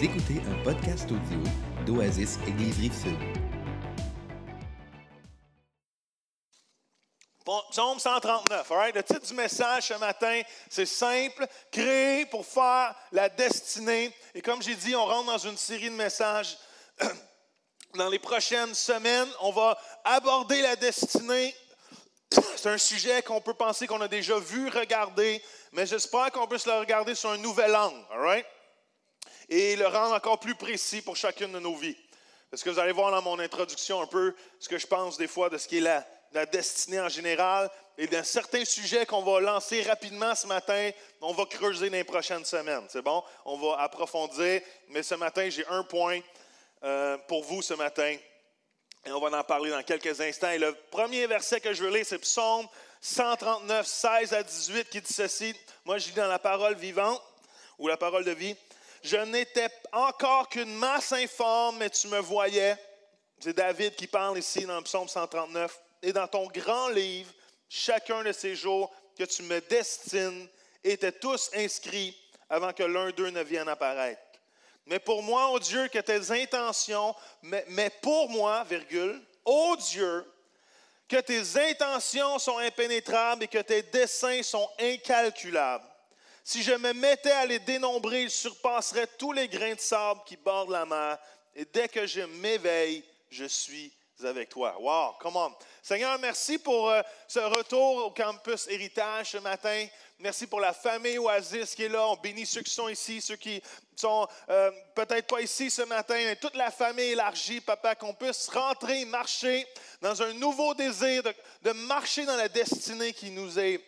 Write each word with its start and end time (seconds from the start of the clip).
Écoutez 0.00 0.40
un 0.48 0.62
podcast 0.62 1.06
audio 1.10 1.42
d'Oasis 1.84 2.38
Église 2.46 2.78
Rive-Sud. 2.78 3.18
Bon, 7.44 7.60
Psaume 7.72 7.98
139, 7.98 8.70
all? 8.70 8.92
Le 8.94 9.02
titre 9.02 9.26
du 9.26 9.34
message 9.34 9.88
ce 9.88 9.94
matin, 9.94 10.40
c'est 10.70 10.86
simple, 10.86 11.44
créé 11.72 12.26
pour 12.26 12.46
faire 12.46 12.94
la 13.10 13.28
destinée. 13.28 14.14
Et 14.36 14.40
comme 14.40 14.62
j'ai 14.62 14.76
dit, 14.76 14.94
on 14.94 15.04
rentre 15.04 15.32
dans 15.32 15.38
une 15.38 15.56
série 15.56 15.90
de 15.90 15.96
messages. 15.96 16.56
Dans 17.94 18.08
les 18.08 18.20
prochaines 18.20 18.74
semaines, 18.74 19.28
on 19.40 19.50
va 19.50 19.76
aborder 20.04 20.62
la 20.62 20.76
destinée. 20.76 21.52
C'est 22.56 22.68
un 22.68 22.78
sujet 22.78 23.20
qu'on 23.22 23.40
peut 23.40 23.54
penser 23.54 23.88
qu'on 23.88 24.00
a 24.00 24.08
déjà 24.08 24.38
vu, 24.38 24.68
regarder, 24.68 25.42
mais 25.72 25.86
j'espère 25.86 26.30
qu'on 26.30 26.46
puisse 26.46 26.66
le 26.66 26.74
regarder 26.74 27.16
sur 27.16 27.30
un 27.30 27.38
nouvel 27.38 27.74
angle, 27.74 28.04
all 28.12 28.20
right? 28.20 28.46
Et 29.48 29.76
le 29.76 29.86
rendre 29.86 30.14
encore 30.14 30.40
plus 30.40 30.54
précis 30.54 31.02
pour 31.02 31.16
chacune 31.16 31.52
de 31.52 31.58
nos 31.58 31.74
vies. 31.74 31.96
Parce 32.50 32.62
que 32.62 32.70
vous 32.70 32.78
allez 32.78 32.92
voir 32.92 33.10
dans 33.10 33.22
mon 33.22 33.38
introduction 33.38 34.00
un 34.00 34.06
peu 34.06 34.34
ce 34.58 34.68
que 34.68 34.78
je 34.78 34.86
pense 34.86 35.18
des 35.18 35.28
fois 35.28 35.50
de 35.50 35.58
ce 35.58 35.68
qui 35.68 35.78
est 35.78 35.82
la, 35.82 36.06
la 36.32 36.46
destinée 36.46 37.00
en 37.00 37.08
général 37.08 37.70
et 38.00 38.06
dans 38.06 38.22
certains 38.22 38.64
sujets 38.64 39.06
qu'on 39.06 39.22
va 39.22 39.40
lancer 39.40 39.82
rapidement 39.82 40.32
ce 40.34 40.46
matin, 40.46 40.90
on 41.20 41.32
va 41.32 41.46
creuser 41.46 41.90
dans 41.90 41.96
les 41.96 42.04
prochaines 42.04 42.44
semaines. 42.44 42.86
C'est 42.88 43.02
bon? 43.02 43.24
On 43.44 43.58
va 43.58 43.80
approfondir, 43.80 44.62
mais 44.88 45.02
ce 45.02 45.16
matin, 45.16 45.48
j'ai 45.50 45.66
un 45.66 45.82
point 45.82 46.20
euh, 46.84 47.18
pour 47.26 47.42
vous 47.42 47.60
ce 47.60 47.74
matin. 47.74 48.16
Et 49.04 49.10
on 49.10 49.20
va 49.20 49.36
en 49.36 49.42
parler 49.42 49.70
dans 49.70 49.82
quelques 49.82 50.20
instants. 50.20 50.50
Et 50.50 50.58
le 50.58 50.74
premier 50.92 51.26
verset 51.26 51.60
que 51.60 51.72
je 51.72 51.82
veux 51.82 51.90
lire, 51.90 52.06
c'est 52.06 52.18
Psaume 52.18 52.68
139, 53.00 53.84
16 53.84 54.32
à 54.32 54.42
18, 54.44 54.90
qui 54.90 55.00
dit 55.00 55.12
ceci. 55.12 55.54
Moi, 55.84 55.98
je 55.98 56.08
lis 56.08 56.14
dans 56.14 56.28
la 56.28 56.38
parole 56.38 56.76
vivante, 56.76 57.20
ou 57.78 57.88
la 57.88 57.96
parole 57.96 58.24
de 58.24 58.32
vie. 58.32 58.54
Je 59.08 59.16
n'étais 59.16 59.70
encore 59.90 60.50
qu'une 60.50 60.74
masse 60.74 61.12
informe, 61.12 61.78
mais 61.78 61.88
tu 61.88 62.08
me 62.08 62.18
voyais. 62.18 62.76
C'est 63.40 63.54
David 63.54 63.96
qui 63.96 64.06
parle 64.06 64.36
ici 64.36 64.66
dans 64.66 64.76
le 64.76 64.82
Psaume 64.82 65.08
139. 65.08 65.80
Et 66.02 66.12
dans 66.12 66.28
ton 66.28 66.46
grand 66.48 66.88
livre, 66.88 67.32
chacun 67.70 68.22
de 68.22 68.32
ces 68.32 68.54
jours 68.54 68.94
que 69.16 69.24
tu 69.24 69.44
me 69.44 69.62
destines 69.62 70.46
étaient 70.84 71.12
tous 71.12 71.48
inscrits 71.54 72.14
avant 72.50 72.74
que 72.74 72.82
l'un 72.82 73.10
d'eux 73.12 73.30
ne 73.30 73.42
vienne 73.42 73.70
apparaître. 73.70 74.20
Mais 74.84 74.98
pour 74.98 75.22
moi, 75.22 75.52
ô 75.52 75.58
Dieu, 75.58 75.88
que 75.88 76.00
tes 76.00 76.30
intentions, 76.30 77.14
mais, 77.42 77.90
pour 78.02 78.28
moi, 78.28 78.62
virgule, 78.64 79.22
ô 79.46 79.74
Dieu, 79.76 80.30
que 81.08 81.16
tes 81.16 81.58
intentions 81.70 82.38
sont 82.38 82.58
impénétrables 82.58 83.44
et 83.44 83.48
que 83.48 83.62
tes 83.62 83.80
desseins 83.84 84.42
sont 84.42 84.68
incalculables. 84.78 85.88
Si 86.50 86.62
je 86.62 86.72
me 86.72 86.94
mettais 86.94 87.30
à 87.30 87.44
les 87.44 87.58
dénombrer, 87.58 88.22
ils 88.22 88.30
surpasseraient 88.30 89.06
tous 89.18 89.32
les 89.32 89.48
grains 89.48 89.74
de 89.74 89.80
sable 89.80 90.22
qui 90.24 90.38
bordent 90.38 90.70
la 90.70 90.86
mer. 90.86 91.18
Et 91.54 91.66
dès 91.66 91.88
que 91.88 92.06
je 92.06 92.22
m'éveille, 92.22 93.04
je 93.28 93.44
suis 93.44 93.92
avec 94.24 94.48
toi. 94.48 94.74
Wow, 94.80 95.12
come 95.20 95.36
on. 95.36 95.54
Seigneur, 95.82 96.18
merci 96.18 96.56
pour 96.56 96.88
euh, 96.88 97.02
ce 97.26 97.40
retour 97.40 98.06
au 98.06 98.10
campus 98.12 98.66
Héritage 98.66 99.32
ce 99.32 99.36
matin. 99.36 99.86
Merci 100.20 100.46
pour 100.46 100.60
la 100.60 100.72
famille 100.72 101.18
Oasis 101.18 101.74
qui 101.74 101.82
est 101.82 101.90
là. 101.90 102.08
On 102.08 102.16
bénit 102.16 102.46
ceux 102.46 102.62
qui 102.62 102.72
sont 102.72 102.88
ici, 102.88 103.20
ceux 103.20 103.36
qui 103.36 103.62
sont 103.94 104.26
euh, 104.48 104.70
peut-être 104.94 105.26
pas 105.26 105.42
ici 105.42 105.70
ce 105.70 105.82
matin, 105.82 106.16
mais 106.16 106.36
toute 106.36 106.56
la 106.56 106.70
famille 106.70 107.10
élargie, 107.10 107.60
papa, 107.60 107.94
qu'on 107.94 108.14
puisse 108.14 108.48
rentrer, 108.48 109.04
marcher 109.04 109.66
dans 110.00 110.22
un 110.22 110.32
nouveau 110.32 110.72
désir 110.72 111.22
de, 111.22 111.34
de 111.60 111.72
marcher 111.72 112.24
dans 112.24 112.36
la 112.36 112.48
destinée 112.48 113.12
qui 113.12 113.30
nous 113.32 113.58
est, 113.58 113.84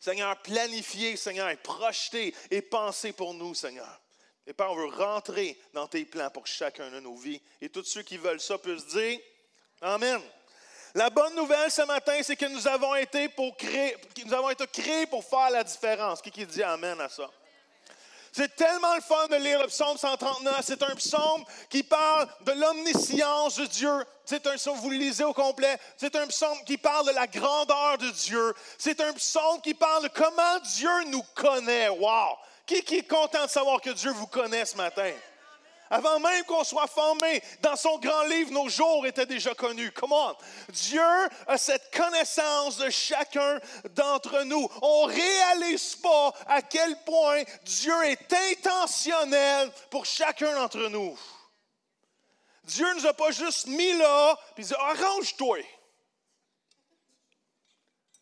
Seigneur, 0.00 0.36
planifiée, 0.42 1.16
Seigneur, 1.16 1.48
et 1.48 2.34
et 2.50 2.62
pensée 2.62 3.12
pour 3.12 3.34
nous, 3.34 3.54
Seigneur. 3.54 4.00
Et 4.46 4.52
Père, 4.52 4.72
on 4.72 4.76
veut 4.76 4.96
rentrer 4.96 5.58
dans 5.74 5.86
tes 5.86 6.04
plans 6.04 6.30
pour 6.30 6.46
chacun 6.46 6.90
de 6.90 7.00
nos 7.00 7.16
vies. 7.16 7.40
Et 7.60 7.68
tous 7.68 7.84
ceux 7.84 8.02
qui 8.02 8.16
veulent 8.16 8.40
ça 8.40 8.56
peuvent 8.56 8.86
dire 8.86 9.18
Amen. 9.82 10.20
La 10.94 11.10
bonne 11.10 11.34
nouvelle 11.34 11.70
ce 11.70 11.82
matin, 11.82 12.18
c'est 12.22 12.36
que 12.36 12.46
nous 12.46 12.66
avons 12.66 12.94
été 12.94 13.28
pour 13.28 13.56
créer, 13.56 13.94
nous 14.24 14.32
avons 14.32 14.48
été 14.48 14.66
créés 14.66 15.06
pour 15.06 15.22
faire 15.22 15.50
la 15.50 15.62
différence. 15.62 16.22
Qui, 16.22 16.30
qui 16.30 16.46
dit 16.46 16.62
Amen 16.62 16.98
à 17.00 17.08
ça? 17.08 17.30
C'est 18.38 18.54
tellement 18.54 18.94
le 18.94 19.00
fun 19.00 19.26
de 19.26 19.34
lire 19.34 19.60
le 19.60 19.66
psaume 19.66 19.98
139. 19.98 20.60
C'est 20.62 20.80
un 20.84 20.94
psaume 20.94 21.44
qui 21.68 21.82
parle 21.82 22.28
de 22.42 22.52
l'omniscience 22.52 23.56
de 23.56 23.66
Dieu. 23.66 24.06
C'est 24.24 24.46
un 24.46 24.54
psaume, 24.54 24.76
vous 24.76 24.90
le 24.90 24.96
lisez 24.96 25.24
au 25.24 25.32
complet. 25.32 25.76
C'est 25.96 26.14
un 26.14 26.24
psaume 26.28 26.56
qui 26.64 26.78
parle 26.78 27.08
de 27.08 27.14
la 27.14 27.26
grandeur 27.26 27.98
de 27.98 28.08
Dieu. 28.10 28.54
C'est 28.78 29.00
un 29.00 29.12
psaume 29.14 29.60
qui 29.60 29.74
parle 29.74 30.04
de 30.04 30.08
comment 30.14 30.60
Dieu 30.76 31.04
nous 31.08 31.24
connaît. 31.34 31.88
Wow! 31.88 32.36
Qui, 32.64 32.80
qui 32.84 32.98
est 32.98 33.08
content 33.08 33.44
de 33.44 33.50
savoir 33.50 33.80
que 33.80 33.90
Dieu 33.90 34.12
vous 34.12 34.28
connaît 34.28 34.64
ce 34.64 34.76
matin? 34.76 35.10
Avant 35.90 36.20
même 36.20 36.44
qu'on 36.44 36.64
soit 36.64 36.86
formé, 36.86 37.42
dans 37.62 37.76
son 37.76 37.98
grand 37.98 38.24
livre, 38.24 38.52
nos 38.52 38.68
jours 38.68 39.06
étaient 39.06 39.26
déjà 39.26 39.54
connus. 39.54 39.90
Comment? 39.92 40.36
Dieu 40.68 41.00
a 41.46 41.56
cette 41.56 41.94
connaissance 41.96 42.76
de 42.76 42.90
chacun 42.90 43.58
d'entre 43.94 44.42
nous. 44.42 44.68
On 44.82 45.04
réalise 45.04 45.96
pas 45.96 46.32
à 46.46 46.62
quel 46.62 46.96
point 47.04 47.42
Dieu 47.64 48.04
est 48.04 48.32
intentionnel 48.52 49.70
pour 49.90 50.04
chacun 50.04 50.54
d'entre 50.54 50.88
nous. 50.88 51.18
Dieu 52.64 52.86
nous 52.94 53.06
a 53.06 53.14
pas 53.14 53.30
juste 53.30 53.66
mis 53.66 53.94
là, 53.94 54.38
puis 54.54 54.64
dit, 54.64 54.74
arrange-toi. 54.74 55.58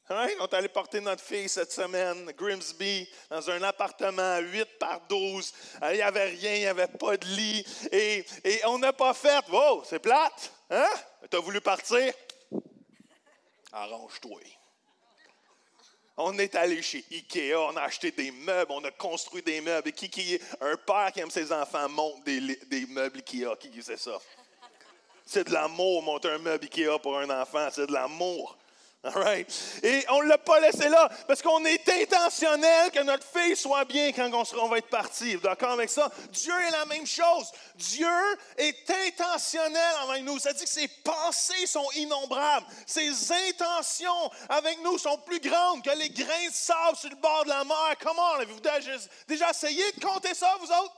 Hein? 0.09 0.29
On 0.41 0.45
est 0.47 0.55
allé 0.55 0.69
porter 0.69 1.01
notre 1.01 1.23
fille 1.23 1.49
cette 1.49 1.73
semaine, 1.73 2.31
Grimsby, 2.37 3.09
dans 3.29 3.51
un 3.51 3.63
appartement 3.63 4.39
8 4.39 4.79
par 4.79 5.01
12. 5.09 5.53
Euh, 5.83 5.93
il 5.93 5.97
n'y 5.97 6.03
avait 6.03 6.29
rien, 6.29 6.55
il 6.55 6.61
n'y 6.61 6.67
avait 6.67 6.87
pas 6.87 7.17
de 7.17 7.27
lit. 7.27 7.67
Et, 7.91 8.25
on 8.67 8.79
n'a 8.79 8.93
pas 8.93 9.15
fait, 9.15 9.45
wow, 9.51 9.83
c'est 9.85 9.99
plate. 9.99 10.53
Hein? 10.71 10.89
Tu 11.29 11.37
as 11.37 11.41
voulu 11.41 11.61
partir? 11.61 12.13
Arrange-toi. 13.73 14.41
On 16.19 16.39
est 16.39 16.55
allé 16.55 16.81
chez 16.81 17.05
Ikea, 17.11 17.57
on 17.57 17.77
a 17.77 17.83
acheté 17.83 18.11
des 18.11 18.31
meubles, 18.31 18.73
on 18.73 18.83
a 18.85 18.91
construit 18.93 19.43
des 19.43 19.61
meubles. 19.61 19.89
Et 19.89 19.93
qui, 19.93 20.09
qui 20.09 20.41
un 20.61 20.77
père 20.77 21.11
qui 21.13 21.21
aime 21.21 21.31
ses 21.31 21.53
enfants 21.53 21.89
monte 21.89 22.25
des, 22.25 22.41
des 22.67 22.87
meubles 22.87 23.19
Ikea? 23.19 23.57
Qui, 23.59 23.71
qui 23.71 23.83
c'est 23.83 23.99
ça? 23.99 24.19
C'est 25.27 25.49
de 25.49 25.53
l'amour, 25.53 26.03
monter 26.05 26.31
un 26.31 26.39
meuble 26.39 26.65
Ikea 26.65 26.99
pour 27.03 27.19
un 27.19 27.29
enfant, 27.29 27.69
c'est 27.73 27.89
de 27.89 27.93
l'amour. 27.93 28.57
Et 29.83 30.05
on 30.11 30.23
ne 30.23 30.29
l'a 30.29 30.39
pas 30.39 30.61
laissé 30.61 30.89
là 30.89 31.09
parce 31.27 31.43
qu'on 31.43 31.65
est 31.65 31.89
intentionnel 31.89 32.91
que 32.91 33.03
notre 33.03 33.27
fille 33.27 33.57
soit 33.57 33.85
bien 33.85 34.13
quand 34.13 34.31
on, 34.55 34.69
va 34.69 34.79
être 34.79 34.89
parti. 34.89 35.37
D'accord 35.37 35.73
avec 35.73 35.91
ça? 35.91 36.11
Dieu 36.31 36.55
est 36.67 36.71
la 36.71 36.85
même 36.87 37.07
chose. 37.07 37.51
Dieu 37.75 38.07
est 38.57 38.91
intentionnel 39.09 39.95
avec 40.09 40.25
nous. 40.25 40.39
Ça 40.39 40.53
dit 40.53 40.65
que 40.65 40.71
ses 40.71 40.89
pensées 40.89 41.67
sont 41.67 41.89
innombrables. 41.97 42.67
Ses 42.87 43.33
intentions 43.33 44.31
avec 44.49 44.83
nous 44.83 44.99
sont 44.99 45.19
plus 45.19 45.41
grandes 45.41 45.83
que 45.85 45.97
les 45.99 46.11
grains 46.11 46.49
de 46.49 46.55
sable 46.55 46.97
sur 46.97 47.11
le 47.11 47.17
bord 47.17 47.45
de 47.45 47.51
la 47.51 47.65
mer. 47.65 47.95
Comment? 48.01 48.35
Avez-vous 48.35 48.61
déjà 49.29 49.51
essayé 49.51 49.85
de 49.93 50.05
compter 50.05 50.35
ça, 50.35 50.57
vous 50.61 50.67
autres? 50.67 50.95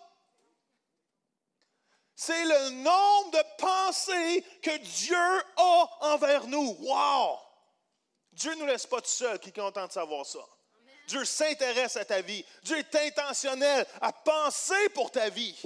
C'est 2.21 2.45
le 2.45 2.71
nombre 2.71 3.31
de 3.31 3.43
pensées 3.59 4.45
que 4.61 4.77
Dieu 4.79 5.17
a 5.57 5.89
envers 6.01 6.49
nous. 6.49 6.77
Wow! 6.81 7.48
Dieu 8.39 8.55
ne 8.55 8.61
nous 8.61 8.67
laisse 8.67 8.87
pas 8.87 9.01
tout 9.01 9.09
seul, 9.09 9.39
qui 9.41 9.49
est 9.49 9.61
content 9.61 9.87
de 9.87 9.93
savoir 9.93 10.25
ça. 10.25 10.39
Dieu 11.09 11.25
s'intéresse 11.25 11.97
à 11.97 12.05
ta 12.05 12.21
vie. 12.21 12.45
Dieu 12.63 12.79
est 12.79 12.95
intentionnel 12.95 13.85
à 14.01 14.13
penser 14.13 14.89
pour 14.95 15.11
ta 15.11 15.29
vie. 15.29 15.61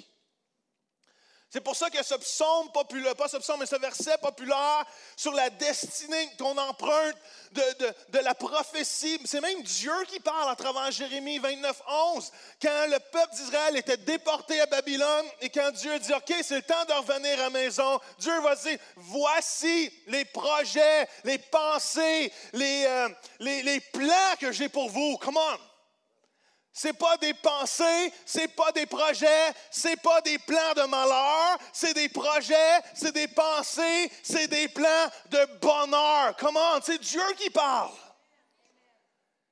C'est 1.52 1.60
pour 1.60 1.76
ça 1.76 1.90
que 1.90 2.02
ce 2.02 2.14
psaume 2.14 2.72
populaire, 2.72 3.14
pas 3.14 3.28
ce 3.28 3.36
psaume, 3.36 3.60
mais 3.60 3.66
ce 3.66 3.76
verset 3.76 4.16
populaire 4.22 4.86
sur 5.14 5.34
la 5.34 5.50
destinée 5.50 6.30
qu'on 6.38 6.56
emprunte 6.56 7.14
de, 7.52 8.18
la 8.20 8.34
prophétie, 8.34 9.20
c'est 9.26 9.42
même 9.42 9.62
Dieu 9.62 9.92
qui 10.08 10.18
parle 10.18 10.50
à 10.50 10.56
travers 10.56 10.90
Jérémie 10.90 11.38
29, 11.38 11.82
11, 12.14 12.32
quand 12.62 12.86
le 12.88 12.98
peuple 12.98 13.34
d'Israël 13.34 13.76
était 13.76 13.98
déporté 13.98 14.62
à 14.62 14.66
Babylone 14.66 15.26
et 15.42 15.50
quand 15.50 15.70
Dieu 15.72 15.98
dit, 15.98 16.14
OK, 16.14 16.32
c'est 16.42 16.56
le 16.56 16.62
temps 16.62 16.86
de 16.88 16.94
revenir 16.94 17.38
à 17.40 17.42
la 17.42 17.50
maison, 17.50 18.00
Dieu 18.18 18.40
va 18.40 18.56
dire, 18.56 18.78
voici 18.96 19.92
les 20.06 20.24
projets, 20.24 21.06
les 21.24 21.36
pensées, 21.36 22.32
les, 22.54 22.86
euh, 22.86 23.10
les, 23.40 23.62
les 23.62 23.80
plans 23.80 24.36
que 24.40 24.52
j'ai 24.52 24.70
pour 24.70 24.88
vous. 24.88 25.18
Come 25.18 25.36
on! 25.36 25.71
C'est 26.72 26.94
pas 26.94 27.18
des 27.18 27.34
pensées, 27.34 28.12
c'est 28.24 28.48
pas 28.48 28.72
des 28.72 28.86
projets, 28.86 29.52
c'est 29.70 30.00
pas 30.00 30.22
des 30.22 30.38
plans 30.38 30.72
de 30.74 30.82
malheur, 30.84 31.58
c'est 31.72 31.92
des 31.92 32.08
projets, 32.08 32.80
c'est 32.94 33.12
des 33.12 33.28
pensées, 33.28 34.10
c'est 34.22 34.48
des 34.48 34.68
plans 34.68 35.10
de 35.30 35.44
bonheur. 35.60 36.34
Comment? 36.38 36.80
C'est 36.82 36.98
Dieu 36.98 37.22
qui 37.36 37.50
parle. 37.50 37.92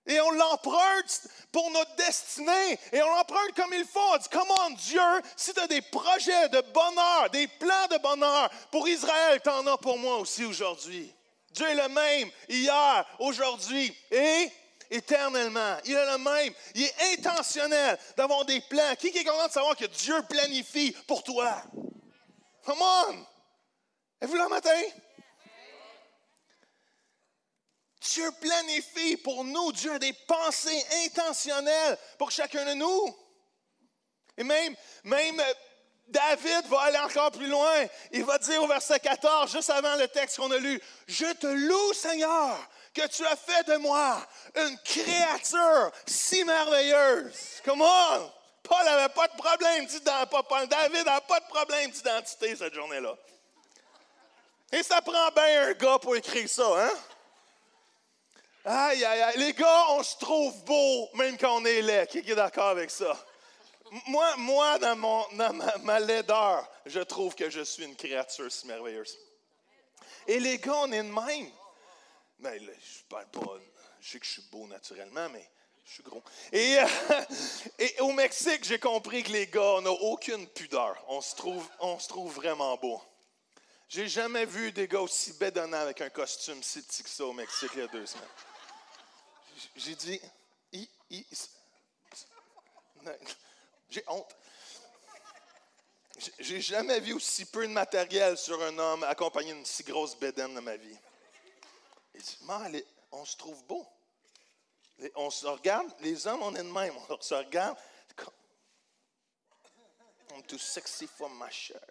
Et 0.07 0.19
on 0.21 0.31
l'emprunte 0.31 1.29
pour 1.53 1.71
notre 1.71 1.95
destinée. 1.97 2.79
Et 2.91 3.03
on 3.03 3.15
l'emprunte 3.15 3.55
comme 3.55 3.75
il 3.75 3.85
faut. 3.85 4.01
On 4.01 4.17
dit, 4.17 4.29
comment 4.33 4.71
Dieu, 4.71 5.23
si 5.37 5.53
tu 5.53 5.61
as 5.61 5.67
des 5.67 5.83
projets 5.83 6.49
de 6.49 6.63
bonheur, 6.73 7.29
des 7.31 7.47
plans 7.47 7.87
de 7.91 7.99
bonheur 7.99 8.51
pour 8.71 8.89
Israël, 8.89 9.41
tu 9.43 9.51
en 9.51 9.67
as 9.67 9.77
pour 9.77 9.99
moi 9.99 10.17
aussi 10.17 10.45
aujourd'hui. 10.45 11.15
Dieu 11.53 11.69
est 11.69 11.75
le 11.75 11.89
même 11.89 12.31
hier, 12.49 13.05
aujourd'hui 13.19 13.95
et 14.11 14.51
éternellement. 14.91 15.77
Il 15.85 15.95
est 15.95 16.13
le 16.13 16.19
même. 16.19 16.53
Il 16.75 16.83
est 16.83 17.19
intentionnel 17.19 17.99
d'avoir 18.17 18.45
des 18.45 18.61
plans. 18.63 18.95
Qui 18.99 19.09
est 19.09 19.25
content 19.25 19.47
de 19.47 19.53
savoir 19.53 19.77
que 19.77 19.87
Dieu 19.87 20.21
planifie 20.29 20.93
pour 21.07 21.23
toi? 21.23 21.63
Come 22.65 22.81
on! 22.81 23.27
Êtes-vous 24.21 24.37
là 24.37 24.49
matin? 24.49 24.83
Dieu 28.01 28.31
planifie 28.41 29.17
pour 29.19 29.45
nous. 29.45 29.73
Dieu 29.73 29.93
a 29.93 29.99
des 29.99 30.13
pensées 30.27 30.85
intentionnelles 31.05 31.99
pour 32.19 32.31
chacun 32.31 32.65
de 32.65 32.75
nous. 32.75 33.17
Et 34.37 34.45
même, 34.45 34.75
même 35.05 35.39
euh, 35.39 35.55
David 36.09 36.67
va 36.69 36.81
aller 36.81 36.99
encore 36.99 37.31
plus 37.31 37.47
loin. 37.47 37.87
Il 38.11 38.25
va 38.25 38.39
dire 38.39 38.63
au 38.63 38.67
verset 38.67 38.99
14, 38.99 39.53
juste 39.53 39.71
avant 39.71 39.97
le 39.97 40.09
texte 40.09 40.39
qu'on 40.39 40.51
a 40.51 40.59
lu, 40.59 40.81
Je 41.07 41.33
te 41.35 41.47
loue, 41.47 41.93
Seigneur, 41.93 42.57
que 42.95 43.07
tu 43.07 43.25
as 43.27 43.37
fait 43.37 43.65
de 43.69 43.77
moi 43.77 44.27
une 44.57 44.79
créature 44.79 45.93
si 46.07 46.45
merveilleuse. 46.45 47.61
Come 47.65 47.83
on! 47.83 48.33
Paul 48.63 48.85
n'avait 48.85 49.13
pas 49.13 49.29
de 49.29 49.37
problème 49.37 49.87
d'identité. 49.87 50.67
David 50.69 51.07
n'a 51.07 51.21
pas 51.21 51.41
de 51.41 51.47
problème 51.47 51.91
d'identité 51.91 52.57
cette 52.57 52.75
journée-là. 52.75 53.17
Et 54.73 54.83
ça 54.83 55.01
prend 55.03 55.31
bien 55.35 55.69
un 55.69 55.73
gars 55.73 55.99
pour 55.99 56.15
écrire 56.15 56.49
ça, 56.49 56.87
hein? 56.87 56.93
Aïe, 58.65 59.05
aïe, 59.05 59.23
aïe. 59.23 59.39
Les 59.39 59.53
gars, 59.55 59.87
on 59.91 60.03
se 60.03 60.17
trouve 60.19 60.65
beau 60.65 61.09
même 61.15 61.37
quand 61.39 61.57
on 61.57 61.65
est 61.65 61.83
laid. 61.83 62.07
Qui 62.07 62.19
est 62.19 62.35
d'accord 62.35 62.69
avec 62.69 62.91
ça? 62.91 63.19
Moi, 64.07 64.37
moi 64.37 64.79
dans, 64.79 64.97
mon, 64.97 65.27
ma, 65.83 65.99
laideur, 65.99 66.69
je 66.87 67.01
trouve 67.01 67.35
que 67.35 67.51
je 67.51 67.63
suis 67.63 67.85
une 67.85 67.97
créature 67.97 68.53
si 68.53 68.67
merveilleuse. 68.67 69.19
Et 70.29 70.39
les 70.39 70.59
gars, 70.59 70.77
on 70.77 70.93
est 70.93 71.03
de 71.03 71.09
même. 71.11 71.51
Mais 72.41 72.59
je 72.59 73.05
parle 73.09 73.27
pas. 73.31 73.59
Je 74.01 74.11
sais 74.11 74.21
que 74.21 74.27
je 74.27 74.31
suis 74.31 74.43
beau 74.51 74.67
naturellement, 74.67 75.29
mais 75.31 75.49
je 75.85 75.93
suis 75.93 76.03
gros. 76.03 76.23
Et, 76.53 76.77
et 77.79 78.01
au 78.01 78.13
Mexique, 78.13 78.65
j'ai 78.65 78.79
compris 78.79 79.23
que 79.23 79.33
les 79.33 79.47
gars, 79.47 79.75
on 79.77 79.83
n'a 79.83 79.91
aucune 79.91 80.47
pudeur. 80.49 81.03
On 81.09 81.21
se 81.21 81.35
trouve, 81.35 81.69
on 81.81 81.99
se 81.99 82.09
trouve 82.09 82.33
vraiment 82.35 82.77
beau. 82.77 83.03
J'ai 83.89 84.07
jamais 84.07 84.45
vu 84.45 84.71
des 84.71 84.87
gars 84.87 85.01
aussi 85.01 85.33
bédonnants 85.33 85.81
avec 85.81 86.01
un 86.01 86.11
costume 86.11 86.63
si 86.63 86.81
petit 86.83 87.03
que 87.03 87.11
ça 87.11 87.25
au 87.25 87.33
Mexique 87.33 87.71
il 87.75 87.81
y 87.81 87.83
a 87.83 87.89
deux 87.89 88.07
semaines. 88.07 88.25
J'ai 89.75 89.97
dit, 89.97 90.21
j'ai 93.91 94.05
honte. 94.07 94.37
J'ai 96.39 96.61
jamais 96.61 97.01
vu 97.01 97.15
aussi 97.15 97.47
peu 97.47 97.67
de 97.67 97.73
matériel 97.73 98.37
sur 98.37 98.63
un 98.63 98.79
homme 98.79 99.03
accompagné 99.05 99.53
d'une 99.53 99.65
si 99.65 99.83
grosse 99.83 100.17
bédaine 100.17 100.55
dans 100.55 100.63
ma 100.63 100.77
vie. 100.77 100.97
Il 102.21 102.73
dit, 102.73 102.85
on 103.13 103.25
se 103.25 103.37
trouve 103.37 103.65
beau. 103.65 103.87
On 105.15 105.31
se 105.31 105.47
regarde, 105.47 105.91
les 106.01 106.27
hommes, 106.27 106.43
on 106.43 106.55
est 106.55 106.63
de 106.63 106.71
même. 106.71 106.95
On 107.09 107.21
se 107.21 107.35
regarde. 107.35 107.77
I'm 110.33 110.43
too 110.45 110.59
sexy 110.59 111.09
for 111.09 111.29
my 111.29 111.51
shirt. 111.51 111.83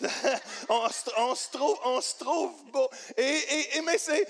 on, 0.68 0.88
se 0.88 1.50
trouve, 1.50 1.80
on 1.84 2.00
se 2.02 2.18
trouve 2.18 2.70
beau. 2.70 2.90
Et, 3.16 3.76
et 3.76 3.80
mais 3.80 3.96
c'est. 3.96 4.28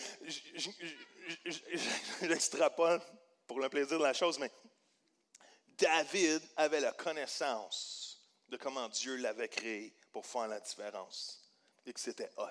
J'extrapole 2.23 3.01
pour 3.47 3.59
le 3.59 3.69
plaisir 3.69 3.99
de 3.99 4.05
la 4.05 4.13
chose, 4.13 4.39
mais 4.39 4.53
David 5.79 6.43
avait 6.57 6.81
la 6.81 6.93
connaissance 6.93 8.21
de 8.49 8.57
comment 8.57 8.89
Dieu 8.89 9.17
l'avait 9.17 9.49
créé 9.49 9.93
pour 10.13 10.25
faire 10.25 10.47
la 10.47 10.61
différence. 10.61 11.43
Et 11.85 11.93
que 11.93 12.01
c'était 12.01 12.31
hot. 12.37 12.47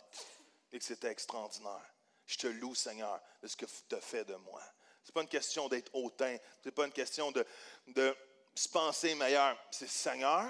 Et 0.74 0.80
que 0.80 0.84
c'était 0.84 1.12
extraordinaire. 1.12 1.95
Je 2.26 2.38
te 2.38 2.48
loue, 2.48 2.76
Seigneur, 2.76 3.22
de 3.42 3.48
ce 3.48 3.56
que 3.56 3.66
tu 3.66 3.96
as 3.96 4.02
fait 4.02 4.26
de 4.26 4.36
moi. 4.36 4.62
Ce 5.04 5.10
n'est 5.10 5.14
pas 5.14 5.22
une 5.22 5.28
question 5.28 5.70
d'être 5.70 5.94
hautain. 5.94 6.38
Ce 6.62 6.68
n'est 6.68 6.72
pas 6.72 6.86
une 6.86 6.92
question 6.92 7.32
de, 7.32 7.46
se 8.56 8.70
penser 8.70 9.14
meilleur. 9.16 9.58
C'est 9.70 9.90
Seigneur, 9.90 10.46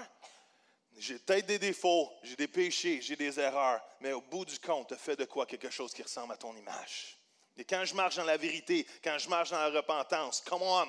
j'ai 0.96 1.18
peut-être 1.18 1.46
des 1.46 1.58
défauts, 1.58 2.10
j'ai 2.22 2.36
des 2.36 2.48
péchés, 2.48 3.00
j'ai 3.02 3.16
des 3.16 3.38
erreurs, 3.38 3.82
mais 4.00 4.12
au 4.12 4.22
bout 4.22 4.44
du 4.44 4.58
compte, 4.58 4.88
tu 4.88 4.94
as 4.94 4.98
fait 4.98 5.16
de 5.16 5.24
quoi 5.24 5.44
quelque 5.44 5.70
chose 5.70 5.92
qui 5.92 6.02
ressemble 6.02 6.32
à 6.32 6.36
ton 6.36 6.56
image. 6.56 7.18
Et 7.56 7.64
quand 7.64 7.84
je 7.84 7.94
marche 7.94 8.16
dans 8.16 8.24
la 8.24 8.36
vérité, 8.36 8.86
quand 9.02 9.18
je 9.18 9.28
marche 9.28 9.50
dans 9.50 9.58
la 9.58 9.70
repentance, 9.70 10.40
come 10.40 10.62
on, 10.62 10.88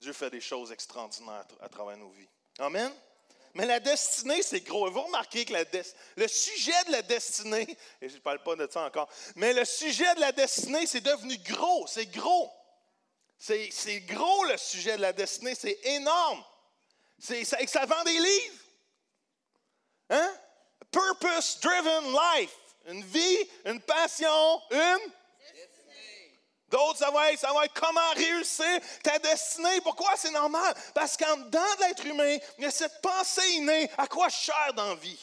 Dieu 0.00 0.12
fait 0.12 0.30
des 0.30 0.40
choses 0.40 0.72
extraordinaires 0.72 1.46
à 1.60 1.68
travers 1.68 1.96
nos 1.96 2.10
vies. 2.10 2.28
Amen? 2.58 2.92
Mais 3.54 3.66
la 3.66 3.80
destinée, 3.80 4.42
c'est 4.42 4.60
gros. 4.60 4.90
Vous 4.90 5.02
remarquez 5.02 5.44
que 5.44 5.52
le 6.16 6.28
sujet 6.28 6.84
de 6.86 6.92
la 6.92 7.02
destinée, 7.02 7.76
et 8.00 8.08
je 8.08 8.14
ne 8.14 8.20
parle 8.20 8.42
pas 8.42 8.54
de 8.54 8.68
ça 8.70 8.84
encore, 8.84 9.08
mais 9.34 9.52
le 9.52 9.64
sujet 9.64 10.14
de 10.14 10.20
la 10.20 10.32
destinée, 10.32 10.86
c'est 10.86 11.00
devenu 11.00 11.36
gros. 11.38 11.86
C'est 11.86 12.06
gros. 12.06 12.50
C'est 13.38 14.00
gros 14.00 14.44
le 14.44 14.56
sujet 14.56 14.96
de 14.96 15.02
la 15.02 15.12
destinée. 15.12 15.54
C'est 15.54 15.78
énorme. 15.84 16.44
Ça, 17.18 17.34
ça 17.66 17.86
vend 17.86 18.04
des 18.04 18.18
livres. 18.18 18.58
Hein? 20.10 20.34
Purpose-driven 20.90 22.12
life. 22.12 22.56
Une 22.86 23.04
vie, 23.04 23.48
une 23.64 23.80
passion, 23.80 24.62
une 24.70 25.12
D'autres, 26.70 26.98
ça 26.98 27.10
va, 27.10 27.32
être, 27.32 27.74
comment 27.74 28.10
réussir 28.14 28.80
ta 29.02 29.18
destinée. 29.18 29.80
Pourquoi? 29.82 30.12
C'est 30.16 30.30
normal? 30.30 30.74
Parce 30.94 31.16
qu'en 31.16 31.36
dedans 31.36 31.74
de 31.78 31.84
l'être 31.84 32.06
humain, 32.06 32.36
il 32.58 32.64
y 32.64 32.66
a 32.66 32.70
cette 32.70 33.00
pensée 33.00 33.48
innée 33.54 33.90
à 33.98 34.06
quoi 34.06 34.28
cherche 34.28 34.74
dans 34.74 34.90
la 34.90 34.94
vie. 34.94 35.18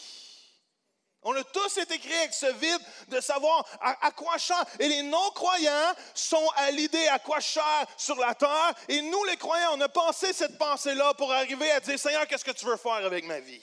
On 1.23 1.35
a 1.35 1.43
tous 1.43 1.77
été 1.77 1.97
créés 1.99 2.19
avec 2.19 2.33
ce 2.33 2.45
vide 2.53 2.81
de 3.09 3.19
savoir 3.19 3.65
à, 3.81 4.11
quoi 4.11 4.37
cherche. 4.37 4.67
Et 4.79 4.87
les 4.87 5.03
non-croyants 5.03 5.93
sont 6.13 6.49
à 6.55 6.71
l'idée 6.71 7.07
à 7.07 7.19
quoi 7.19 7.39
cherche 7.39 7.87
sur 7.97 8.15
la 8.17 8.33
terre. 8.35 8.73
Et 8.87 9.01
nous, 9.01 9.23
les 9.25 9.35
croyants, 9.35 9.73
on 9.73 9.81
a 9.81 9.89
pensé 9.89 10.31
cette 10.31 10.57
pensée-là 10.57 11.13
pour 11.15 11.31
arriver 11.33 11.71
à 11.71 11.79
dire, 11.79 11.99
Seigneur, 11.99 12.27
qu'est-ce 12.27 12.45
que 12.45 12.51
tu 12.51 12.65
veux 12.65 12.77
faire 12.77 13.05
avec 13.05 13.25
ma 13.25 13.39
vie? 13.39 13.61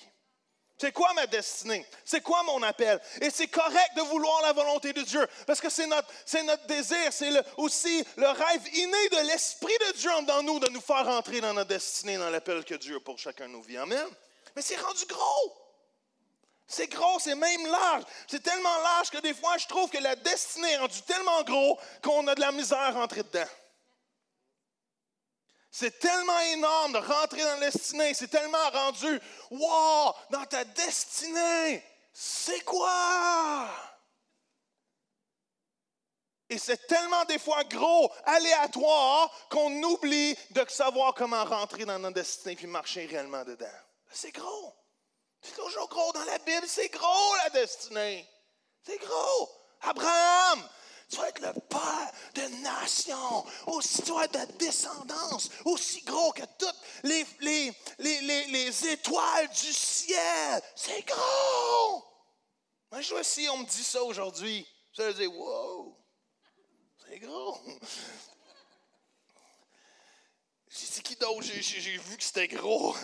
C'est 0.77 0.93
quoi 0.93 1.13
ma 1.15 1.27
destinée? 1.27 1.87
C'est 2.05 2.21
quoi 2.21 2.43
mon 2.43 2.63
appel? 2.63 3.01
Et 3.21 3.31
c'est 3.31 3.47
correct 3.47 3.91
de 3.97 4.03
vouloir 4.03 4.43
la 4.43 4.53
volonté 4.53 4.93
de 4.93 5.03
Dieu, 5.03 5.27
parce 5.47 5.61
que 5.61 5.71
c'est 5.71 5.87
notre, 5.87 6.67
désir, 6.67 7.13
c'est 7.13 7.31
aussi 7.57 8.05
le 8.17 8.27
rêve 8.27 8.69
inné 8.75 9.09
de 9.11 9.29
l'Esprit 9.29 9.77
de 9.89 9.97
Dieu 9.97 10.11
dans 10.27 10.43
nous 10.43 10.59
de 10.59 10.69
nous 10.71 10.81
faire 10.81 11.09
entrer 11.09 11.41
dans 11.41 11.55
notre 11.55 11.69
destinée, 11.69 12.17
dans 12.17 12.31
l'appel 12.31 12.65
que 12.65 12.75
Dieu 12.75 12.99
pour 13.01 13.19
chacun 13.19 13.47
nos 13.47 13.63
vies. 13.63 13.79
Amen? 13.79 14.07
Mais 14.57 14.63
c'est 14.63 14.77
rendu 14.77 15.05
gros. 15.07 15.65
C'est 16.67 16.89
gros, 16.89 17.19
c'est 17.21 17.37
même 17.37 17.67
large. 17.67 18.05
C'est 18.27 18.43
tellement 18.43 18.79
large 18.79 19.11
que 19.11 19.19
des 19.19 19.35
fois, 19.35 19.57
je 19.59 19.67
trouve 19.67 19.91
que 19.91 19.99
la 19.99 20.17
destinée 20.17 20.73
est 20.73 20.79
rendue 20.79 21.03
tellement 21.03 21.43
gros 21.45 21.79
qu'on 22.03 22.27
a 22.27 22.35
de 22.35 22.41
la 22.41 22.53
misère 22.53 22.79
à 22.79 22.91
rentrer 22.91 23.23
dedans. 23.23 23.47
C'est 25.77 25.99
tellement 25.99 26.39
énorme 26.53 26.93
de 26.93 26.99
rentrer 26.99 27.43
dans 27.43 27.59
la 27.59 27.69
destinée. 27.69 28.15
C'est 28.15 28.29
tellement 28.29 28.71
rendu, 28.71 29.21
wow, 29.51 30.15
dans 30.31 30.45
ta 30.49 30.63
destinée, 30.63 31.83
c'est 32.13 32.61
quoi? 32.61 33.67
Et 36.49 36.59
c'est 36.59 36.87
tellement 36.87 37.25
des 37.25 37.41
fois 37.41 37.65
gros, 37.65 38.09
aléatoire, 38.25 39.29
qu'on 39.51 39.83
oublie 39.83 40.37
de 40.51 40.65
savoir 40.69 41.13
comment 41.13 41.45
rentrer 41.45 41.85
dans 41.85 41.99
notre 41.99 42.15
destinée 42.15 42.55
puis 42.55 42.69
marcher 42.69 43.07
réellement 43.07 43.43
dedans. 43.43 43.67
C'est 44.13 44.31
gros. 44.31 44.73
C'est 45.43 45.57
toujours 45.57 45.89
gros 45.89 46.13
dans 46.13 46.25
la 46.25 46.39
Bible. 46.39 46.69
C'est 46.69 46.89
gros 46.89 47.35
la 47.43 47.51
destinée. 47.51 48.25
C'est 48.87 48.99
gros. 48.99 49.51
Abraham, 49.81 50.69
tu 51.15 51.21
vas 51.21 51.29
être 51.29 51.41
le 51.41 51.53
père 51.69 52.13
de 52.35 52.63
nations. 52.63 53.45
Aussi, 53.67 54.03
être 54.23 54.47
de 54.47 54.53
descendance 54.59 55.49
aussi 55.65 56.03
gros 56.03 56.33
que 56.33 56.43
toutes 56.59 56.77
les, 57.05 57.25
les, 57.41 57.73
les, 57.99 58.47
les 58.47 58.87
étoiles 58.89 59.49
du 59.49 59.73
ciel. 59.73 60.63
C'est 60.75 61.07
gros. 61.07 62.05
Moi, 62.91 63.01
je 63.01 63.11
vois 63.11 63.25
si 63.25 63.49
on 63.49 63.59
me 63.59 63.65
dit 63.65 63.85
ça 63.85 64.03
aujourd'hui. 64.03 64.67
Je 64.93 65.03
vais 65.03 65.15
dire, 65.15 65.33
wow, 65.33 65.97
c'est 67.07 67.19
gros. 67.19 67.59
C'est 70.69 71.03
qui 71.03 71.15
d'autre? 71.17 71.43
J'ai 71.43 71.97
vu 71.99 72.17
que 72.17 72.25
c'était 72.25 72.49
gros. 72.49 72.97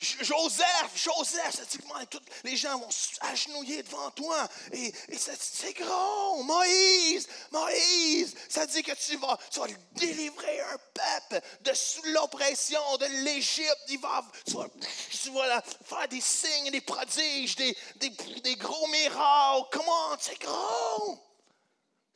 Joseph, 0.00 0.92
Joseph, 0.94 1.56
ça 1.56 1.64
tous 2.08 2.20
les 2.44 2.56
gens 2.56 2.78
vont 2.78 2.88
s'agenouiller 2.90 3.82
devant 3.82 4.10
toi. 4.12 4.48
Et, 4.72 4.92
c'est 5.18 5.74
grand. 5.74 6.42
Moïse, 6.42 7.28
Moïse, 7.50 8.34
ça 8.48 8.64
dit 8.66 8.82
que 8.82 8.92
tu 8.92 9.16
vas, 9.18 9.38
tu 9.50 9.60
vas 9.60 9.66
délivrer 9.92 10.60
un 10.60 10.78
peuple 10.94 11.46
de 11.60 11.72
l'oppression 12.12 12.80
de 12.98 13.24
l'Égypte. 13.24 13.76
tu 13.86 13.98
vas 13.98 15.62
faire 15.84 16.08
des 16.08 16.20
signes, 16.20 16.70
des 16.70 16.80
prodiges, 16.80 17.56
des, 17.56 17.76
des, 17.96 18.56
gros 18.56 18.86
miracles. 18.88 19.68
Comment? 19.70 20.16
C'est 20.18 20.40
grand. 20.40 21.29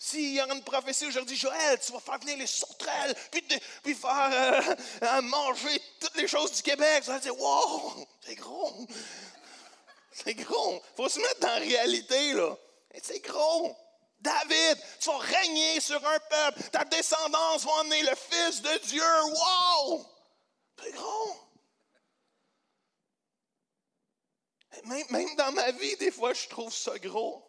S'il 0.06 0.34
y 0.34 0.40
a 0.40 0.46
une 0.52 0.62
prophétie 0.62 1.06
aujourd'hui, 1.06 1.34
Joël, 1.34 1.80
tu 1.80 1.90
vas 1.90 1.98
faire 1.98 2.18
venir 2.18 2.36
les 2.36 2.46
sauterelles, 2.46 3.16
puis, 3.82 3.94
faire 3.94 4.76
euh, 5.02 5.22
manger 5.22 5.80
toutes 5.98 6.14
les 6.16 6.28
choses 6.28 6.52
du 6.52 6.62
Québec, 6.62 7.04
tu 7.04 7.10
vas 7.10 7.18
dire, 7.18 7.34
wow, 7.40 8.06
c'est 8.20 8.34
gros. 8.34 8.86
C'est 10.12 10.34
gros. 10.34 10.82
Faut 10.94 11.08
se 11.08 11.18
mettre 11.18 11.40
dans 11.40 11.48
la 11.48 11.54
réalité, 11.54 12.34
là. 12.34 12.54
C'est 13.02 13.20
gros. 13.20 13.74
David, 14.20 14.78
tu 15.00 15.08
vas 15.08 15.16
régner 15.16 15.80
sur 15.80 16.06
un 16.06 16.18
peuple. 16.18 16.62
Ta 16.70 16.84
descendance 16.84 17.64
va 17.64 17.72
emmener 17.80 18.02
le 18.02 18.14
Fils 18.14 18.60
de 18.60 18.86
Dieu. 18.86 19.22
Wow! 19.22 20.06
C'est 20.82 20.92
gros. 20.92 21.36
Même 24.84 25.34
dans 25.36 25.52
ma 25.52 25.70
vie, 25.70 25.96
des 25.96 26.10
fois, 26.10 26.34
je 26.34 26.46
trouve 26.46 26.74
ça 26.74 26.98
gros. 26.98 27.43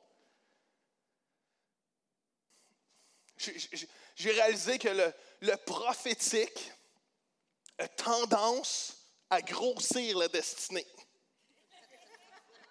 J'ai 3.38 4.32
réalisé 4.32 4.78
que 4.80 4.90
le, 5.42 5.58
prophétique 5.58 6.72
a 7.78 7.88
tendance 7.88 8.98
à 9.30 9.42
grossir 9.42 10.18
la 10.18 10.28
destinée. 10.28 10.86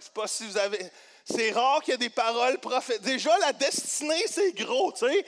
Je 0.00 0.10
pas 0.10 0.26
si 0.26 0.46
vous 0.46 0.56
avez. 0.56 0.90
C'est 1.24 1.52
rare 1.52 1.82
qu'il 1.82 1.92
y 1.92 1.94
ait 1.94 1.98
des 1.98 2.10
paroles 2.10 2.58
prophétiques. 2.58 3.02
Déjà, 3.02 3.36
la 3.38 3.52
destinée, 3.52 4.26
c'est 4.28 4.52
gros, 4.52 4.92
tu 4.92 5.06
sais. 5.06 5.24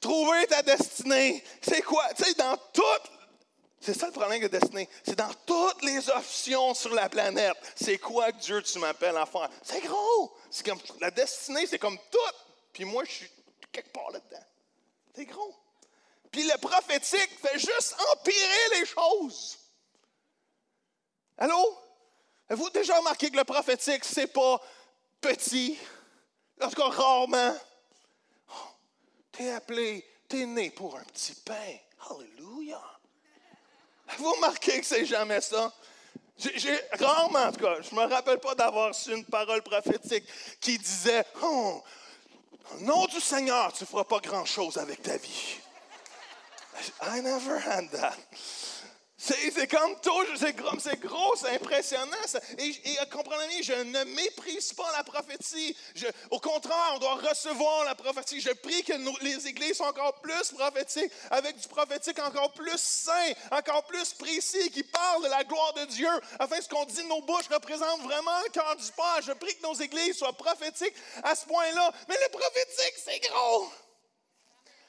Trouver 0.00 0.46
ta 0.46 0.62
destinée, 0.62 1.42
c'est 1.60 1.82
quoi? 1.82 2.06
Tu 2.14 2.24
sais, 2.24 2.34
dans 2.34 2.56
toutes. 2.72 3.10
C'est 3.80 3.98
ça 3.98 4.06
le 4.06 4.12
problème 4.12 4.42
de 4.42 4.48
destinée. 4.48 4.88
C'est 5.04 5.16
dans 5.16 5.32
toutes 5.46 5.82
les 5.82 6.08
options 6.10 6.74
sur 6.74 6.94
la 6.94 7.08
planète. 7.08 7.56
C'est 7.74 7.98
quoi 7.98 8.30
que 8.30 8.38
Dieu, 8.38 8.62
tu 8.62 8.78
m'appelles 8.78 9.16
à 9.16 9.24
faire? 9.24 9.48
C'est 9.62 9.80
gros. 9.80 10.36
C'est 10.50 10.66
comme, 10.66 10.80
la 11.00 11.10
destinée, 11.10 11.66
c'est 11.66 11.78
comme 11.78 11.98
tout. 12.10 12.18
Puis 12.74 12.84
moi, 12.84 13.04
je 13.04 13.10
suis 13.10 13.30
quelque 13.72 13.90
part 13.90 14.10
là-dedans. 14.10 14.44
C'est 15.14 15.26
gros. 15.26 15.54
Puis 16.30 16.44
le 16.44 16.56
prophétique 16.58 17.38
fait 17.40 17.58
juste 17.58 17.96
empirer 18.12 18.78
les 18.78 18.86
choses. 18.86 19.58
Allô? 21.38 21.78
Avez-vous 22.48 22.70
déjà 22.70 22.96
remarqué 22.98 23.30
que 23.30 23.36
le 23.36 23.44
prophétique, 23.44 24.04
c'est 24.04 24.26
pas 24.26 24.60
petit? 25.20 25.78
En 26.60 26.68
tout 26.68 26.76
cas, 26.76 26.88
rarement. 26.88 27.56
Oh, 28.48 28.52
t'es 29.32 29.50
appelé, 29.50 30.04
t'es 30.28 30.46
né 30.46 30.70
pour 30.70 30.96
un 30.96 31.04
petit 31.04 31.34
pain. 31.34 31.76
Alléluia. 32.10 32.80
Avez-vous 34.08 34.32
remarqué 34.32 34.80
que 34.80 34.86
c'est 34.86 35.06
jamais 35.06 35.40
ça? 35.40 35.72
J'ai, 36.36 36.80
rarement, 36.98 37.38
en 37.38 37.52
tout 37.52 37.60
cas, 37.60 37.80
je 37.82 37.94
ne 37.94 38.00
me 38.00 38.06
rappelle 38.06 38.38
pas 38.38 38.54
d'avoir 38.54 38.94
su 38.94 39.14
une 39.14 39.24
parole 39.24 39.62
prophétique 39.62 40.24
qui 40.60 40.78
disait 40.78 41.24
Oh, 41.42 41.82
au 42.74 42.80
nom 42.80 43.06
du 43.06 43.20
Seigneur, 43.20 43.72
tu 43.72 43.84
ne 43.84 43.88
feras 43.88 44.04
pas 44.04 44.20
grand-chose 44.20 44.78
avec 44.78 45.02
ta 45.02 45.16
vie. 45.16 45.56
I 47.02 47.20
never 47.20 47.58
had 47.58 47.90
that. 47.92 48.16
C'est 49.22 49.66
comme 49.66 50.00
tout, 50.00 50.24
c'est 50.38 50.98
gros, 50.98 51.36
c'est 51.36 51.50
impressionnant. 51.50 52.16
Et, 52.56 52.96
comprenez, 53.12 53.62
je 53.62 53.74
ne 53.74 54.04
méprise 54.14 54.72
pas 54.72 54.90
la 54.96 55.04
prophétie. 55.04 55.76
au 56.30 56.40
contraire, 56.40 56.92
on 56.94 56.98
doit 56.98 57.16
recevoir 57.16 57.84
la 57.84 57.94
prophétie. 57.94 58.40
Je 58.40 58.50
prie 58.52 58.82
que 58.82 58.94
les 59.22 59.46
églises 59.46 59.76
soient 59.76 59.88
encore 59.88 60.22
plus 60.22 60.52
prophétiques, 60.52 61.12
avec 61.30 61.58
du 61.58 61.68
prophétique 61.68 62.18
encore 62.18 62.52
plus 62.52 62.78
saint, 62.78 63.32
encore 63.50 63.84
plus 63.84 64.14
précis, 64.14 64.70
qui 64.70 64.84
parle 64.84 65.22
de 65.24 65.28
la 65.28 65.44
gloire 65.44 65.74
de 65.74 65.84
Dieu, 65.84 66.08
afin 66.38 66.56
que 66.56 66.64
ce 66.64 66.68
qu'on 66.70 66.86
dit 66.86 67.02
de 67.02 67.08
nos 67.08 67.20
bouches 67.20 67.48
représente 67.52 68.00
vraiment 68.00 68.40
le 68.44 68.50
cœur 68.50 68.74
du 68.74 68.90
Père. 68.92 69.20
Je 69.22 69.32
prie 69.32 69.54
que 69.54 69.62
nos 69.62 69.74
églises 69.74 70.16
soient 70.16 70.32
prophétiques 70.32 70.94
à 71.22 71.34
ce 71.34 71.44
point-là. 71.44 71.92
Mais 72.08 72.16
le 72.24 72.30
prophétique, 72.30 72.94
c'est 73.04 73.20
gros. 73.28 73.70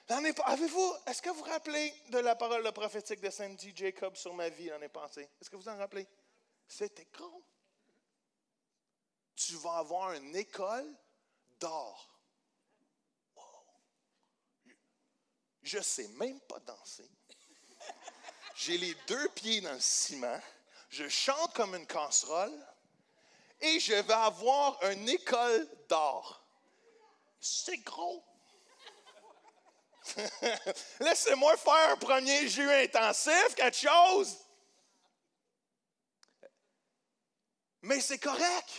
Avez-vous, 0.10 0.96
est-ce 1.08 1.22
que 1.22 1.30
vous 1.30 1.38
vous 1.38 1.44
rappelez 1.44 1.94
de 2.10 2.20
la 2.20 2.36
parole 2.36 2.70
prophétique 2.74 3.22
de 3.22 3.30
Saint 3.30 3.50
D. 3.50 3.74
Jacob 3.76 4.16
sur 4.16 4.34
ma 4.34 4.50
vie 4.50 4.66
l'année 4.66 4.90
passée? 4.90 5.30
Est-ce 5.40 5.50
que 5.50 5.56
vous 5.56 5.70
en 5.70 5.78
rappelez? 5.78 6.08
C'était 6.68 7.06
con. 7.06 7.44
Tu 9.36 9.56
vas 9.56 9.78
avoir 9.78 10.14
une 10.14 10.36
école 10.36 10.94
d'or. 11.60 12.08
Je 15.62 15.78
ne 15.78 15.84
sais 15.84 16.08
même 16.10 16.40
pas 16.42 16.60
danser. 16.60 17.10
J'ai 18.56 18.78
les 18.78 18.96
deux 19.08 19.30
pieds 19.30 19.62
dans 19.62 19.74
le 19.74 19.80
ciment. 19.80 20.40
Je 20.90 21.08
chante 21.08 21.54
comme 21.54 21.76
une 21.76 21.88
casserole. 21.88 22.68
Et 23.62 23.80
je 23.80 23.94
vais 23.94 24.14
avoir 24.14 24.84
une 24.90 25.08
école 25.08 25.70
d'or. 25.88 26.44
C'est 27.40 27.78
gros. 27.78 28.24
Laissez-moi 31.00 31.56
faire 31.58 31.92
un 31.92 31.98
premier 31.98 32.48
jus 32.48 32.72
intensif, 32.72 33.56
quelque 33.56 33.78
chose. 33.78 34.38
Mais 37.84 38.00
c'est 38.00 38.20
correct. 38.20 38.70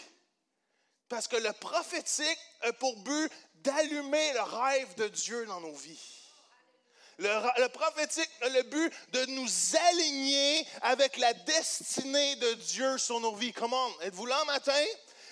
Parce 1.09 1.29
que 1.29 1.37
le 1.37 1.52
prophétique 1.52 2.38
a 2.62 2.73
pour 2.73 2.97
but 3.02 3.31
d'allumer 3.57 4.33
le 4.33 4.43
rêve 4.43 4.95
de 4.95 5.09
Dieu 5.09 5.45
dans 5.47 5.61
nos 5.61 5.75
vies. 5.75 6.23
Le, 7.19 7.69
prophétique 7.69 8.31
a 8.41 8.49
le 8.49 8.62
but 8.62 8.93
de 9.12 9.26
nous 9.26 9.76
aligner 9.91 10.67
avec 10.81 11.19
la 11.19 11.35
destinée 11.35 12.37
de 12.37 12.55
Dieu 12.55 12.99
sur 12.99 13.21
nos 13.21 13.35
vies. 13.35 13.52
Comment? 13.52 13.88
Êtes-vous 14.00 14.26
là 14.26 14.43
matin? 14.47 14.85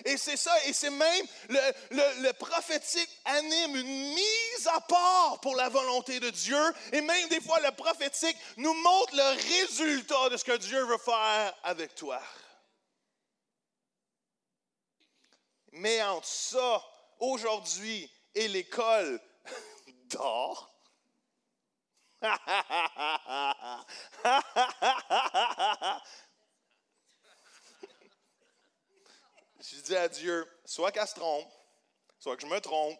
Et 0.04 0.16
c'est 0.16 0.36
ça, 0.36 0.52
et 0.66 0.72
c'est 0.72 0.90
même 0.90 1.26
le, 1.48 2.32
prophétique 2.32 3.10
anime 3.24 3.76
une 3.76 4.14
mise 4.14 4.66
à 4.72 4.80
part 4.80 5.40
pour 5.40 5.56
la 5.56 5.68
volonté 5.68 6.20
de 6.20 6.30
Dieu. 6.30 6.60
Et 6.92 7.00
même 7.00 7.28
des 7.28 7.40
fois, 7.40 7.60
le 7.60 7.70
prophétique 7.72 8.36
nous 8.56 8.74
montre 8.74 9.14
le 9.14 9.60
résultat 9.60 10.28
de 10.30 10.36
ce 10.36 10.44
que 10.44 10.56
Dieu 10.56 10.84
veut 10.84 10.98
faire 10.98 11.54
avec 11.62 11.94
toi. 11.94 12.20
Mais 15.72 16.02
entre 16.02 16.26
ça, 16.26 16.82
aujourd'hui, 17.18 18.10
et 18.34 18.48
l'école 18.48 19.20
d'or, 20.10 20.70
je 29.76 29.80
dis 29.80 29.96
à 29.96 30.08
Dieu, 30.08 30.46
soit 30.64 30.92
qu'elle 30.92 31.06
se 31.06 31.14
trompe, 31.14 31.50
soit 32.18 32.36
que 32.36 32.42
je 32.42 32.46
me 32.46 32.60
trompe, 32.60 32.98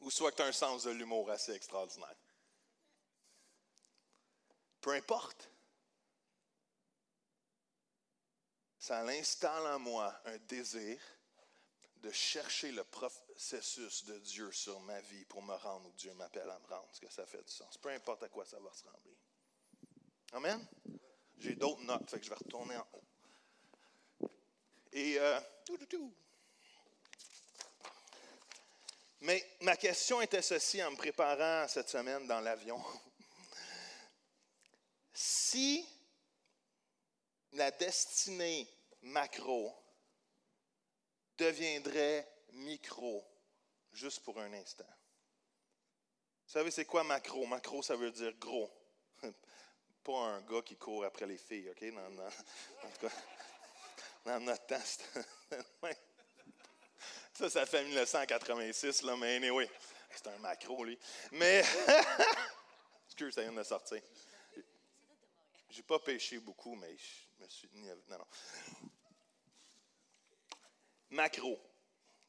ou 0.00 0.10
soit 0.10 0.30
que 0.32 0.36
tu 0.36 0.42
as 0.42 0.46
un 0.46 0.52
sens 0.52 0.84
de 0.84 0.90
l'humour 0.90 1.30
assez 1.30 1.52
extraordinaire. 1.52 2.14
Peu 4.80 4.90
importe. 4.90 5.48
Ça 8.78 9.00
installe 9.02 9.66
en 9.66 9.78
moi 9.78 10.20
un 10.24 10.38
désir 10.38 11.00
de 11.96 12.10
chercher 12.10 12.72
le 12.72 12.82
processus 12.82 14.04
de 14.06 14.18
Dieu 14.18 14.50
sur 14.50 14.80
ma 14.80 15.00
vie 15.02 15.24
pour 15.26 15.40
me 15.40 15.54
rendre 15.54 15.88
où 15.88 15.92
Dieu 15.92 16.12
m'appelle 16.14 16.50
à 16.50 16.58
me 16.58 16.66
rendre. 16.66 16.88
ce 16.92 17.00
que 17.00 17.08
ça 17.08 17.24
fait 17.24 17.42
du 17.44 17.52
sens? 17.52 17.78
Peu 17.78 17.90
importe 17.90 18.24
à 18.24 18.28
quoi 18.28 18.44
ça 18.44 18.58
va 18.58 18.70
ressembler. 18.70 19.16
Amen? 20.32 20.66
J'ai 21.38 21.54
d'autres 21.54 21.82
notes, 21.82 22.10
fait 22.10 22.22
je 22.22 22.30
vais 22.30 22.34
retourner 22.34 22.76
en 22.76 22.88
haut. 22.92 23.04
Et 24.92 25.18
euh, 25.18 25.40
mais 29.22 29.44
ma 29.60 29.76
question 29.76 30.20
était 30.20 30.42
ceci 30.42 30.82
en 30.82 30.90
me 30.90 30.96
préparant 30.96 31.68
cette 31.68 31.88
semaine 31.88 32.26
dans 32.26 32.40
l'avion. 32.40 32.82
Si 35.14 35.86
la 37.52 37.70
destinée 37.70 38.66
macro 39.02 39.72
deviendrait 41.36 42.26
micro, 42.54 43.24
juste 43.92 44.20
pour 44.20 44.40
un 44.40 44.52
instant. 44.54 44.88
Vous 46.46 46.52
savez, 46.52 46.70
c'est 46.70 46.86
quoi 46.86 47.04
macro? 47.04 47.46
Macro, 47.46 47.82
ça 47.82 47.94
veut 47.94 48.10
dire 48.10 48.32
gros. 48.38 48.70
Pas 50.02 50.18
un 50.18 50.40
gars 50.40 50.62
qui 50.62 50.76
court 50.76 51.04
après 51.04 51.26
les 51.26 51.38
filles, 51.38 51.70
OK? 51.70 51.82
Non, 51.82 52.10
non. 52.10 52.26
En 52.26 52.90
tout 52.90 53.06
cas, 53.06 53.12
dans 54.24 54.40
notre 54.40 54.66
temps, 54.66 54.80
ça, 57.34 57.50
ça 57.50 57.66
fait 57.66 57.84
1986, 57.84 59.02
là, 59.02 59.16
mais 59.16 59.36
anyway, 59.36 59.68
c'est 60.10 60.28
un 60.28 60.38
macro, 60.38 60.84
lui. 60.84 60.98
Mais, 61.32 61.64
excuse, 63.06 63.34
ça 63.34 63.42
vient 63.42 63.52
de 63.52 63.62
sortir. 63.62 64.00
J'ai 65.70 65.82
pas 65.82 65.98
pêché 65.98 66.38
beaucoup, 66.38 66.74
mais 66.74 66.96
je 66.96 67.42
me 67.42 67.48
suis. 67.48 67.68
Non, 67.74 67.96
non. 68.10 68.26
Macro. 71.10 71.60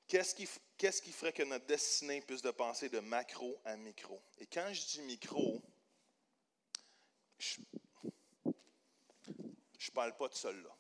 Qu'est-ce 0.07 0.35
qui, 0.35 0.47
qui 0.77 1.11
ferait 1.11 1.33
que 1.33 1.43
notre 1.43 1.65
destinée 1.65 2.21
puisse 2.21 2.41
de 2.41 2.51
penser 2.51 2.89
de 2.89 2.99
macro 2.99 3.59
à 3.65 3.75
micro? 3.75 4.21
Et 4.37 4.45
quand 4.45 4.71
je 4.71 4.85
dis 4.85 5.01
micro, 5.01 5.61
je 7.39 7.59
ne 8.45 9.93
parle 9.93 10.15
pas 10.15 10.27
de 10.27 10.35
cela. 10.35 10.75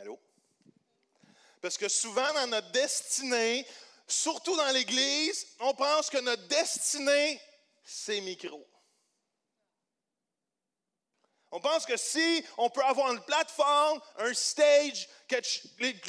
Allô? 0.00 0.18
Parce 1.60 1.76
que 1.76 1.88
souvent 1.88 2.32
dans 2.32 2.46
notre 2.46 2.70
destinée, 2.70 3.66
surtout 4.08 4.56
dans 4.56 4.70
l'Église, 4.70 5.46
on 5.58 5.74
pense 5.74 6.08
que 6.08 6.16
notre 6.16 6.46
destinée, 6.48 7.38
c'est 7.84 8.22
micro. 8.22 8.66
On 11.50 11.60
pense 11.60 11.84
que 11.84 11.98
si 11.98 12.42
on 12.56 12.70
peut 12.70 12.84
avoir 12.84 13.12
une 13.12 13.22
plateforme, 13.24 14.00
un 14.18 14.32
stage, 14.32 15.06
que 15.28 15.36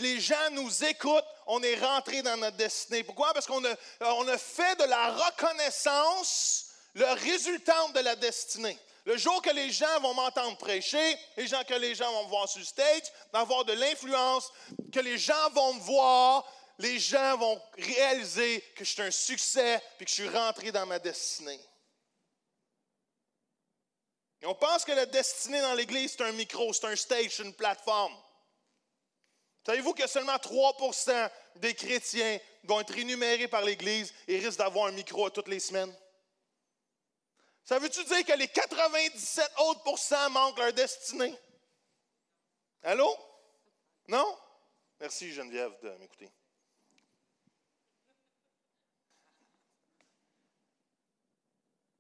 les 0.01 0.21
gens 0.21 0.51
nous 0.51 0.85
écoutent, 0.85 1.25
on 1.47 1.61
est 1.61 1.75
rentré 1.75 2.21
dans 2.21 2.37
notre 2.37 2.55
destinée. 2.55 3.03
Pourquoi? 3.03 3.33
Parce 3.33 3.47
qu'on 3.47 3.65
a, 3.65 3.71
a 3.71 4.37
fait 4.37 4.79
de 4.79 4.85
la 4.85 5.11
reconnaissance 5.11 6.67
le 6.93 7.11
résultat 7.11 7.87
de 7.93 7.99
la 7.99 8.15
destinée. 8.15 8.77
Le 9.05 9.17
jour 9.17 9.41
que 9.41 9.49
les 9.49 9.71
gens 9.71 9.99
vont 10.01 10.13
m'entendre 10.13 10.57
prêcher, 10.57 11.17
les 11.35 11.47
gens 11.47 11.63
que 11.63 11.73
les 11.73 11.95
gens 11.95 12.11
vont 12.11 12.25
me 12.25 12.29
voir 12.29 12.47
sur 12.47 12.63
stage, 12.63 13.03
avoir 13.33 13.65
de 13.65 13.73
l'influence, 13.73 14.51
que 14.91 14.99
les 14.99 15.17
gens 15.17 15.49
vont 15.51 15.73
me 15.73 15.79
voir, 15.79 16.45
les 16.77 16.99
gens 16.99 17.37
vont 17.37 17.61
réaliser 17.77 18.61
que 18.75 18.85
je 18.85 18.91
suis 18.91 19.01
un 19.01 19.11
succès 19.11 19.81
et 19.99 20.05
que 20.05 20.09
je 20.09 20.15
suis 20.15 20.29
rentré 20.29 20.71
dans 20.71 20.85
ma 20.85 20.99
destinée. 20.99 21.59
Et 24.41 24.45
on 24.45 24.55
pense 24.55 24.85
que 24.85 24.91
la 24.91 25.05
destinée 25.05 25.61
dans 25.61 25.73
l'Église, 25.73 26.15
c'est 26.17 26.23
un 26.23 26.31
micro, 26.31 26.71
c'est 26.73 26.85
un 26.85 26.95
stage, 26.95 27.29
c'est 27.31 27.43
une 27.43 27.53
plateforme. 27.53 28.15
Savez-vous 29.65 29.93
que 29.93 30.07
seulement 30.07 30.35
3% 30.37 31.29
des 31.57 31.75
chrétiens 31.75 32.39
vont 32.63 32.81
être 32.81 32.97
énumérés 32.97 33.47
par 33.47 33.61
l'Église 33.61 34.11
et 34.27 34.39
risquent 34.39 34.57
d'avoir 34.57 34.87
un 34.87 34.91
micro 34.91 35.29
toutes 35.29 35.47
les 35.47 35.59
semaines? 35.59 35.95
Ça 37.63 37.79
veut-tu 37.79 38.03
dire 38.03 38.25
que 38.25 38.33
les 38.33 38.47
97 38.47 39.51
autres 39.59 40.29
manquent 40.29 40.57
leur 40.57 40.73
destinée? 40.73 41.37
Allô? 42.83 43.15
Non? 44.07 44.37
Merci 44.99 45.31
Geneviève 45.31 45.71
de 45.81 45.89
m'écouter. 45.91 46.31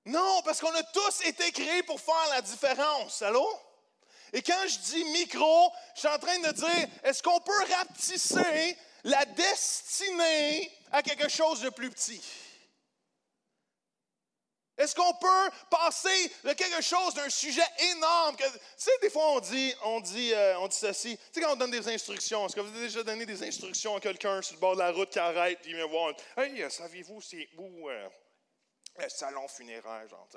Non, 0.05 0.41
parce 0.43 0.59
qu'on 0.59 0.73
a 0.73 0.83
tous 0.83 1.21
été 1.25 1.51
créés 1.51 1.83
pour 1.83 2.01
faire 2.01 2.29
la 2.31 2.41
différence. 2.41 3.21
Allô? 3.21 3.47
Et 4.33 4.41
quand 4.41 4.67
je 4.67 4.79
dis 4.79 5.03
micro, 5.05 5.71
je 5.93 5.99
suis 5.99 6.07
en 6.07 6.17
train 6.17 6.39
de 6.39 6.51
dire, 6.51 6.87
est-ce 7.03 7.21
qu'on 7.21 7.39
peut 7.41 7.63
rapetisser 7.77 8.77
la 9.03 9.25
destinée 9.25 10.71
à 10.91 11.03
quelque 11.03 11.27
chose 11.27 11.61
de 11.61 11.69
plus 11.69 11.89
petit? 11.91 12.21
Est-ce 14.81 14.95
qu'on 14.95 15.13
peut 15.13 15.51
passer 15.69 16.31
de 16.43 16.53
quelque 16.53 16.81
chose 16.81 17.13
d'un 17.13 17.29
sujet 17.29 17.61
énorme? 17.91 18.35
tu 18.35 18.43
sais, 18.77 18.91
des 19.01 19.11
fois, 19.11 19.33
on 19.33 19.39
dit, 19.39 19.75
on 19.83 20.01
dit, 20.01 20.33
euh, 20.33 20.57
on 20.59 20.67
dit 20.67 20.75
ceci. 20.75 21.17
Tu 21.17 21.23
sais, 21.33 21.41
quand 21.41 21.53
on 21.53 21.55
donne 21.55 21.69
des 21.69 21.87
instructions, 21.87 22.47
est-ce 22.47 22.55
que 22.55 22.61
vous 22.61 22.69
avez 22.69 22.87
déjà 22.87 23.03
donné 23.03 23.27
des 23.27 23.43
instructions 23.43 23.95
à 23.95 23.99
quelqu'un 23.99 24.41
sur 24.41 24.55
le 24.55 24.59
bord 24.59 24.73
de 24.73 24.79
la 24.79 24.91
route 24.91 25.11
qui 25.11 25.19
arrête 25.19 25.59
et 25.65 25.73
vient 25.73 25.85
voir? 25.85 26.13
Hey, 26.35 26.65
savez-vous, 26.71 27.21
c'est 27.21 27.47
où 27.57 27.89
euh, 27.89 28.09
le 28.97 29.09
salon 29.09 29.47
funéraire, 29.47 30.07
genre, 30.09 30.27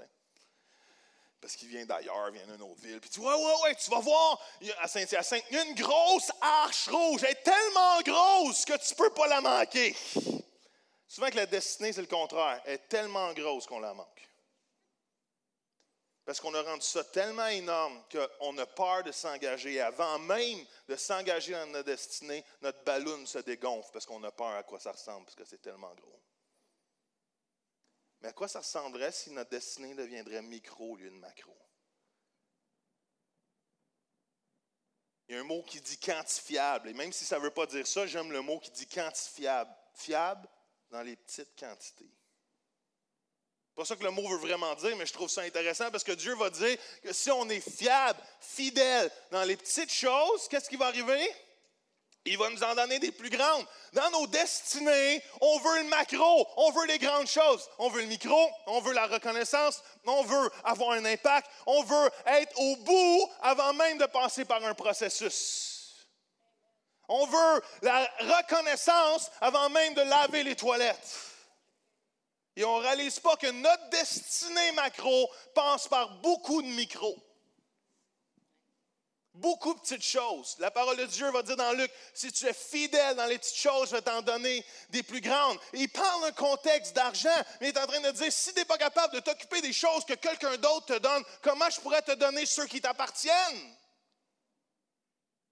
Parce 1.41 1.57
qu'il 1.57 1.69
vient 1.69 1.87
d'ailleurs, 1.87 2.29
il 2.29 2.35
vient 2.35 2.47
d'une 2.47 2.63
autre 2.63 2.83
ville. 2.83 3.01
Puis 3.01 3.09
tu 3.09 3.21
vois, 3.21 3.39
ouais, 3.39 3.45
ouais, 3.45 3.63
ouais, 3.63 3.75
tu 3.77 3.91
vas 3.91 4.01
voir, 4.01 4.41
à 4.81 4.89
Saint-Hyacinthe, 4.89 5.45
il 5.51 5.57
y 5.57 5.59
a 5.59 5.65
une 5.65 5.75
grosse 5.75 6.31
arche 6.43 6.89
rouge. 6.89 7.23
Elle 7.25 7.31
est 7.31 7.43
tellement 7.43 8.03
grosse 8.03 8.67
que 8.67 8.77
tu 8.77 8.95
peux 8.95 9.11
pas 9.11 9.27
la 9.27 9.41
manquer. 9.41 9.97
Souvent 11.09 11.31
que 11.31 11.37
la 11.37 11.47
destinée, 11.47 11.93
c'est 11.93 12.01
le 12.01 12.09
contraire. 12.09 12.61
Elle 12.67 12.75
est 12.75 12.89
tellement 12.89 13.33
grosse 13.33 13.67
qu'on 13.67 13.79
la 13.79 13.95
manque. 13.95 14.29
Parce 16.25 16.41
qu'on 16.41 16.55
a 16.55 16.63
rendu 16.63 16.87
ça 16.87 17.05
tellement 17.05 17.47
énorme 17.49 18.03
qu'on 18.11 18.57
a 18.57 18.67
peur 18.67 19.03
de 19.03 19.13
s'engager. 19.13 19.81
Avant 19.81 20.19
même 20.21 20.65
de 20.89 20.97
s'engager 20.97 21.53
dans 21.53 21.67
notre 21.67 21.87
destinée, 21.87 22.43
notre 22.63 22.83
ballon 22.83 23.27
se 23.27 23.39
dégonfle 23.39 23.91
parce 23.93 24.07
qu'on 24.07 24.23
a 24.25 24.33
peur 24.33 24.55
à 24.55 24.63
quoi 24.63 24.81
ça 24.81 24.93
ressemble, 24.93 25.27
parce 25.27 25.37
que 25.37 25.45
c'est 25.45 25.61
tellement 25.61 25.95
gros. 25.95 26.23
Mais 28.23 28.29
à 28.29 28.33
quoi 28.33 28.49
ça 28.49 28.61
ressemblerait 28.61 29.13
si 29.13 29.31
notre 29.33 29.51
destinée 29.51 29.95
deviendrait 29.95 30.41
micro 30.41 30.93
au 30.93 30.97
lieu 30.97 31.11
de 31.11 31.17
macro? 31.17 31.55
Il 35.29 35.35
y 35.35 35.39
a 35.39 35.41
un 35.43 35.45
mot 35.45 35.63
qui 35.63 35.81
dit 35.81 35.99
quantifiable. 35.99 36.89
Et 36.89 36.95
même 36.95 37.13
si 37.13 37.27
ça 37.27 37.39
ne 37.39 37.43
veut 37.43 37.51
pas 37.51 37.67
dire 37.67 37.87
ça, 37.87 38.07
j'aime 38.07 38.33
le 38.33 38.41
mot 38.41 38.59
qui 38.61 38.71
dit 38.71 38.87
quantifiable. 38.87 39.75
Fiable, 39.95 40.49
dans 40.91 41.03
les 41.03 41.17
petites 41.17 41.59
quantités. 41.59 42.11
Pas 43.75 43.85
ça 43.85 43.97
que 43.97 44.05
le 44.05 44.11
mot 44.11 44.29
veut 44.29 44.39
vraiment 44.39 44.73
dire, 44.77 44.97
mais 44.97 45.07
je 45.07 45.13
trouve 45.13 45.29
ça 45.29 45.41
intéressant 45.41 45.91
parce 45.91 46.05
que 46.05 46.13
Dieu 46.13 46.37
va 46.37 46.49
dire 46.49 46.77
que 47.03 47.13
si 47.13 47.31
on 47.33 47.49
est 47.49 47.61
fiable, 47.61 48.21
fidèle 48.41 49.11
dans 49.33 49.43
les 49.43 49.57
petites 49.57 49.93
choses, 49.93 50.47
qu'est-ce 50.49 50.69
qui 50.69 50.77
va 50.77 50.87
arriver? 50.87 51.29
Il 52.27 52.39
va 52.39 52.49
nous 52.49 52.63
en 52.63 52.75
donner 52.75 52.99
des 52.99 53.13
plus 53.13 53.29
grandes. 53.29 53.67
Dans 53.93 54.11
nos 54.11 54.27
destinées, 54.29 55.23
on 55.41 55.59
veut 55.59 55.83
le 55.83 55.89
macro, 55.89 56.49
on 56.57 56.71
veut 56.71 56.87
les 56.87 56.99
grandes 56.99 57.27
choses. 57.27 57.69
On 57.79 57.91
veut 57.91 58.01
le 58.01 58.07
micro, 58.07 58.51
on 58.67 58.81
veut 58.81 58.95
la 58.95 59.07
reconnaissance, 59.07 59.83
on 60.07 60.23
veut 60.23 60.51
avoir 60.63 60.93
un 60.93 61.05
impact, 61.05 61.51
on 61.67 61.83
veut 61.83 62.11
être 62.27 62.59
au 62.59 62.77
bout 62.77 63.31
avant 63.43 63.75
même 63.75 63.99
de 63.99 64.07
passer 64.07 64.47
par 64.47 64.65
un 64.65 64.73
processus. 64.73 66.07
On 67.09 67.27
veut 67.27 67.63
la 67.83 68.09
reconnaissance 68.21 69.31
avant 69.43 69.69
même 69.69 69.93
de 69.93 70.03
laver 70.03 70.45
les 70.45 70.57
toilettes. 70.57 71.34
Et 72.57 72.65
on 72.65 72.79
ne 72.79 72.83
réalise 72.83 73.19
pas 73.19 73.37
que 73.37 73.51
notre 73.51 73.89
destinée 73.91 74.73
macro 74.73 75.31
passe 75.55 75.89
par 75.89 76.09
beaucoup 76.21 76.63
de 76.63 76.69
micros. 76.69 77.17
Beaucoup 79.35 79.75
de 79.75 79.81
petites 79.81 80.05
choses. 80.05 80.55
La 80.61 80.71
parole 80.71 80.97
de 80.97 81.07
Dieu 81.07 81.29
va 81.33 81.43
dire 81.43 81.57
dans 81.57 81.73
Luc, 81.73 81.91
si 82.15 82.31
tu 82.31 82.47
es 82.47 82.53
fidèle 82.53 83.17
dans 83.17 83.27
les 83.27 83.39
petites 83.39 83.57
choses, 83.57 83.89
je 83.91 83.97
vais 83.97 84.03
t'en 84.03 84.23
donner 84.23 84.65
des 84.91 85.03
plus 85.03 85.21
grandes. 85.21 85.59
il 85.73 85.89
parle 85.89 86.23
d'un 86.23 86.33
contexte 86.33 86.95
d'argent, 86.95 87.43
mais 87.61 87.71
il 87.71 87.77
est 87.77 87.81
en 87.81 87.87
train 87.89 88.01
de 88.01 88.13
dire, 88.13 88.33
si 88.33 88.53
tu 88.53 88.61
n'es 88.61 88.65
pas 88.65 88.79
capable 88.79 89.15
de 89.15 89.19
t'occuper 89.19 89.61
des 89.61 89.73
choses 89.73 90.05
que 90.05 90.15
quelqu'un 90.15 90.57
d'autre 90.59 90.87
te 90.87 90.99
donne, 90.99 91.25
comment 91.43 91.69
je 91.69 91.81
pourrais 91.81 92.03
te 92.03 92.13
donner 92.13 92.47
ceux 92.47 92.67
qui 92.67 92.81
t'appartiennent? 92.81 93.75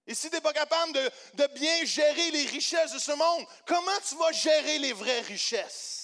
Et 0.07 0.15
si 0.15 0.29
tu 0.29 0.35
n'es 0.35 0.41
pas 0.41 0.53
capable 0.53 0.93
de, 1.33 1.47
bien 1.47 1.83
gérer 1.83 2.31
les 2.31 2.45
richesses 2.45 2.93
de 2.93 2.99
ce 2.99 3.11
monde, 3.11 3.45
comment 3.65 3.99
tu 4.07 4.15
vas 4.15 4.31
gérer 4.31 4.79
les 4.79 4.93
vraies 4.93 5.21
richesses? 5.21 6.02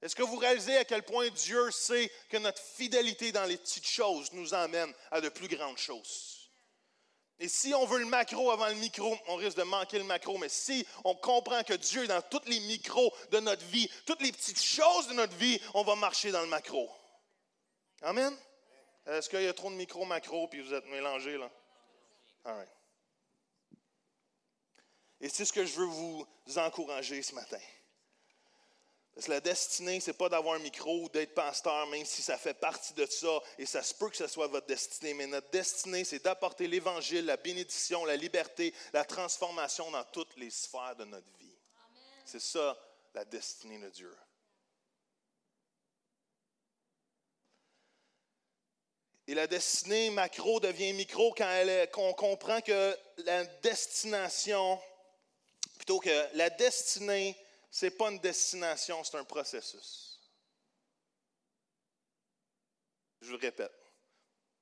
Est-ce 0.00 0.14
que 0.14 0.22
vous 0.22 0.36
réalisez 0.36 0.76
à 0.76 0.84
quel 0.84 1.02
point 1.02 1.28
Dieu 1.28 1.70
sait 1.70 2.10
que 2.28 2.36
notre 2.36 2.62
fidélité 2.62 3.32
dans 3.32 3.44
les 3.44 3.56
petites 3.56 3.86
choses 3.86 4.32
nous 4.32 4.54
emmène 4.54 4.92
à 5.10 5.20
de 5.20 5.28
plus 5.28 5.48
grandes 5.48 5.78
choses? 5.78 6.50
Et 7.40 7.48
si 7.48 7.72
on 7.72 7.84
veut 7.84 8.00
le 8.00 8.06
macro 8.06 8.50
avant 8.50 8.66
le 8.68 8.74
micro, 8.74 9.16
on 9.28 9.36
risque 9.36 9.56
de 9.56 9.62
manquer 9.62 9.98
le 9.98 10.04
macro. 10.04 10.38
Mais 10.38 10.48
si 10.48 10.86
on 11.04 11.14
comprend 11.14 11.62
que 11.62 11.74
Dieu 11.74 12.04
est 12.04 12.08
dans 12.08 12.22
tous 12.22 12.44
les 12.46 12.58
micros 12.60 13.12
de 13.30 13.38
notre 13.38 13.64
vie, 13.66 13.88
toutes 14.06 14.22
les 14.22 14.32
petites 14.32 14.62
choses 14.62 15.06
de 15.08 15.14
notre 15.14 15.36
vie, 15.36 15.60
on 15.74 15.84
va 15.84 15.94
marcher 15.94 16.32
dans 16.32 16.42
le 16.42 16.48
macro. 16.48 16.90
Amen? 18.02 18.36
Est-ce 19.06 19.28
qu'il 19.28 19.42
y 19.42 19.46
a 19.46 19.52
trop 19.52 19.70
de 19.70 19.76
micro, 19.76 20.04
macro, 20.04 20.48
puis 20.48 20.60
vous 20.60 20.74
êtes 20.74 20.86
mélangés 20.86 21.38
là? 21.38 21.50
Et 25.20 25.28
c'est 25.28 25.44
ce 25.44 25.52
que 25.52 25.64
je 25.64 25.74
veux 25.74 25.86
vous 25.86 26.26
encourager 26.56 27.22
ce 27.22 27.34
matin. 27.34 27.58
Parce 29.18 29.26
que 29.26 29.32
la 29.32 29.40
destinée, 29.40 29.98
ce 29.98 30.12
n'est 30.12 30.16
pas 30.16 30.28
d'avoir 30.28 30.54
un 30.54 30.60
micro 30.60 31.02
ou 31.02 31.08
d'être 31.08 31.34
pasteur, 31.34 31.88
même 31.88 32.04
si 32.04 32.22
ça 32.22 32.38
fait 32.38 32.54
partie 32.54 32.94
de 32.94 33.04
ça, 33.04 33.42
et 33.58 33.66
ça 33.66 33.82
se 33.82 33.92
peut 33.92 34.08
que 34.08 34.16
ce 34.16 34.28
soit 34.28 34.46
votre 34.46 34.68
destinée. 34.68 35.12
Mais 35.12 35.26
notre 35.26 35.50
destinée, 35.50 36.04
c'est 36.04 36.22
d'apporter 36.22 36.68
l'Évangile, 36.68 37.26
la 37.26 37.36
bénédiction, 37.36 38.04
la 38.04 38.14
liberté, 38.14 38.72
la 38.92 39.04
transformation 39.04 39.90
dans 39.90 40.04
toutes 40.04 40.36
les 40.36 40.50
sphères 40.50 40.94
de 40.94 41.04
notre 41.04 41.26
vie. 41.40 41.56
C'est 42.24 42.40
ça, 42.40 42.78
la 43.12 43.24
destinée 43.24 43.80
de 43.80 43.90
Dieu. 43.90 44.16
Et 49.26 49.34
la 49.34 49.48
destinée 49.48 50.10
macro 50.10 50.60
devient 50.60 50.92
micro 50.92 51.34
quand, 51.36 51.50
elle, 51.50 51.90
on 51.96 52.12
comprend 52.12 52.60
que 52.60 52.96
la 53.24 53.44
destination, 53.62 54.80
plutôt 55.76 55.98
que 55.98 56.36
la 56.36 56.50
destinée, 56.50 57.36
ce 57.70 57.86
n'est 57.86 57.90
pas 57.90 58.10
une 58.10 58.18
destination, 58.18 59.02
c'est 59.04 59.16
un 59.16 59.24
processus. 59.24 60.20
Je 63.20 63.32
le 63.32 63.38
répète. 63.38 63.72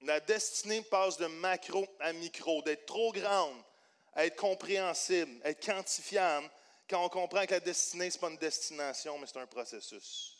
La 0.00 0.20
destinée 0.20 0.82
passe 0.82 1.16
de 1.16 1.26
macro 1.26 1.86
à 2.00 2.12
micro, 2.12 2.62
d'être 2.62 2.86
trop 2.86 3.12
grande 3.12 3.62
à 4.16 4.24
être 4.24 4.36
compréhensible, 4.36 5.40
à 5.44 5.50
être 5.50 5.64
quantifiable, 5.64 6.50
quand 6.88 7.04
on 7.04 7.08
comprend 7.08 7.44
que 7.44 7.52
la 7.52 7.60
destinée, 7.60 8.10
ce 8.10 8.16
n'est 8.16 8.20
pas 8.20 8.30
une 8.30 8.38
destination, 8.38 9.18
mais 9.18 9.26
c'est 9.26 9.38
un 9.38 9.46
processus. 9.46 10.32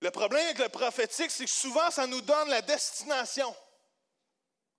Le 0.00 0.10
problème 0.10 0.44
avec 0.44 0.58
le 0.58 0.68
prophétique, 0.68 1.30
c'est 1.30 1.46
que 1.46 1.50
souvent, 1.50 1.90
ça 1.90 2.06
nous 2.06 2.20
donne 2.20 2.48
la 2.48 2.62
destination. 2.62 3.54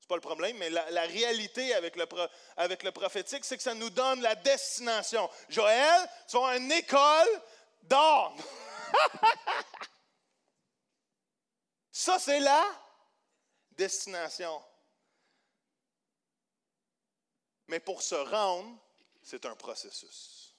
Pas 0.07 0.15
le 0.15 0.21
problème, 0.21 0.57
mais 0.57 0.69
la, 0.69 1.01
réalité 1.01 1.73
avec 1.73 1.97
le, 1.97 2.91
prophétique, 2.91 3.43
c'est 3.43 3.57
que 3.57 3.63
ça 3.63 3.73
nous 3.73 3.89
donne 3.89 4.21
la 4.21 4.35
destination. 4.35 5.29
Joël, 5.49 6.09
tu 6.29 6.37
vas 6.37 6.57
une 6.57 6.71
école 6.71 7.41
d'or. 7.83 8.37
ça, 11.91 12.19
c'est 12.19 12.39
la 12.39 12.63
destination. 13.71 14.63
Mais 17.67 17.81
pour 17.81 18.01
se 18.01 18.15
rendre, 18.15 18.79
c'est 19.21 19.45
un 19.45 19.55
processus. 19.55 20.55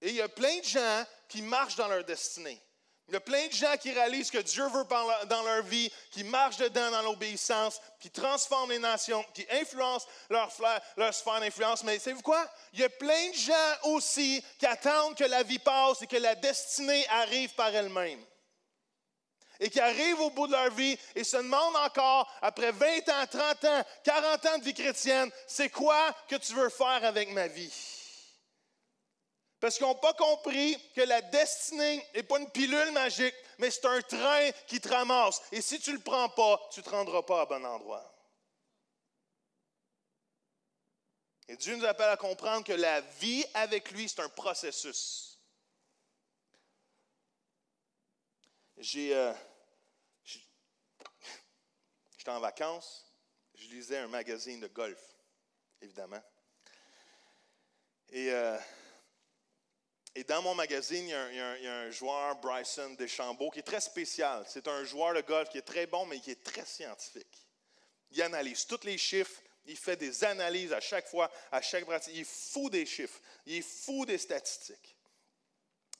Et 0.00 0.10
il 0.10 0.14
y 0.14 0.20
a 0.20 0.28
plein 0.28 0.58
de 0.58 0.64
gens 0.64 1.04
qui 1.28 1.42
marchent 1.42 1.76
dans 1.76 1.88
leur 1.88 2.04
destinée. 2.04 2.62
Il 3.08 3.14
y 3.14 3.16
a 3.16 3.20
plein 3.20 3.46
de 3.46 3.52
gens 3.52 3.76
qui 3.78 3.92
réalisent 3.92 4.30
que 4.30 4.38
Dieu 4.38 4.66
veut 4.68 4.86
dans 5.26 5.42
leur 5.42 5.62
vie, 5.64 5.90
qui 6.10 6.24
marchent 6.24 6.56
dedans 6.56 6.90
dans 6.90 7.02
l'obéissance, 7.02 7.80
qui 7.98 8.10
transforment 8.10 8.70
les 8.70 8.78
nations, 8.78 9.24
qui 9.34 9.44
influencent 9.50 10.06
leur, 10.30 10.50
leur 10.96 11.12
sphère 11.12 11.40
d'influence. 11.40 11.82
Mais 11.84 11.98
savez-vous 11.98 12.22
quoi? 12.22 12.48
Il 12.72 12.80
y 12.80 12.84
a 12.84 12.88
plein 12.88 13.30
de 13.30 13.34
gens 13.34 13.92
aussi 13.94 14.42
qui 14.58 14.66
attendent 14.66 15.16
que 15.16 15.24
la 15.24 15.42
vie 15.42 15.58
passe 15.58 16.02
et 16.02 16.06
que 16.06 16.16
la 16.16 16.34
destinée 16.36 17.06
arrive 17.08 17.52
par 17.54 17.74
elle-même. 17.74 18.24
Et 19.60 19.68
qui 19.68 19.80
arrivent 19.80 20.20
au 20.20 20.30
bout 20.30 20.46
de 20.46 20.52
leur 20.52 20.70
vie 20.70 20.98
et 21.14 21.24
se 21.24 21.36
demandent 21.36 21.76
encore, 21.76 22.32
après 22.40 22.72
20 22.72 23.08
ans, 23.10 23.26
30 23.30 23.64
ans, 23.64 23.84
40 24.04 24.46
ans 24.46 24.58
de 24.58 24.64
vie 24.64 24.74
chrétienne, 24.74 25.30
c'est 25.46 25.70
quoi 25.70 26.14
que 26.28 26.36
tu 26.36 26.54
veux 26.54 26.70
faire 26.70 27.04
avec 27.04 27.30
ma 27.30 27.46
vie? 27.46 27.91
Parce 29.62 29.76
qu'ils 29.76 29.86
n'ont 29.86 29.94
pas 29.94 30.12
compris 30.14 30.76
que 30.92 31.02
la 31.02 31.22
destinée 31.22 32.04
n'est 32.16 32.24
pas 32.24 32.40
une 32.40 32.50
pilule 32.50 32.90
magique, 32.90 33.34
mais 33.58 33.70
c'est 33.70 33.84
un 33.84 34.02
train 34.02 34.50
qui 34.66 34.80
te 34.80 34.88
ramasse. 34.88 35.40
Et 35.52 35.62
si 35.62 35.78
tu 35.78 35.90
ne 35.90 35.98
le 35.98 36.02
prends 36.02 36.28
pas, 36.30 36.68
tu 36.72 36.80
ne 36.80 36.84
te 36.84 36.90
rendras 36.90 37.22
pas 37.22 37.42
à 37.42 37.46
bon 37.46 37.64
endroit. 37.64 38.12
Et 41.46 41.56
Dieu 41.56 41.76
nous 41.76 41.84
appelle 41.84 42.08
à 42.08 42.16
comprendre 42.16 42.64
que 42.64 42.72
la 42.72 43.02
vie 43.02 43.44
avec 43.54 43.92
lui, 43.92 44.08
c'est 44.08 44.20
un 44.20 44.28
processus. 44.30 45.38
J'ai. 48.78 49.14
Euh, 49.14 49.32
J'étais 52.18 52.30
en 52.32 52.40
vacances, 52.40 53.06
je 53.54 53.68
lisais 53.68 53.98
un 53.98 54.08
magazine 54.08 54.58
de 54.58 54.68
golf, 54.68 55.00
évidemment. 55.80 56.22
Et 58.08 58.32
euh, 58.32 58.58
et 60.14 60.24
dans 60.24 60.42
mon 60.42 60.54
magazine, 60.54 61.08
il 61.08 61.36
y, 61.36 61.66
a 61.66 61.74
un, 61.80 61.90
joueur, 61.90 62.36
Bryson 62.36 62.94
Deschambault, 62.98 63.50
qui 63.50 63.60
est 63.60 63.64
très 63.64 63.80
spécial. 63.80 64.44
C'est 64.46 64.68
un 64.68 64.84
joueur 64.84 65.14
de 65.14 65.22
golf 65.22 65.48
qui 65.48 65.58
est 65.58 65.62
très 65.62 65.86
bon, 65.86 66.04
mais 66.04 66.20
qui 66.20 66.30
est 66.30 66.42
très 66.42 66.66
scientifique. 66.66 67.46
Il 68.10 68.20
analyse 68.20 68.66
tous 68.66 68.84
les 68.84 68.98
chiffres, 68.98 69.40
il 69.64 69.76
fait 69.76 69.96
des 69.96 70.22
analyses 70.24 70.72
à 70.74 70.80
chaque 70.80 71.08
fois, 71.08 71.30
à 71.50 71.62
chaque 71.62 71.86
pratique. 71.86 72.14
Il 72.14 72.20
est 72.20 72.28
fou 72.28 72.68
des 72.68 72.84
chiffres, 72.84 73.18
il 73.46 73.56
est 73.56 73.62
fou 73.62 74.04
des 74.04 74.18
statistiques. 74.18 74.96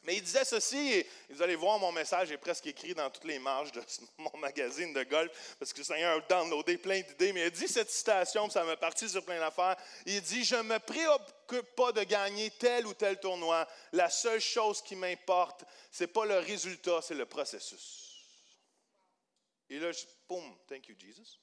Mais 0.05 0.17
il 0.17 0.23
disait 0.23 0.45
ceci, 0.45 0.95
et 0.95 1.11
vous 1.31 1.43
allez 1.43 1.55
voir, 1.55 1.79
mon 1.79 1.93
message 1.93 2.33
est 2.33 2.39
presque 2.39 2.67
écrit 2.67 2.93
dans 2.93 3.09
toutes 3.09 3.25
les 3.25 3.39
marges 3.39 3.71
de 3.71 3.81
mon 4.19 4.37
magazine 4.39 4.93
de 4.93 5.05
golf, 5.05 5.31
parce 5.61 5.73
que 5.73 5.79
le 5.79 5.85
Seigneur 5.85 6.17
a 6.17 6.21
downloadé 6.21 6.77
plein 6.77 7.01
d'idées, 7.01 7.33
mais 7.33 7.47
il 7.47 7.51
dit 7.53 7.69
cette 7.69 7.91
citation, 7.91 8.51
ça 8.51 8.65
m'a 8.65 8.77
parti 8.77 9.09
sur 9.09 9.25
plein 9.25 9.39
d'affaires. 9.39 9.77
Il 10.07 10.21
dit 10.21 10.45
Je 10.45 10.57
ne 10.57 10.63
me 10.63 10.79
préoccupe 10.79 11.75
pas 11.77 11.93
de 11.93 12.03
gagner 12.03 12.51
tel 12.51 12.87
ou 12.87 12.95
tel 12.95 13.21
tournoi. 13.21 13.69
La 13.93 14.11
seule 14.11 14.41
chose 14.41 14.83
qui 14.83 14.97
m'importe, 14.97 15.65
ce 15.93 16.03
n'est 16.03 16.09
pas 16.09 16.25
le 16.25 16.39
résultat, 16.39 17.01
c'est 17.01 17.15
le 17.15 17.27
processus. 17.27 18.03
Et 19.71 19.79
là, 19.79 19.93
je, 19.93 20.05
boum, 20.29 20.57
thank 20.69 20.89
you, 20.89 20.97
Jesus. 20.99 21.39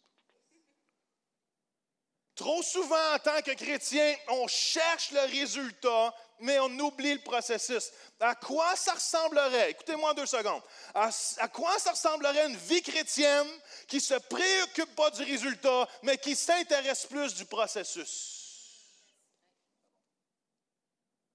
Trop 2.40 2.64
souvent, 2.64 3.16
en 3.16 3.20
tant 3.20 3.42
que 3.42 3.52
chrétien, 3.52 4.16
on 4.30 4.48
cherche 4.48 5.12
le 5.12 5.20
résultat, 5.20 6.16
mais 6.40 6.58
on 6.60 6.70
oublie 6.80 7.16
le 7.16 7.20
processus. 7.20 7.92
À 8.18 8.34
quoi 8.34 8.78
ça 8.78 8.94
ressemblerait, 8.94 9.72
écoutez-moi 9.72 10.14
deux 10.14 10.26
secondes, 10.26 10.62
à, 10.94 11.12
quoi 11.50 11.78
ça 11.80 11.92
ressemblerait 11.92 12.48
une 12.48 12.56
vie 12.56 12.82
chrétienne 12.82 13.50
qui 13.90 13.98
ne 13.98 14.02
se 14.02 14.14
préoccupe 14.14 14.96
pas 14.96 15.12
du 15.12 15.24
résultat, 15.24 15.86
mais 16.02 16.18
qui 16.18 16.34
s'intéresse 16.34 17.08
plus 17.08 17.36
du 17.36 17.44
processus? 17.44 18.38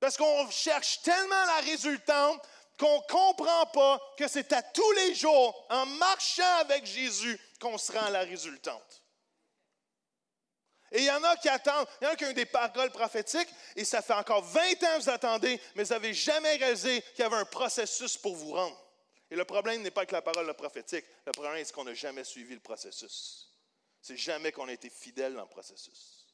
Parce 0.01 0.17
qu'on 0.17 0.51
cherche 0.51 1.03
tellement 1.03 1.45
la 1.45 1.61
résultante 1.67 2.41
qu'on 2.79 2.97
ne 2.97 3.13
comprend 3.13 3.67
pas 3.67 4.01
que 4.17 4.27
c'est 4.27 4.55
à 4.55 4.63
tous 4.63 4.93
les 4.93 5.15
jours, 5.15 5.67
en 5.69 5.85
marchant 5.85 6.57
avec 6.61 6.87
Jésus, 6.87 7.39
qu'on 7.61 7.77
se 7.77 7.93
rend 7.93 8.07
à 8.07 8.11
la 8.11 8.21
résultante. 8.21 9.04
Et 10.95 11.01
il 11.01 11.05
y 11.07 11.11
en 11.11 11.23
a 11.25 11.37
qui 11.37 11.49
attendent. 11.49 11.89
Il 12.01 12.05
y 12.05 12.07
en 12.07 12.13
a 12.13 12.17
qui 12.17 12.25
ont 12.25 12.33
des 12.33 12.47
paroles 12.47 12.93
prophétiques 12.93 13.49
et 13.75 13.85
ça 13.85 14.01
fait 14.01 14.13
encore 14.13 14.45
20 14.45 14.61
ans 14.61 14.97
que 14.97 15.03
vous 15.03 15.11
attendez, 15.11 15.61
mais 15.75 15.83
vous 15.83 15.93
n'avez 15.93 16.15
jamais 16.15 16.55
réalisé 16.55 17.03
qu'il 17.03 17.25
y 17.25 17.27
avait 17.27 17.35
un 17.35 17.45
processus 17.45 18.17
pour 18.17 18.37
vous 18.37 18.53
rendre. 18.53 18.81
Et 19.29 19.35
le 19.35 19.45
problème 19.45 19.83
n'est 19.83 19.91
pas 19.91 20.03
avec 20.03 20.13
la 20.13 20.23
parole 20.23 20.55
prophétique. 20.55 21.05
Le 21.27 21.33
problème, 21.33 21.65
c'est 21.65 21.73
qu'on 21.73 21.83
n'a 21.83 21.95
jamais 21.95 22.23
suivi 22.23 22.55
le 22.55 22.61
processus. 22.61 23.49
C'est 24.01 24.17
jamais 24.17 24.53
qu'on 24.53 24.69
a 24.69 24.73
été 24.73 24.89
fidèle 24.89 25.35
dans 25.35 25.43
le 25.43 25.49
processus. 25.49 26.29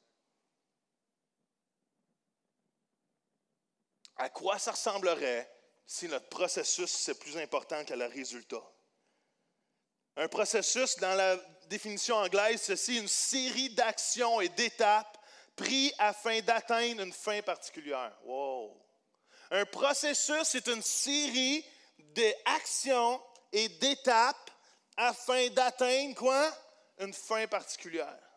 À 4.16 4.28
quoi 4.28 4.58
ça 4.58 4.72
ressemblerait 4.72 5.50
si 5.86 6.06
notre 6.06 6.28
processus, 6.28 6.90
c'est 6.90 7.18
plus 7.18 7.38
important 7.38 7.82
que 7.86 7.94
le 7.94 8.04
résultat? 8.04 8.62
Un 10.16 10.28
processus, 10.28 10.98
dans 10.98 11.14
la 11.14 11.38
définition 11.70 12.16
anglaise, 12.16 12.60
ceci 12.60 12.98
une 12.98 13.08
série 13.08 13.70
d'actions 13.70 14.40
et 14.40 14.48
d'étapes 14.48 15.16
prises 15.54 15.94
afin 15.98 16.40
d'atteindre 16.40 17.02
une 17.02 17.12
fin 17.12 17.40
particulière. 17.42 18.12
Wow! 18.24 18.76
Un 19.52 19.64
processus, 19.64 20.42
c'est 20.44 20.66
une 20.66 20.82
série 20.82 21.64
d'actions 21.96 23.22
et 23.52 23.68
d'étapes 23.68 24.50
afin 24.96 25.48
d'atteindre 25.50 26.14
quoi? 26.16 26.52
Une 26.98 27.14
fin 27.14 27.46
particulière. 27.46 28.29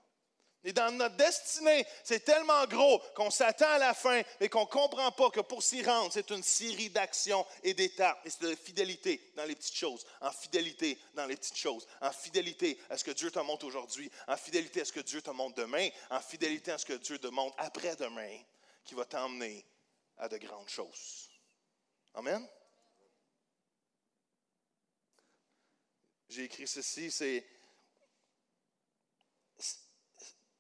Et 0.66 0.72
dans 0.72 0.92
notre 0.92 1.18
destinée, 1.18 1.86
c'est 2.04 2.24
tellement 2.24 2.66
gros 2.68 3.00
qu'on 3.16 3.30
s'attend 3.30 3.68
à 3.68 3.78
la 3.78 3.94
fin 3.94 4.22
et 4.40 4.48
qu'on 4.48 4.62
ne 4.62 4.66
comprend 4.66 5.12
pas 5.12 5.30
que 5.30 5.42
pour 5.42 5.62
s'y 5.62 5.84
rendre, 5.84 6.12
c'est 6.14 6.30
une 6.30 6.44
série 6.44 6.90
d'actions 6.90 7.46
et 7.64 7.74
d'étapes. 7.74 8.22
Et 8.26 8.30
c'est 8.30 8.44
de 8.44 8.56
fidélité 8.56 9.32
dans 9.36 9.44
les 9.44 9.56
petites 9.56 9.76
choses, 9.76 10.06
en 10.22 10.32
fidélité 10.32 10.98
dans 11.16 11.26
les 11.26 11.36
petites 11.36 11.58
choses, 11.58 11.86
en 12.00 12.12
fidélité 12.12 12.80
à 12.90 12.98
ce 12.98 13.04
que 13.04 13.12
Dieu 13.12 13.30
te 13.30 13.40
montre 13.40 13.66
aujourd'hui, 13.66 14.10
en 14.28 14.38
fidélité 14.38 14.82
à 14.82 14.86
ce 14.86 14.94
que 14.94 15.02
Dieu 15.02 15.22
te 15.22 15.32
montre 15.32 15.56
demain, 15.56 15.90
en 16.10 16.22
fidélité 16.22 16.72
à 16.72 16.78
ce 16.78 16.86
que 16.86 16.94
Dieu 16.94 17.20
te 17.20 17.28
montre 17.28 17.56
après-demain, 17.58 18.40
qui 18.86 18.96
va 18.96 19.04
t'emmener 19.04 19.66
à 20.18 20.30
de 20.30 20.38
grandes 20.38 20.70
choses. 20.70 21.30
Amen? 22.14 22.48
J'ai 26.30 26.46
écrit 26.46 26.68
ceci, 26.68 27.12
c'est 27.12 27.46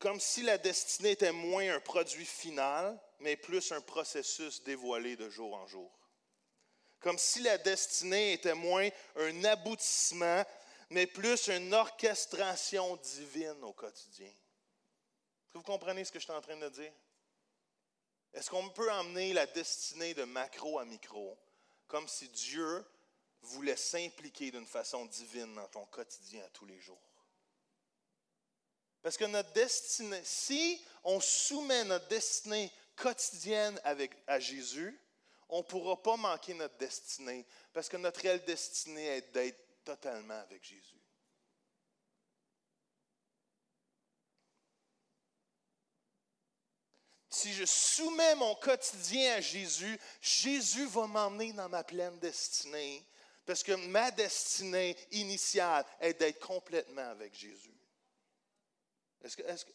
comme 0.03 0.19
si 0.19 0.41
la 0.41 0.57
destinée 0.57 1.11
était 1.11 1.31
moins 1.31 1.75
un 1.75 1.79
produit 1.79 2.25
final, 2.25 2.99
mais 3.21 3.37
plus 3.37 3.71
un 3.71 3.79
processus 3.79 4.61
dévoilé 4.61 5.15
de 5.15 5.29
jour 5.29 5.55
en 5.55 5.65
jour. 5.65 5.89
Comme 6.99 7.17
si 7.17 7.39
la 7.39 7.57
destinée 7.57 8.33
était 8.33 8.53
moins 8.53 8.89
un 9.15 9.43
aboutissement, 9.45 10.43
mais 10.89 11.07
plus 11.07 11.47
une 11.47 11.73
orchestration 11.73 12.97
divine 12.97 13.63
au 13.63 13.71
quotidien. 13.71 14.27
Est-ce 14.27 15.53
que 15.53 15.59
vous 15.59 15.63
comprenez 15.63 16.03
ce 16.03 16.11
que 16.11 16.19
je 16.19 16.25
suis 16.25 16.33
en 16.33 16.41
train 16.41 16.57
de 16.57 16.67
dire? 16.67 16.91
Est-ce 18.33 18.49
qu'on 18.49 18.71
peut 18.71 18.91
emmener 18.91 19.31
la 19.31 19.45
destinée 19.45 20.13
de 20.13 20.25
macro 20.25 20.79
à 20.79 20.85
micro, 20.85 21.37
comme 21.87 22.09
si 22.09 22.27
Dieu 22.27 22.85
voulait 23.41 23.77
s'impliquer 23.77 24.51
d'une 24.51 24.67
façon 24.67 25.05
divine 25.05 25.55
dans 25.55 25.69
ton 25.69 25.85
quotidien 25.85 26.43
à 26.43 26.49
tous 26.49 26.65
les 26.65 26.81
jours? 26.81 27.12
Parce 29.03 29.17
que 29.17 29.25
notre 29.25 29.51
destinée, 29.51 30.21
si 30.23 30.81
on 31.03 31.19
soumet 31.19 31.83
notre 31.83 32.07
destinée 32.07 32.71
quotidienne 32.95 33.79
avec, 33.83 34.11
à 34.25 34.39
Jésus, 34.39 34.97
on 35.49 35.57
ne 35.57 35.63
pourra 35.63 36.01
pas 36.01 36.15
manquer 36.15 36.53
notre 36.53 36.77
destinée. 36.77 37.45
Parce 37.73 37.89
que 37.89 37.97
notre 37.97 38.21
réelle 38.21 38.45
destinée 38.45 39.05
est 39.17 39.33
d'être 39.33 39.83
totalement 39.83 40.39
avec 40.39 40.63
Jésus. 40.63 41.01
Si 47.29 47.51
je 47.51 47.65
soumets 47.65 48.35
mon 48.35 48.55
quotidien 48.55 49.33
à 49.33 49.41
Jésus, 49.41 49.99
Jésus 50.21 50.85
va 50.85 51.07
m'emmener 51.07 51.51
dans 51.51 51.67
ma 51.67 51.83
pleine 51.83 52.17
destinée. 52.19 53.03
Parce 53.45 53.63
que 53.63 53.73
ma 53.73 54.11
destinée 54.11 54.95
initiale 55.11 55.85
est 55.99 56.13
d'être 56.13 56.39
complètement 56.39 57.09
avec 57.09 57.35
Jésus. 57.35 57.82
Est-ce 59.23 59.37
que, 59.37 59.43
est-ce 59.43 59.65
que, 59.65 59.71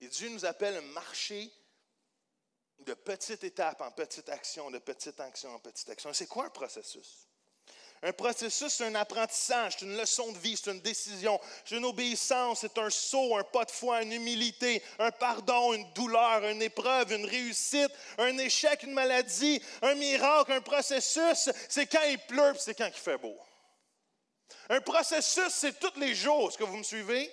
Et 0.00 0.08
Dieu 0.08 0.28
nous 0.28 0.44
appelle 0.44 0.76
à 0.76 0.80
marcher 0.82 1.50
de 2.78 2.94
petite 2.94 3.42
étape 3.42 3.80
en 3.80 3.90
petite 3.90 4.28
action, 4.28 4.70
de 4.70 4.78
petite 4.78 5.18
action 5.18 5.54
en 5.54 5.58
petite 5.58 5.88
action. 5.88 6.12
C'est 6.12 6.28
quoi 6.28 6.46
un 6.46 6.50
processus? 6.50 7.25
Un 8.02 8.12
processus, 8.12 8.72
c'est 8.72 8.84
un 8.84 8.94
apprentissage, 8.94 9.76
c'est 9.78 9.84
une 9.84 9.96
leçon 9.96 10.30
de 10.30 10.38
vie, 10.38 10.56
c'est 10.56 10.70
une 10.70 10.80
décision, 10.80 11.40
c'est 11.64 11.76
une 11.76 11.84
obéissance, 11.86 12.60
c'est 12.60 12.78
un 12.78 12.90
saut, 12.90 13.36
un 13.36 13.42
pas 13.42 13.64
de 13.64 13.70
foi, 13.70 14.02
une 14.02 14.12
humilité, 14.12 14.82
un 14.98 15.10
pardon, 15.10 15.72
une 15.72 15.90
douleur, 15.94 16.44
une 16.44 16.62
épreuve, 16.62 17.12
une 17.12 17.24
réussite, 17.24 17.90
un 18.18 18.36
échec, 18.38 18.82
une 18.82 18.92
maladie, 18.92 19.62
un 19.82 19.94
miracle, 19.94 20.52
un 20.52 20.60
processus. 20.60 21.50
C'est 21.68 21.86
quand 21.86 22.04
il 22.08 22.18
pleut, 22.18 22.54
c'est 22.58 22.74
quand 22.74 22.86
il 22.86 22.92
fait 22.92 23.18
beau. 23.18 23.36
Un 24.68 24.80
processus, 24.80 25.50
c'est 25.50 25.78
tous 25.78 25.98
les 25.98 26.14
jours. 26.14 26.50
Est-ce 26.50 26.58
que 26.58 26.64
vous 26.64 26.76
me 26.76 26.82
suivez? 26.82 27.32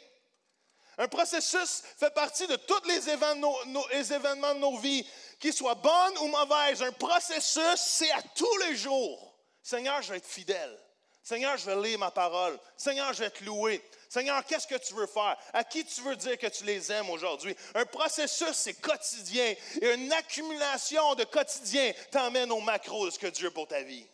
Un 0.98 1.08
processus 1.08 1.82
fait 1.98 2.14
partie 2.14 2.48
de 2.48 2.56
tous 2.56 2.88
les 2.88 3.10
événements, 3.10 3.58
les 3.92 4.14
événements 4.14 4.54
de 4.54 4.60
nos 4.60 4.78
vies, 4.78 5.06
qu'ils 5.40 5.54
soient 5.54 5.76
bonnes 5.76 6.18
ou 6.22 6.28
mauvaises. 6.28 6.84
Un 6.84 6.92
processus, 6.92 7.78
c'est 7.78 8.12
à 8.12 8.22
tous 8.36 8.58
les 8.58 8.76
jours. 8.76 9.33
Seigneur, 9.64 10.02
je 10.02 10.12
vais 10.12 10.18
être 10.18 10.28
fidèle. 10.28 10.78
Seigneur, 11.24 11.56
je 11.56 11.66
vais 11.66 11.88
lire 11.88 12.00
ma 12.00 12.12
parole. 12.12 12.60
Seigneur, 12.76 13.14
je 13.14 13.24
vais 13.24 13.30
te 13.30 13.46
louer. 13.46 13.82
Seigneur, 14.10 14.44
qu'est-ce 14.46 14.68
que 14.68 14.76
tu 14.76 14.94
veux 14.94 15.08
faire? 15.08 15.38
À 15.54 15.64
qui 15.64 15.86
tu 15.86 16.02
veux 16.02 16.18
dire 16.18 16.38
que 16.38 16.48
tu 16.48 16.66
les 16.66 16.92
aimes 16.92 17.10
aujourd'hui? 17.10 17.56
Un 17.74 17.86
processus, 17.86 18.52
c'est 18.52 18.74
quotidien. 18.74 19.56
Et 19.82 19.94
une 19.94 20.12
accumulation 20.12 21.16
de 21.16 21.24
quotidien 21.24 21.94
t'emmène 22.12 22.52
au 22.52 22.60
macro 22.60 23.06
de 23.06 23.12
ce 23.12 23.18
que 23.18 23.28
Dieu 23.28 23.48
a 23.48 23.52
pour 23.52 23.70
ta 23.70 23.82
vie. 23.84 24.06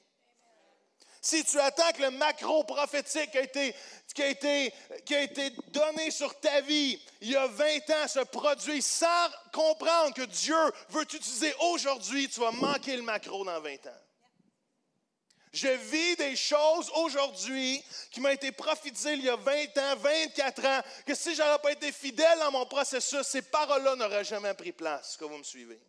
Si 1.22 1.44
tu 1.44 1.60
attends 1.60 1.92
que 1.94 2.04
le 2.04 2.12
macro 2.12 2.64
prophétique 2.64 3.32
qui 3.32 3.38
a, 3.40 3.42
été, 3.42 3.76
qui, 4.14 4.22
a 4.22 4.28
été, 4.28 4.74
qui 5.04 5.16
a 5.16 5.24
été 5.24 5.50
donné 5.68 6.12
sur 6.12 6.40
ta 6.40 6.62
vie 6.62 7.02
il 7.20 7.32
y 7.32 7.36
a 7.36 7.46
20 7.46 7.90
ans 7.90 8.08
se 8.08 8.20
produit 8.20 8.82
sans 8.82 9.28
comprendre 9.52 10.14
que 10.14 10.22
Dieu 10.22 10.56
veut 10.90 11.06
t'utiliser 11.06 11.54
aujourd'hui, 11.72 12.30
tu 12.30 12.40
vas 12.40 12.52
manquer 12.52 12.96
le 12.96 13.02
macro 13.02 13.44
dans 13.44 13.60
20 13.60 13.88
ans. 13.88 14.09
Je 15.52 15.68
vis 15.68 16.16
des 16.16 16.36
choses 16.36 16.92
aujourd'hui 16.96 17.84
qui 18.12 18.22
m'ont 18.22 18.30
été 18.30 18.52
prophétisées 18.52 19.14
il 19.14 19.24
y 19.24 19.30
a 19.30 19.36
20 19.36 19.78
ans, 19.80 19.96
24 19.98 20.66
ans, 20.66 20.82
que 21.06 21.16
si 21.16 21.34
je 21.34 21.42
n'avais 21.42 21.60
pas 21.60 21.72
été 21.72 21.92
fidèle 21.92 22.38
dans 22.40 22.52
mon 22.52 22.66
processus, 22.68 23.24
ces 23.24 23.42
paroles-là 23.42 23.96
n'auraient 23.96 24.24
jamais 24.24 24.54
pris 24.54 24.72
place. 24.72 25.10
Est-ce 25.10 25.18
que 25.18 25.26
vous 25.26 25.38
me 25.38 25.44
suivez? 25.44 25.80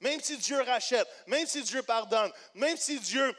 Même 0.00 0.20
si 0.20 0.36
Dieu 0.36 0.60
rachète, 0.60 1.08
même 1.26 1.46
si 1.46 1.62
Dieu 1.62 1.82
pardonne, 1.82 2.30
même 2.54 2.76
si 2.76 3.00
Dieu 3.00 3.34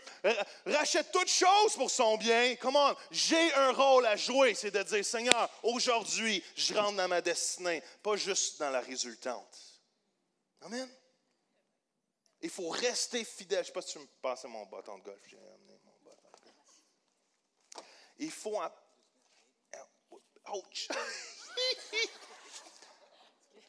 rachète 0.66 1.12
toutes 1.12 1.30
choses 1.30 1.76
pour 1.76 1.92
son 1.92 2.18
bien, 2.18 2.56
comment 2.56 2.94
j'ai 3.12 3.54
un 3.54 3.72
rôle 3.72 4.06
à 4.08 4.16
jouer, 4.16 4.56
c'est 4.56 4.72
de 4.72 4.84
dire 4.84 5.06
Seigneur, 5.06 5.50
aujourd'hui, 5.64 6.44
je 6.56 6.74
rentre 6.74 6.98
dans 6.98 7.08
ma 7.08 7.22
destinée, 7.22 7.84
pas 8.02 8.16
juste 8.16 8.60
dans 8.60 8.72
la 8.72 8.82
résultante. 8.82 9.58
Amen. 10.62 10.90
Il 12.42 12.50
faut 12.50 12.70
rester 12.70 13.24
fidèle. 13.24 13.64
Je 13.64 13.64
ne 13.64 13.66
sais 13.68 13.72
pas 13.74 13.82
si 13.82 13.94
tu 13.94 14.00
me 14.00 14.08
passais 14.22 14.48
mon 14.48 14.66
bâton 14.66 14.98
de 14.98 15.04
golf. 15.04 15.22
J'ai 15.28 15.38
amené 15.38 15.80
mon 15.84 15.94
bâton 16.04 16.30
de 16.34 16.44
golf. 16.44 16.82
Il 18.20 18.32
faut. 18.32 18.62
Ouch! 20.54 20.88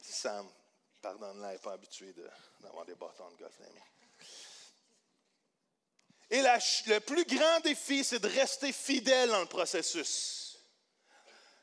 Sam, 0.01 0.47
pardonne-la, 1.01 1.53
n'est 1.53 1.59
pas 1.59 1.73
habituée 1.73 2.13
d'avoir 2.59 2.85
des 2.85 2.95
bâtons 2.95 3.29
de 3.31 3.37
golf. 3.37 3.53
Et 6.29 6.41
le 6.41 6.99
plus 6.99 7.25
grand 7.25 7.59
défi, 7.61 8.03
c'est 8.03 8.19
de 8.19 8.27
rester 8.27 8.73
fidèle 8.73 9.29
dans 9.29 9.39
le 9.39 9.45
processus. 9.45 10.59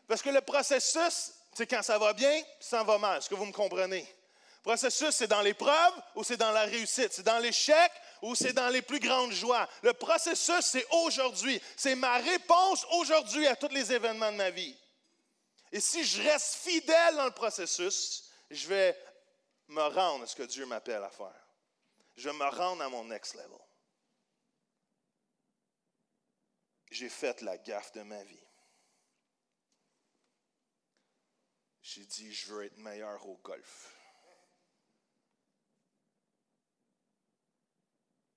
Parce 0.06 0.22
que 0.22 0.30
le 0.30 0.40
processus, 0.40 1.32
c'est 1.54 1.66
quand 1.66 1.82
ça 1.82 1.98
va 1.98 2.12
bien, 2.12 2.42
ça 2.60 2.82
va 2.82 2.98
mal. 2.98 3.18
Est-ce 3.18 3.28
que 3.28 3.34
vous 3.34 3.46
me 3.46 3.52
comprenez? 3.52 4.06
Processus, 4.64 5.10
c'est 5.10 5.28
dans 5.28 5.42
l'épreuve 5.42 5.92
ou 6.16 6.24
c'est 6.24 6.38
dans 6.38 6.50
la 6.50 6.64
réussite? 6.64 7.12
C'est 7.12 7.22
dans 7.22 7.38
l'échec 7.38 7.92
ou 8.22 8.34
c'est 8.34 8.54
dans 8.54 8.70
les 8.70 8.80
plus 8.80 8.98
grandes 8.98 9.32
joies? 9.32 9.68
Le 9.82 9.92
processus, 9.92 10.62
c'est 10.62 10.86
aujourd'hui. 10.90 11.60
C'est 11.76 11.94
ma 11.94 12.16
réponse 12.16 12.84
aujourd'hui 12.92 13.46
à 13.46 13.54
tous 13.54 13.68
les 13.68 13.92
événements 13.92 14.32
de 14.32 14.38
ma 14.38 14.50
vie. 14.50 14.76
Et 15.70 15.80
si 15.80 16.02
je 16.04 16.22
reste 16.22 16.54
fidèle 16.54 17.16
dans 17.16 17.26
le 17.26 17.30
processus, 17.30 18.30
je 18.50 18.66
vais 18.66 18.98
me 19.68 19.82
rendre 19.82 20.24
à 20.24 20.26
ce 20.26 20.34
que 20.34 20.44
Dieu 20.44 20.64
m'appelle 20.64 21.02
à 21.02 21.10
faire. 21.10 21.46
Je 22.16 22.30
vais 22.30 22.36
me 22.36 22.48
rendre 22.48 22.82
à 22.82 22.88
mon 22.88 23.04
next 23.04 23.34
level. 23.34 23.58
J'ai 26.90 27.10
fait 27.10 27.42
la 27.42 27.58
gaffe 27.58 27.92
de 27.92 28.02
ma 28.02 28.22
vie. 28.24 28.46
J'ai 31.82 32.06
dit, 32.06 32.32
je 32.32 32.52
veux 32.52 32.64
être 32.64 32.78
meilleur 32.78 33.26
au 33.26 33.36
golf. 33.38 33.93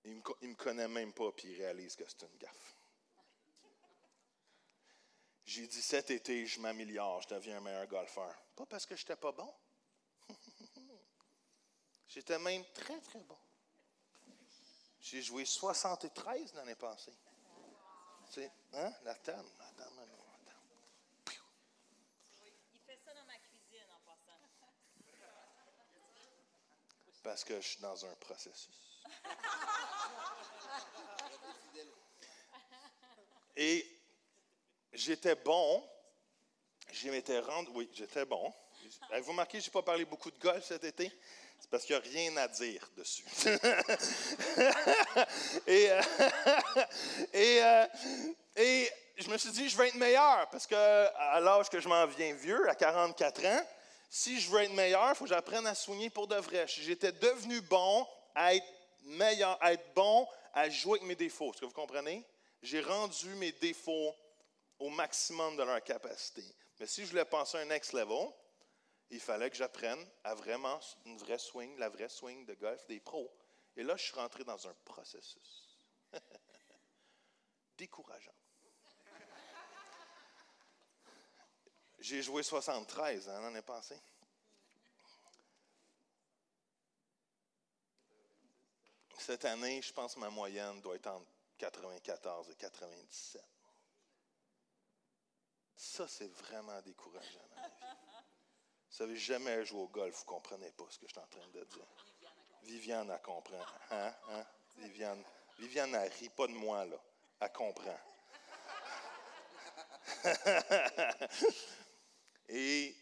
Il 0.07 0.13
ne 0.13 0.47
me, 0.47 0.55
connaît 0.55 0.87
même 0.87 1.11
pas, 1.11 1.29
puis 1.33 1.49
il 1.49 1.57
réalise 1.57 1.97
que 1.97 2.05
c'est 2.07 2.21
une 2.21 2.37
gaffe. 2.37 2.75
J'ai 5.43 5.67
dit 5.67 5.81
cet 5.81 6.11
été, 6.11 6.45
je 6.45 6.61
m'améliore, 6.61 7.21
je 7.23 7.27
deviens 7.27 7.57
un 7.57 7.59
meilleur 7.59 7.87
golfeur. 7.87 8.33
Pas 8.55 8.65
parce 8.65 8.85
que 8.85 8.95
je 8.95 9.01
n'étais 9.01 9.17
pas 9.17 9.33
bon. 9.33 9.53
J'étais 12.07 12.39
même 12.39 12.63
très, 12.73 13.01
très 13.01 13.19
bon. 13.19 13.37
J'ai 15.01 15.21
joué 15.21 15.43
73 15.43 16.53
l'année 16.53 16.75
passée. 16.75 17.13
C'est, 18.29 18.49
hein? 18.73 18.93
La 19.03 19.15
table. 19.15 19.49
Attends, 19.59 19.91
Il 22.73 22.79
fait 22.79 22.99
ça 23.03 23.13
dans 23.13 23.25
ma 23.25 23.37
cuisine 23.39 23.91
en 23.91 23.99
passant. 24.05 24.39
Parce 27.23 27.43
que 27.43 27.59
je 27.59 27.67
suis 27.67 27.81
dans 27.81 28.05
un 28.05 28.15
processus. 28.15 28.86
Et 33.55 33.85
j'étais 34.93 35.35
bon. 35.35 35.83
Je 36.91 37.09
m'étais 37.09 37.39
rendu. 37.39 37.69
Oui, 37.73 37.89
j'étais 37.93 38.25
bon. 38.25 38.53
Avez-vous 39.11 39.31
remarqué 39.31 39.57
que 39.57 39.63
je 39.63 39.69
n'ai 39.69 39.73
pas 39.73 39.81
parlé 39.81 40.05
beaucoup 40.05 40.31
de 40.31 40.39
golf 40.39 40.63
cet 40.63 40.83
été? 40.83 41.11
C'est 41.59 41.69
parce 41.69 41.83
qu'il 41.83 41.95
n'y 41.95 42.01
a 42.01 42.05
rien 42.05 42.37
à 42.37 42.47
dire 42.47 42.87
dessus. 42.95 43.25
et, 45.67 45.91
euh, 45.91 46.01
et, 47.33 47.63
euh, 47.63 47.85
et 48.55 48.89
je 49.17 49.27
me 49.29 49.37
suis 49.37 49.49
dit, 49.49 49.67
je 49.67 49.75
vais 49.77 49.87
être 49.87 49.95
meilleur 49.95 50.47
parce 50.49 50.67
qu'à 50.67 51.39
l'âge 51.39 51.69
que 51.69 51.79
je 51.79 51.87
m'en 51.87 52.05
viens 52.05 52.33
vieux, 52.35 52.69
à 52.69 52.75
44 52.75 53.45
ans, 53.45 53.65
si 54.09 54.39
je 54.39 54.49
veux 54.49 54.61
être 54.61 54.73
meilleur, 54.73 55.09
il 55.09 55.15
faut 55.15 55.25
que 55.25 55.31
j'apprenne 55.31 55.65
à 55.65 55.75
soigner 55.75 56.09
pour 56.09 56.27
de 56.27 56.35
vrai. 56.35 56.65
J'étais 56.67 57.11
devenu 57.11 57.59
bon 57.61 58.07
à 58.35 58.53
être 58.55 58.65
meilleur, 59.07 59.61
à 59.61 59.73
être 59.73 59.93
bon 59.93 60.27
à 60.53 60.69
jouer 60.69 60.99
avec 60.99 61.07
mes 61.07 61.15
défauts. 61.15 61.51
Est-ce 61.51 61.61
que 61.61 61.65
vous 61.65 61.71
comprenez? 61.71 62.25
J'ai 62.61 62.81
rendu 62.81 63.29
mes 63.35 63.51
défauts 63.51 64.15
au 64.79 64.89
maximum 64.89 65.55
de 65.55 65.63
leur 65.63 65.83
capacité. 65.83 66.43
Mais 66.79 66.87
si 66.87 67.03
je 67.03 67.09
voulais 67.09 67.25
passer 67.25 67.57
un 67.57 67.65
next 67.65 67.93
level, 67.93 68.29
il 69.09 69.19
fallait 69.19 69.49
que 69.49 69.55
j'apprenne 69.55 70.03
à 70.23 70.35
vraiment 70.35 70.79
une 71.05 71.17
vraie 71.17 71.37
swing, 71.37 71.77
la 71.77 71.89
vraie 71.89 72.09
swing 72.09 72.45
de 72.45 72.53
golf 72.55 72.85
des 72.87 72.99
pros. 72.99 73.31
Et 73.75 73.83
là, 73.83 73.95
je 73.95 74.03
suis 74.03 74.15
rentré 74.15 74.43
dans 74.43 74.67
un 74.67 74.73
processus. 74.83 75.79
Décourageant. 77.77 78.31
J'ai 81.99 82.21
joué 82.21 82.43
73 82.43 83.29
hein, 83.29 83.41
l'année 83.41 83.61
passée. 83.61 83.99
Cette 89.17 89.45
année, 89.45 89.81
je 89.81 89.91
pense 89.91 90.15
que 90.15 90.19
ma 90.19 90.29
moyenne 90.29 90.79
doit 90.81 90.95
être 90.95 91.07
entre 91.07 91.25
94 91.57 92.49
et 92.51 92.55
97. 92.55 93.43
Ça, 95.75 96.07
c'est 96.07 96.27
vraiment 96.27 96.79
décourageant 96.81 97.47
dans. 97.55 97.61
Vous 98.89 99.03
savez, 99.03 99.17
jamais 99.17 99.65
joué 99.65 99.81
au 99.81 99.87
golf, 99.87 100.15
vous 100.15 100.21
ne 100.21 100.27
comprenez 100.27 100.71
pas 100.71 100.85
ce 100.89 100.97
que 100.97 101.07
je 101.07 101.11
suis 101.11 101.19
en 101.19 101.27
train 101.27 101.45
de 101.53 101.63
dire. 101.65 101.85
Viviane, 102.63 103.11
elle 103.11 103.21
comprend. 103.21 103.61
Hein? 103.91 104.13
Hein? 104.29 104.45
Viviane, 104.77 105.23
Viviane, 105.59 105.93
elle 105.95 106.11
rit 106.13 106.29
pas 106.29 106.47
de 106.47 106.53
moi, 106.53 106.85
là. 106.85 106.97
Elle 107.39 107.51
comprend. 107.51 107.99
et 112.49 112.95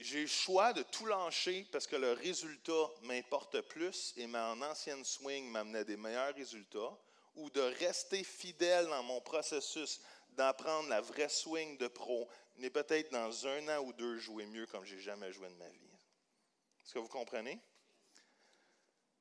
j'ai 0.00 0.22
le 0.22 0.26
choix 0.26 0.72
de 0.72 0.82
tout 0.82 1.04
lâcher 1.04 1.66
parce 1.70 1.86
que 1.86 1.96
le 1.96 2.12
résultat 2.12 2.90
m'importe 3.02 3.60
plus 3.60 4.14
et 4.16 4.26
mon 4.26 4.62
ancienne 4.62 5.04
swing 5.04 5.50
m'amenait 5.50 5.84
des 5.84 5.96
meilleurs 5.96 6.34
résultats, 6.34 6.98
ou 7.36 7.48
de 7.50 7.60
rester 7.60 8.24
fidèle 8.24 8.86
dans 8.86 9.02
mon 9.02 9.20
processus 9.20 10.00
d'apprendre 10.30 10.88
la 10.88 11.00
vraie 11.00 11.28
swing 11.28 11.76
de 11.78 11.86
pro, 11.86 12.28
mais 12.56 12.70
peut-être 12.70 13.12
dans 13.12 13.46
un 13.46 13.68
an 13.68 13.82
ou 13.84 13.92
deux 13.92 14.18
jouer 14.18 14.46
mieux 14.46 14.66
comme 14.66 14.84
j'ai 14.84 15.00
jamais 15.00 15.32
joué 15.32 15.48
de 15.48 15.54
ma 15.54 15.68
vie. 15.68 15.90
Est-ce 16.84 16.94
que 16.94 16.98
vous 16.98 17.08
comprenez? 17.08 17.60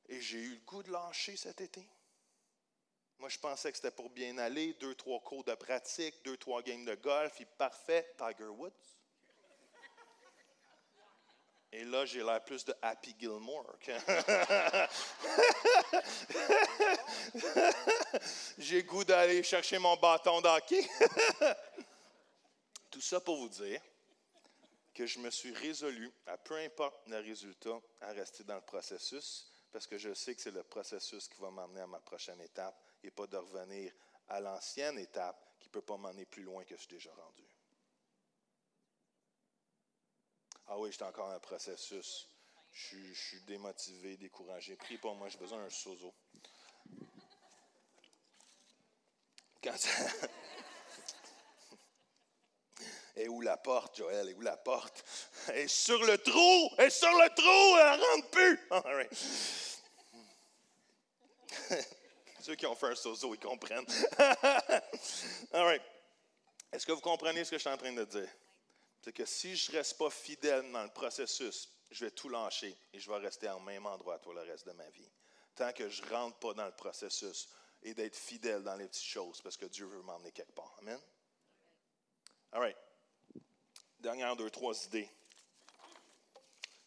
Et 0.07 0.21
j'ai 0.21 0.39
eu 0.39 0.55
le 0.55 0.61
goût 0.61 0.81
de 0.81 0.91
lâcher 0.91 1.35
cet 1.35 1.61
été. 1.61 1.87
Moi, 3.19 3.29
je 3.29 3.37
pensais 3.37 3.69
que 3.69 3.77
c'était 3.77 3.91
pour 3.91 4.09
bien 4.09 4.37
aller, 4.37 4.73
deux, 4.73 4.95
trois 4.95 5.19
cours 5.19 5.43
de 5.43 5.53
pratique, 5.53 6.15
deux, 6.23 6.37
trois 6.37 6.61
games 6.61 6.85
de 6.85 6.95
golf, 6.95 7.39
et 7.41 7.45
parfait, 7.45 8.15
Tiger 8.17 8.47
Woods. 8.47 8.98
Et 11.71 11.85
là, 11.85 12.03
j'ai 12.05 12.23
l'air 12.23 12.43
plus 12.43 12.65
de 12.65 12.73
Happy 12.81 13.15
Gilmore. 13.19 13.75
j'ai 18.57 18.83
goût 18.83 19.03
d'aller 19.03 19.43
chercher 19.43 19.77
mon 19.77 19.95
bâton 19.97 20.41
d'hockey. 20.41 20.89
Tout 22.89 23.01
ça 23.01 23.19
pour 23.19 23.37
vous 23.37 23.49
dire 23.49 23.79
que 24.95 25.05
je 25.05 25.19
me 25.19 25.29
suis 25.29 25.53
résolu, 25.53 26.11
à 26.25 26.37
peu 26.37 26.57
importe 26.57 27.07
le 27.07 27.19
résultat, 27.19 27.79
à 28.01 28.11
rester 28.13 28.43
dans 28.43 28.55
le 28.55 28.61
processus, 28.61 29.47
parce 29.71 29.85
que 29.85 29.97
je 29.97 30.13
sais 30.13 30.35
que 30.35 30.41
c'est 30.41 30.51
le 30.51 30.63
processus 30.63 31.27
qui 31.27 31.39
va 31.39 31.51
m'amener 31.51 31.81
à 31.81 31.87
ma 31.87 31.99
prochaine 31.99 32.41
étape 32.41 32.75
et 33.03 33.11
pas 33.11 33.27
de 33.27 33.37
revenir 33.37 33.93
à 34.27 34.39
l'ancienne 34.39 34.97
étape 34.97 35.55
qui 35.59 35.67
ne 35.67 35.71
peut 35.71 35.81
pas 35.81 35.97
m'emmener 35.97 36.25
plus 36.25 36.43
loin 36.43 36.63
que 36.63 36.75
je 36.75 36.81
suis 36.81 36.89
déjà 36.89 37.11
rendu. 37.13 37.48
Ah 40.69 40.77
oui, 40.77 40.91
j'étais 40.91 41.03
encore 41.05 41.27
dans 41.27 41.33
le 41.33 41.39
processus. 41.39 42.27
Je, 42.71 42.85
suis- 42.87 43.15
je 43.15 43.19
suis 43.27 43.41
démotivé, 43.41 44.15
découragé. 44.17 44.75
Prie 44.75 44.97
pour 44.99 45.15
moi, 45.15 45.27
j'ai 45.29 45.37
besoin 45.39 45.57
d'un 45.63 45.69
sozo. 45.69 46.13
Quand 49.63 49.75
ça- 49.77 49.89
Et 53.15 53.27
où 53.27 53.41
la 53.41 53.57
porte, 53.57 53.97
Joël? 53.97 54.29
Et 54.29 54.33
où 54.35 54.41
la 54.41 54.55
porte? 54.55 55.03
Est 55.53 55.67
sur 55.67 56.01
le 56.05 56.17
trou! 56.19 56.69
Est 56.77 56.89
sur 56.91 57.09
le 57.09 57.29
trou! 57.35 57.77
Elle 57.77 57.99
rentre 57.99 58.29
plus! 58.29 58.59
All 58.71 58.95
right. 58.95 59.11
Ceux 62.41 62.55
qui 62.55 62.65
ont 62.65 62.75
fait 62.75 62.87
un 62.87 62.95
sozo, 62.95 63.33
ils 63.33 63.39
comprennent. 63.39 63.85
All 65.51 65.65
right. 65.65 65.81
Est-ce 66.71 66.85
que 66.85 66.93
vous 66.93 67.01
comprenez 67.01 67.43
ce 67.43 67.49
que 67.51 67.57
je 67.57 67.61
suis 67.61 67.69
en 67.69 67.75
train 67.77 67.91
de 67.91 68.05
dire? 68.05 68.29
C'est 69.01 69.13
que 69.13 69.25
si 69.25 69.55
je 69.55 69.71
ne 69.71 69.77
reste 69.77 69.97
pas 69.97 70.09
fidèle 70.09 70.69
dans 70.71 70.83
le 70.83 70.89
processus, 70.89 71.69
je 71.89 72.05
vais 72.05 72.11
tout 72.11 72.29
lâcher 72.29 72.75
et 72.93 72.99
je 72.99 73.09
vais 73.09 73.17
rester 73.17 73.49
au 73.49 73.59
même 73.59 73.85
endroit 73.85 74.19
tout 74.19 74.33
le 74.33 74.41
reste 74.41 74.67
de 74.67 74.73
ma 74.73 74.89
vie. 74.89 75.09
Tant 75.55 75.71
que 75.71 75.89
je 75.89 76.03
ne 76.03 76.09
rentre 76.09 76.37
pas 76.37 76.53
dans 76.53 76.65
le 76.65 76.75
processus 76.75 77.49
et 77.81 77.93
d'être 77.93 78.15
fidèle 78.15 78.63
dans 78.63 78.75
les 78.75 78.87
petites 78.87 79.03
choses 79.03 79.41
parce 79.41 79.57
que 79.57 79.65
Dieu 79.65 79.85
veut 79.85 80.01
m'emmener 80.01 80.31
quelque 80.31 80.51
part. 80.51 80.75
Amen? 80.79 80.99
All 82.51 82.61
right. 82.61 82.77
Dernière 83.99 84.35
deux, 84.35 84.49
trois 84.49 84.75
idées. 84.85 85.09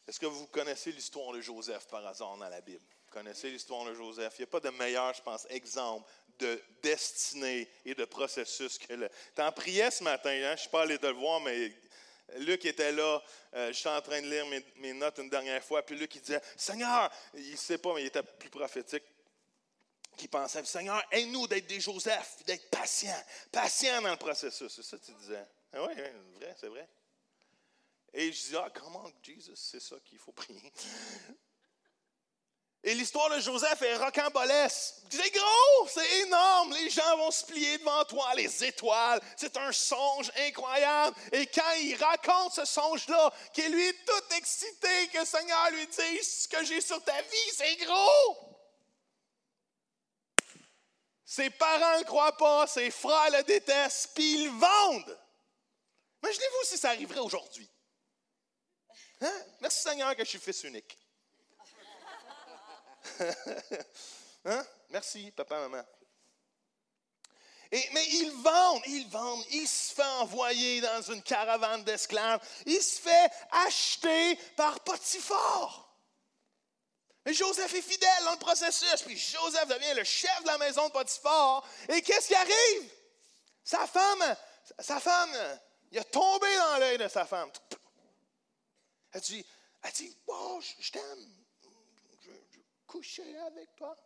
Est-ce 0.07 0.19
que 0.19 0.27
vous 0.27 0.47
connaissez 0.49 0.93
l'histoire 0.93 1.33
de 1.33 1.41
Joseph 1.41 1.87
par 1.89 2.07
hasard 2.07 2.37
dans 2.37 2.49
la 2.49 2.61
Bible? 2.61 2.85
Vous 3.07 3.13
connaissez 3.13 3.51
l'histoire 3.51 3.85
de 3.85 3.95
Joseph? 3.95 4.35
Il 4.39 4.43
n'y 4.43 4.45
a 4.45 4.47
pas 4.49 4.61
de 4.61 4.71
meilleur, 4.71 5.15
je 5.15 5.23
pense, 5.23 5.47
exemple 5.51 6.09
de 6.39 6.63
destinée 6.83 7.69
et 7.85 7.95
de 7.95 8.05
processus 8.05 8.79
que 8.79 8.95
le. 8.95 9.09
Tu 9.35 9.43
en 9.43 9.53
priais 9.53 9.91
ce 9.91 10.03
matin, 10.03 10.31
hein? 10.31 10.49
je 10.49 10.53
ne 10.53 10.57
suis 10.57 10.69
pas 10.71 10.83
allé 10.83 10.99
te 10.99 11.07
le 11.07 11.13
voir, 11.13 11.41
mais 11.41 11.73
Luc 12.39 12.65
était 12.65 12.93
là. 12.93 13.23
euh, 13.55 13.69
je 13.69 13.79
suis 13.79 13.89
en 13.89 14.01
train 14.01 14.21
de 14.21 14.29
lire 14.29 14.47
mes, 14.77 14.93
notes 14.93 15.19
une 15.19 15.29
dernière 15.29 15.63
fois. 15.63 15.85
Puis 15.85 15.97
Luc, 15.97 16.15
il 16.15 16.21
disait 16.21 16.41
Seigneur, 16.57 17.11
il 17.35 17.53
ne 17.53 17.57
sait 17.57 17.79
pas, 17.79 17.95
mais 17.95 18.03
il 18.03 18.07
était 18.07 18.23
plus 18.23 18.51
prophétique. 18.51 19.05
Qui 20.17 20.29
pensait 20.29 20.63
Seigneur, 20.65 21.03
aide-nous 21.11 21.47
d'être 21.47 21.67
des 21.67 21.81
Joseph, 21.81 22.45
d'être 22.45 22.69
patient, 22.69 23.17
patient 23.51 24.03
dans 24.03 24.11
le 24.11 24.17
processus. 24.17 24.71
C'est 24.71 24.83
ça 24.83 24.99
que 24.99 25.07
tu 25.07 25.13
disais. 25.13 25.45
Ah 25.73 25.85
oui, 25.85 25.95
oui, 25.97 26.39
vrai, 26.39 26.55
c'est 26.61 26.69
vrai. 26.69 26.87
Et 28.13 28.31
je 28.31 28.49
dis, 28.49 28.57
ah, 28.57 28.71
comment 28.75 29.11
Jesus, 29.23 29.57
c'est 29.57 29.81
ça 29.81 29.97
qu'il 30.05 30.19
faut 30.19 30.33
prier? 30.33 30.73
Et 32.85 32.95
l'histoire 32.95 33.31
de 33.31 33.39
Joseph 33.39 33.81
est 33.83 33.97
rocambolesque. 33.97 34.95
C'est 35.09 35.31
gros, 35.31 35.89
c'est 35.89 36.21
énorme. 36.23 36.73
Les 36.75 36.91
gens 36.91 37.17
vont 37.17 37.31
se 37.31 37.45
plier 37.45 37.79
devant 37.79 38.05
toi, 38.05 38.35
les 38.35 38.65
étoiles. 38.65 39.21
C'est 39.37 39.57
un 39.57 39.71
songe 39.71 40.33
incroyable. 40.37 41.17
Et 41.31 41.47
quand 41.47 41.73
il 41.81 41.95
raconte 41.95 42.55
ce 42.55 42.65
songe-là, 42.65 43.33
qu'il 43.53 43.73
lui 43.73 43.87
est 43.87 44.05
tout 44.05 44.35
excité, 44.37 45.09
que 45.13 45.19
le 45.21 45.25
Seigneur 45.25 45.71
lui 45.71 45.87
dise 45.87 46.43
ce 46.43 46.49
que 46.49 46.65
j'ai 46.65 46.81
sur 46.81 47.01
ta 47.05 47.21
vie, 47.23 47.51
c'est 47.55 47.77
gros. 47.77 48.53
Ses 51.25 51.51
parents 51.51 51.99
ne 52.01 52.05
croient 52.05 52.37
pas, 52.37 52.67
ses 52.67 52.91
frères 52.91 53.31
le 53.31 53.45
détestent, 53.45 54.11
puis 54.15 54.35
ils 54.35 54.45
le 54.47 54.59
vendent. 54.59 55.19
Imaginez-vous 56.23 56.65
si 56.65 56.79
ça 56.79 56.91
arriverait 56.91 57.21
aujourd'hui. 57.21 57.71
Hein? 59.21 59.43
Merci 59.61 59.83
Seigneur 59.83 60.17
que 60.17 60.25
je 60.25 60.31
suis 60.31 60.41
fils 60.41 60.65
unique. 60.65 60.99
hein? 64.45 64.67
Merci, 64.91 65.31
papa, 65.33 65.61
maman. 65.61 65.83
Et, 67.71 67.89
mais 67.93 68.07
ils 68.07 68.31
vendent, 68.43 68.83
ils 68.87 69.09
vendent. 69.09 69.45
Il 69.51 69.67
se 69.67 69.95
fait 69.95 70.03
envoyer 70.21 70.83
dans 70.83 71.01
une 71.03 71.23
caravane 71.23 71.83
d'esclaves. 71.85 72.41
Il 72.67 72.83
se 72.83 73.01
fait 73.01 73.31
acheter 73.67 74.37
par 74.57 74.81
Potiphar. 74.81 75.89
Mais 77.25 77.33
Joseph 77.33 77.73
est 77.73 77.83
fidèle 77.83 78.25
dans 78.25 78.33
le 78.33 78.39
processus. 78.39 79.03
Puis 79.03 79.17
Joseph 79.17 79.69
devient 79.69 79.95
le 79.97 80.05
chef 80.05 80.43
de 80.43 80.49
la 80.49 80.59
maison 80.59 80.87
de 80.89 80.93
Potiphar. 80.93 81.67
Et 81.89 82.03
qu'est-ce 82.03 82.29
qui 82.29 82.35
arrive? 82.35 82.93
Sa 83.65 83.87
femme, 83.87 84.37
sa 84.79 85.01
femme, 85.01 85.31
il 85.93 85.99
a 85.99 86.05
tombé 86.05 86.55
dans 86.57 86.79
l'œil 86.79 86.99
de 86.99 87.09
sa 87.09 87.25
femme. 87.25 87.51
Elle 89.13 89.21
dit, 89.23 89.47
elle 89.83 89.93
dit, 89.93 90.19
oh, 90.27 90.61
je, 90.61 90.85
je 90.85 90.93
t'aime. 90.93 91.42
Coucher 92.93 93.39
avec 93.39 93.75
toi. 93.75 93.97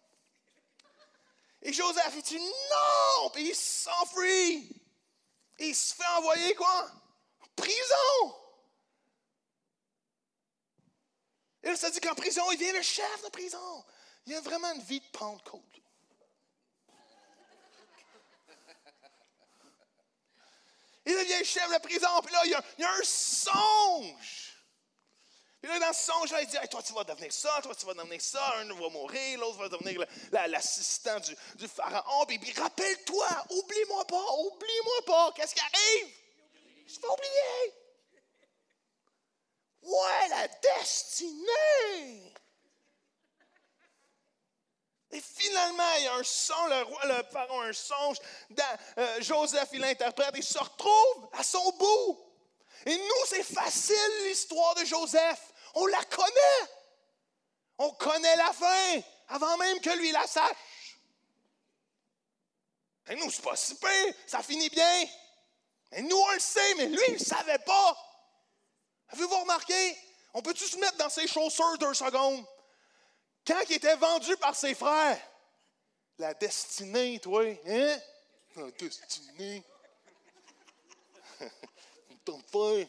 Et 1.60 1.72
Joseph, 1.72 2.12
il 2.14 2.22
dit, 2.22 2.38
non! 2.38 3.30
Puis 3.30 3.48
il 3.48 3.54
s'enfuit. 3.56 4.80
Il 5.58 5.74
se 5.74 5.92
fait 5.92 6.06
envoyer 6.18 6.54
quoi? 6.54 6.88
Prison. 7.56 8.36
Et 11.64 11.66
là, 11.66 11.76
ça 11.76 11.90
dit 11.90 11.98
qu'en 11.98 12.14
prison, 12.14 12.48
il 12.52 12.58
devient 12.58 12.74
le 12.74 12.82
chef 12.82 13.24
de 13.24 13.28
prison. 13.30 13.84
Il 14.24 14.34
a 14.34 14.40
vraiment 14.40 14.72
une 14.72 14.82
vie 14.82 15.00
de 15.00 15.08
Pentecôte. 15.08 15.62
Il 21.06 21.12
devient 21.12 21.44
chef 21.44 21.72
de 21.72 21.78
prison, 21.80 22.20
puis 22.22 22.32
là, 22.32 22.42
il 22.44 22.50
y 22.78 22.84
a 22.84 22.92
un 22.92 23.02
songe. 23.02 24.45
Puis 25.66 25.80
là, 25.80 25.84
dans 25.88 25.92
ce 25.92 26.04
songe-là, 26.04 26.42
il 26.42 26.46
dit 26.46 26.56
Toi, 26.70 26.80
tu 26.80 26.92
vas 26.92 27.02
devenir 27.02 27.32
ça, 27.32 27.58
toi, 27.60 27.74
tu 27.74 27.86
vas 27.86 27.94
devenir 27.94 28.20
ça, 28.20 28.54
un 28.58 28.72
va 28.72 28.88
mourir, 28.88 29.40
l'autre 29.40 29.58
va 29.58 29.68
devenir 29.68 30.00
l'assistant 30.30 31.18
du, 31.56 31.66
pharaon. 31.66 32.24
Puis, 32.26 32.38
puis 32.38 32.52
rappelle-toi, 32.52 33.26
oublie-moi 33.50 34.06
pas, 34.06 34.32
oublie-moi 34.38 35.04
pas. 35.06 35.32
Qu'est-ce 35.34 35.56
qui 35.56 35.60
arrive? 35.60 36.14
Je 36.86 37.00
vais 37.00 37.08
oublier. 37.08 37.74
Ouais, 39.82 40.28
la 40.28 40.46
destinée. 40.46 42.32
Et 45.10 45.20
finalement, 45.20 45.94
il 45.98 46.04
y 46.04 46.06
a 46.06 46.14
un 46.14 46.22
son, 46.22 46.66
le 46.68 46.82
roi, 46.82 47.06
le 47.06 47.22
pharaon, 47.32 47.62
un 47.62 47.72
songe. 47.72 48.18
Euh, 48.98 49.20
Joseph, 49.20 49.70
il 49.72 49.80
l'interprète, 49.80 50.30
il 50.36 50.44
se 50.44 50.58
retrouve 50.58 51.28
à 51.32 51.42
son 51.42 51.72
bout. 51.72 52.22
Et 52.86 52.96
nous, 52.96 53.26
c'est 53.26 53.42
facile 53.42 54.24
l'histoire 54.28 54.76
de 54.76 54.84
Joseph. 54.84 55.54
On 55.76 55.86
la 55.86 56.02
connaît. 56.04 56.70
On 57.78 57.90
connaît 57.92 58.36
la 58.36 58.52
fin 58.52 59.00
avant 59.28 59.56
même 59.58 59.78
que 59.80 59.90
lui 59.90 60.10
la 60.10 60.26
sache. 60.26 60.98
Et 63.08 63.14
nous, 63.16 63.30
c'est 63.30 63.42
pas 63.42 63.54
si 63.56 63.74
pire, 63.74 64.14
ça 64.26 64.42
finit 64.42 64.70
bien. 64.70 65.04
Et 65.92 66.02
nous, 66.02 66.16
on 66.16 66.32
le 66.32 66.40
sait, 66.40 66.74
mais 66.76 66.86
lui, 66.86 67.02
il 67.08 67.14
ne 67.14 67.18
savait 67.18 67.58
pas. 67.58 67.96
Avez-vous 69.10 69.40
remarqué? 69.40 69.96
On 70.32 70.40
peut-tu 70.40 70.64
se 70.64 70.78
mettre 70.78 70.96
dans 70.96 71.10
ses 71.10 71.28
chaussures 71.28 71.78
deux 71.78 71.94
secondes? 71.94 72.44
Quand 73.46 73.60
il 73.68 73.76
était 73.76 73.96
vendu 73.96 74.34
par 74.38 74.56
ses 74.56 74.74
frères, 74.74 75.20
la 76.18 76.32
destinée, 76.32 77.20
toi, 77.20 77.44
hein? 77.44 78.00
La 78.56 78.70
destinée. 78.72 79.62
Ton 82.24 82.42
frère. 82.50 82.86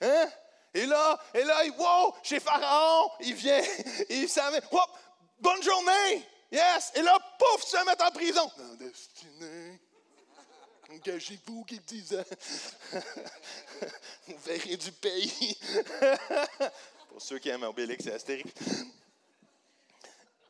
Hein? 0.00 0.32
Et 0.74 0.86
là, 0.86 1.20
et 1.34 1.44
là, 1.44 1.64
il, 1.64 1.72
wow, 1.72 2.14
chez 2.22 2.40
Pharaon, 2.40 3.10
il 3.20 3.34
vient, 3.34 3.60
il 4.08 4.28
s'amène, 4.28 4.62
hop, 4.70 4.90
bonne 5.38 5.62
journée, 5.62 6.26
yes. 6.50 6.92
Et 6.94 7.02
là, 7.02 7.18
pouf, 7.38 7.70
vas 7.72 7.84
mettre 7.84 8.04
en 8.04 8.10
prison. 8.10 8.50
La 8.56 8.76
destinée. 8.76 9.80
Engagez-vous, 10.90 11.64
qui 11.64 11.78
disait. 11.80 12.24
Vous 14.26 14.38
verrez 14.44 14.76
du 14.76 14.92
pays. 14.92 15.58
Pour 17.08 17.20
ceux 17.20 17.38
qui 17.38 17.48
aiment 17.48 17.64
Obélix 17.64 18.06
et 18.06 18.12
Astérix. 18.12 18.50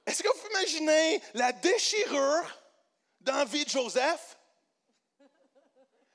Est-ce 0.04 0.22
que 0.22 0.28
vous 0.28 0.48
imaginez 0.50 1.22
la 1.34 1.52
déchirure 1.52 2.58
dans 3.20 3.44
vie 3.44 3.64
de 3.64 3.70
Joseph? 3.70 4.36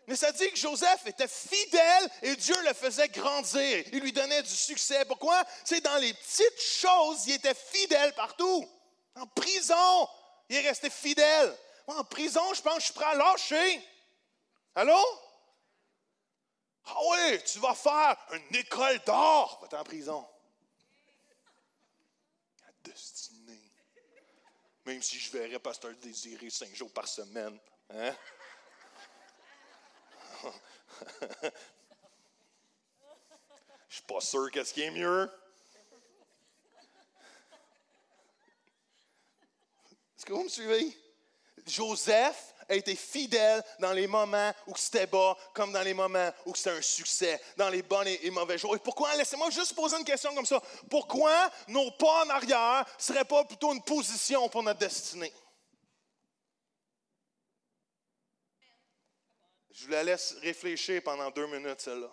Mais 0.08 0.15
ça 0.15 0.32
dit 0.32 0.50
que 0.50 0.58
Joseph 0.58 1.06
était 1.06 1.28
fidèle 1.28 2.10
et 2.22 2.36
Dieu 2.38 2.56
le 2.63 2.74
faisait 2.74 3.10
grandir. 3.10 3.84
Il 3.91 4.00
lui 4.00 4.13
donnait 4.13 4.41
du 4.41 4.56
succès. 4.56 5.04
Pourquoi? 5.04 5.43
C'est 5.65 5.82
dans 5.82 5.98
les 5.98 6.13
petites 6.13 6.62
choses, 6.62 7.28
il 7.28 7.34
était 7.34 7.54
fidèle 7.54 8.13
partout. 8.13 8.67
En 9.15 9.28
prison, 9.28 10.10
il 10.48 10.56
est 10.56 10.67
resté 10.67 10.90
fidèle. 10.90 11.54
Moi, 11.88 11.98
en 12.00 12.06
prison, 12.06 12.54
je 12.54 12.62
pense 12.62 12.75
que 12.75 12.79
je 12.79 12.86
suis 12.86 12.94
prêt 12.94 13.06
à 13.06 13.15
lâcher. 13.15 13.86
Allô? 14.75 14.98
Ah 16.86 17.00
oui, 17.10 17.44
tu 17.44 17.60
vas 17.60 17.75
faire 17.75 18.17
une 18.31 18.56
école 18.56 19.00
d'art. 19.00 19.60
Va-t'en 19.62 19.81
en 19.81 19.84
prison. 19.84 20.25
La 22.62 22.92
destinée. 22.92 23.73
Même 24.86 25.02
si 25.02 25.19
je 25.19 25.31
verrais 25.31 25.60
Pasteur 25.60 25.94
Désiré 25.96 26.50
cinq 26.50 26.73
jours 26.73 26.94
par 26.94 27.10
semaine. 27.10 27.60
Hein? 27.90 28.15
Je 33.89 33.95
suis 33.95 34.04
pas 34.04 34.21
sûr 34.21 34.52
qu'est-ce 34.52 34.73
qui 34.73 34.81
est 34.81 34.91
mieux. 34.91 35.31
Est-ce 40.17 40.25
que 40.25 40.33
vous 40.33 40.43
me 40.43 40.50
suivez? 40.50 40.98
Joseph 41.65 42.54
a 42.69 42.75
été 42.75 42.95
fidèle 42.95 43.63
dans 43.79 43.93
les 43.93 44.08
moments 44.08 44.54
où 44.67 44.75
c'était 44.75 45.08
bas, 45.08 45.37
comme 45.54 45.71
dans 45.71 45.81
les 45.81 45.93
moments 45.93 46.31
où 46.45 46.54
c'était 46.56 46.77
un 46.77 46.81
succès, 46.81 47.41
dans 47.56 47.69
les 47.69 47.81
bons 47.81 48.06
et 48.06 48.29
mauvais 48.29 48.58
jours. 48.58 48.75
Et 48.75 48.79
pourquoi, 48.79 49.15
laissez-moi 49.15 49.50
juste 49.50 49.73
poser 49.73 49.98
une 49.98 50.04
question 50.04 50.33
comme 50.35 50.45
ça, 50.45 50.62
pourquoi 50.89 51.50
nos 51.67 51.91
pas 51.91 52.25
en 52.25 52.29
arrière 52.29 52.85
ne 52.85 53.02
seraient 53.02 53.25
pas 53.25 53.45
plutôt 53.45 53.73
une 53.73 53.83
position 53.83 54.50
pour 54.50 54.63
notre 54.63 54.79
destinée? 54.79 55.33
Je 59.80 59.86
vous 59.86 59.92
la 59.92 60.04
laisse 60.04 60.36
réfléchir 60.42 61.04
pendant 61.04 61.30
deux 61.30 61.46
minutes, 61.46 61.82
celle-là. 61.82 62.10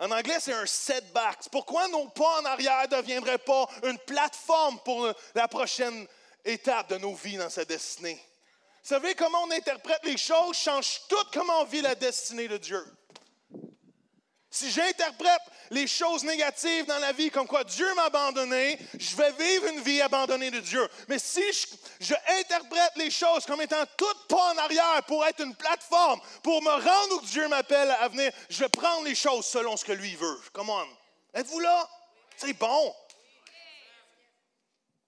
En 0.00 0.10
anglais, 0.10 0.38
c'est 0.40 0.52
un 0.52 0.66
setback. 0.66 1.38
Pourquoi 1.52 1.86
nos 1.86 2.08
pas 2.08 2.40
en 2.40 2.44
arrière 2.44 2.82
ne 2.82 2.96
deviendraient 2.96 3.38
pas 3.38 3.68
une 3.84 3.98
plateforme 4.00 4.80
pour 4.80 5.08
la 5.32 5.46
prochaine 5.46 6.08
étape 6.44 6.88
de 6.90 6.98
nos 6.98 7.14
vies 7.14 7.36
dans 7.36 7.50
sa 7.50 7.64
destinée? 7.64 8.20
Vous 8.82 8.88
savez 8.88 9.14
comment 9.14 9.44
on 9.44 9.50
interprète 9.52 10.00
les 10.02 10.16
choses? 10.16 10.56
Change 10.56 11.02
tout 11.08 11.24
comment 11.32 11.60
on 11.60 11.64
vit 11.66 11.82
la 11.82 11.94
destinée 11.94 12.48
de 12.48 12.56
Dieu. 12.56 12.84
Si 14.52 14.70
j'interprète 14.70 15.40
les 15.70 15.86
choses 15.86 16.24
négatives 16.24 16.84
dans 16.84 16.98
la 16.98 17.12
vie 17.12 17.30
comme 17.30 17.46
quoi 17.46 17.64
Dieu 17.64 17.86
m'a 17.94 18.04
abandonné, 18.04 18.78
je 18.98 19.16
vais 19.16 19.32
vivre 19.32 19.66
une 19.68 19.80
vie 19.80 20.02
abandonnée 20.02 20.50
de 20.50 20.60
Dieu. 20.60 20.86
Mais 21.08 21.18
si 21.18 21.40
je, 22.00 22.14
les 22.96 23.10
choses 23.10 23.46
comme 23.46 23.62
étant 23.62 23.82
toutes 23.96 24.28
pas 24.28 24.52
en 24.52 24.58
arrière 24.58 25.02
pour 25.06 25.24
être 25.24 25.40
une 25.40 25.56
plateforme, 25.56 26.20
pour 26.42 26.60
me 26.62 26.70
rendre 26.70 27.14
où 27.16 27.20
Dieu 27.22 27.48
m'appelle 27.48 27.90
à 27.92 28.08
venir, 28.08 28.30
je 28.50 28.58
vais 28.58 28.68
prendre 28.68 29.04
les 29.04 29.14
choses 29.14 29.46
selon 29.46 29.74
ce 29.74 29.86
que 29.86 29.92
lui 29.92 30.14
veut. 30.16 30.38
Come 30.52 30.68
on. 30.68 30.86
Êtes-vous 31.32 31.60
là? 31.60 31.88
C'est 32.36 32.52
bon. 32.52 32.94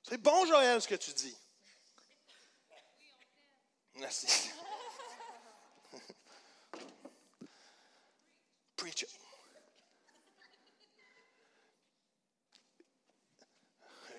C'est 0.09 0.17
bon, 0.23 0.47
Joël, 0.47 0.81
ce 0.81 0.89
que 0.89 0.95
tu 0.95 1.13
dis. 1.13 1.37
Merci. 3.97 4.51
Preach 8.77 9.05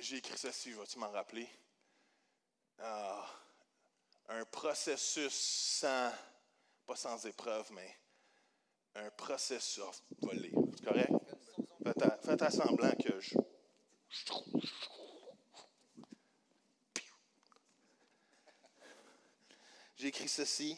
j'ai 0.06 0.18
écrit 0.18 0.38
ceci, 0.38 0.72
vas-tu 0.74 1.00
m'en 1.00 1.10
rappeler? 1.10 1.50
Ah, 2.78 3.28
un 4.30 4.46
processus 4.46 5.34
sans, 5.34 6.12
pas 6.86 6.96
sans 6.96 7.26
épreuve, 7.26 7.72
mais 7.72 7.98
un 8.94 9.10
processus. 9.10 10.04
Oh, 10.22 10.32
lire, 10.32 10.54
c'est 10.78 10.86
correct? 10.86 11.12
Faites, 12.24 12.42
à, 12.44 12.52
semblant 12.52 12.92
que 12.92 13.20
je. 13.20 13.36
J'ai 19.98 20.08
écrit 20.08 20.30
ceci. 20.30 20.78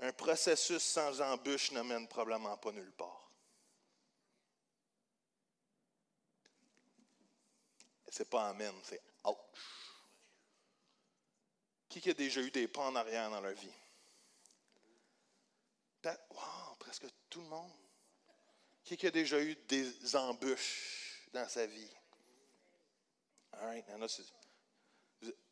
Un 0.00 0.12
processus 0.12 0.82
sans 0.82 1.18
embûche 1.22 1.72
ne 1.72 1.80
mène 1.80 2.06
probablement 2.08 2.58
pas 2.58 2.72
nulle 2.72 2.92
part. 2.92 3.19
C'est 8.10 8.28
pas 8.28 8.48
Amen, 8.48 8.74
c'est 8.82 9.00
ouch. 9.24 9.36
Qui 11.88 12.10
a 12.10 12.14
déjà 12.14 12.40
eu 12.40 12.50
des 12.50 12.68
pas 12.68 12.82
en 12.82 12.96
arrière 12.96 13.30
dans 13.30 13.40
leur 13.40 13.54
vie? 13.54 13.72
Wow, 16.04 16.76
presque 16.78 17.06
tout 17.28 17.40
le 17.40 17.46
monde. 17.46 17.72
Qui 18.84 19.06
a 19.06 19.10
déjà 19.10 19.40
eu 19.40 19.54
des 19.54 20.16
embûches 20.16 21.28
dans 21.32 21.48
sa 21.48 21.66
vie? 21.66 21.90
All 23.52 23.84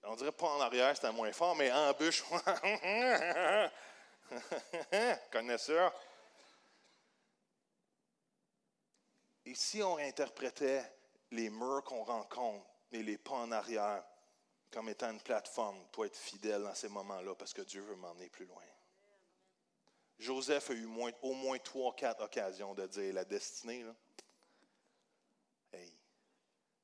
on 0.05 0.17
dirait 0.17 0.33
pas 0.33 0.47
en 0.47 0.61
arrière, 0.61 0.97
c'était 0.97 1.13
moins 1.13 1.31
fort, 1.33 1.55
mais 1.55 1.71
embûche. 1.71 2.25
Connaisseur. 5.31 5.95
Et 9.45 9.55
si 9.55 9.83
on 9.83 9.99
interprétait 9.99 10.98
les 11.31 11.51
murs 11.51 11.85
qu'on 11.85 12.05
rencontre 12.05 12.67
et 12.93 13.03
les 13.03 13.19
pas 13.19 13.35
en 13.35 13.53
arrière 13.53 14.05
comme 14.71 14.89
étant 14.89 15.11
une 15.11 15.21
plateforme 15.21 15.83
pour 15.93 16.05
être 16.05 16.17
fidèle 16.17 16.63
dans 16.63 16.75
ces 16.75 16.89
moments-là 16.89 17.35
parce 17.35 17.53
que 17.53 17.63
Dieu 17.63 17.83
veut 17.83 17.97
m'emmener 17.97 18.29
plus 18.29 18.47
loin. 18.47 18.63
Joseph 20.19 20.71
a 20.71 20.75
eu 20.75 20.87
au 21.23 21.35
moins 21.35 21.59
trois, 21.59 21.95
quatre 21.95 22.23
occasions 22.23 22.75
de 22.75 22.87
dire 22.87 23.15
la 23.15 23.25
destinée. 23.25 23.85
Hey, 25.73 25.93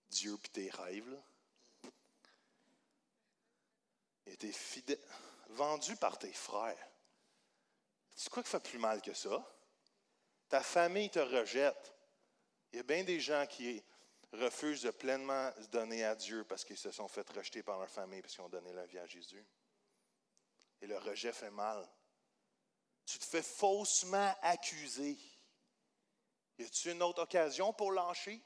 Dieu 0.08 0.36
puis 0.40 0.50
tes 0.50 0.70
rêves. 0.70 1.10
Là. 1.10 1.90
Il 4.26 4.32
était 4.32 4.52
fidèle, 4.52 5.00
vendu 5.48 5.96
par 5.96 6.18
tes 6.18 6.32
frères. 6.32 6.88
C'est 8.14 8.30
quoi 8.30 8.42
qui 8.42 8.50
fait 8.50 8.60
plus 8.60 8.78
mal 8.78 9.02
que 9.02 9.12
ça? 9.12 9.44
Ta 10.48 10.62
famille 10.62 11.10
te 11.10 11.18
rejette. 11.18 11.92
Il 12.72 12.76
y 12.76 12.80
a 12.80 12.84
bien 12.84 13.02
des 13.02 13.20
gens 13.20 13.46
qui 13.46 13.82
refusent 14.34 14.82
de 14.82 14.90
pleinement 14.90 15.52
se 15.60 15.68
donner 15.68 16.04
à 16.04 16.14
Dieu 16.14 16.44
parce 16.44 16.64
qu'ils 16.64 16.78
se 16.78 16.90
sont 16.90 17.08
fait 17.08 17.28
rejeter 17.30 17.62
par 17.62 17.78
leur 17.78 17.90
famille 17.90 18.22
parce 18.22 18.34
qu'ils 18.34 18.44
ont 18.44 18.48
donné 18.48 18.72
leur 18.72 18.86
vie 18.86 18.98
à 18.98 19.06
Jésus. 19.06 19.44
Et 20.80 20.86
le 20.86 20.98
rejet 20.98 21.32
fait 21.32 21.50
mal. 21.50 21.88
Tu 23.06 23.18
te 23.18 23.24
fais 23.24 23.42
faussement 23.42 24.34
accuser. 24.42 25.18
Y 26.58 26.64
a-t-il 26.64 26.92
une 26.92 27.02
autre 27.02 27.22
occasion 27.22 27.72
pour 27.72 27.92
lâcher? 27.92 28.42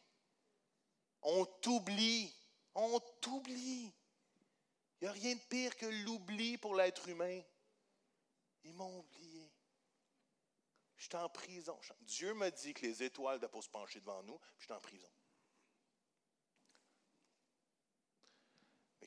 On 1.23 1.45
t'oublie. 1.45 2.35
On 2.75 3.01
t'oublie. 3.21 3.93
Il 5.01 5.05
n'y 5.05 5.09
a 5.09 5.13
rien 5.13 5.35
de 5.35 5.41
pire 5.49 5.77
que 5.77 5.87
l'oubli 5.87 6.59
pour 6.59 6.75
l'être 6.75 7.09
humain. 7.09 7.41
Ils 8.65 8.75
m'ont 8.75 8.99
oublié. 8.99 9.53
Je 10.97 11.05
suis 11.05 11.17
en 11.17 11.29
prison. 11.29 11.79
Dieu 12.01 12.35
m'a 12.35 12.51
dit 12.51 12.75
que 12.75 12.85
les 12.85 13.03
étoiles 13.05 13.39
doivent 13.39 13.51
pas 13.51 13.63
se 13.63 13.69
pencher 13.69 14.01
devant 14.01 14.23
nous, 14.25 14.39
puis 14.39 14.51
je 14.59 14.65
suis 14.65 14.75
en 14.75 14.81
prison. 14.81 15.09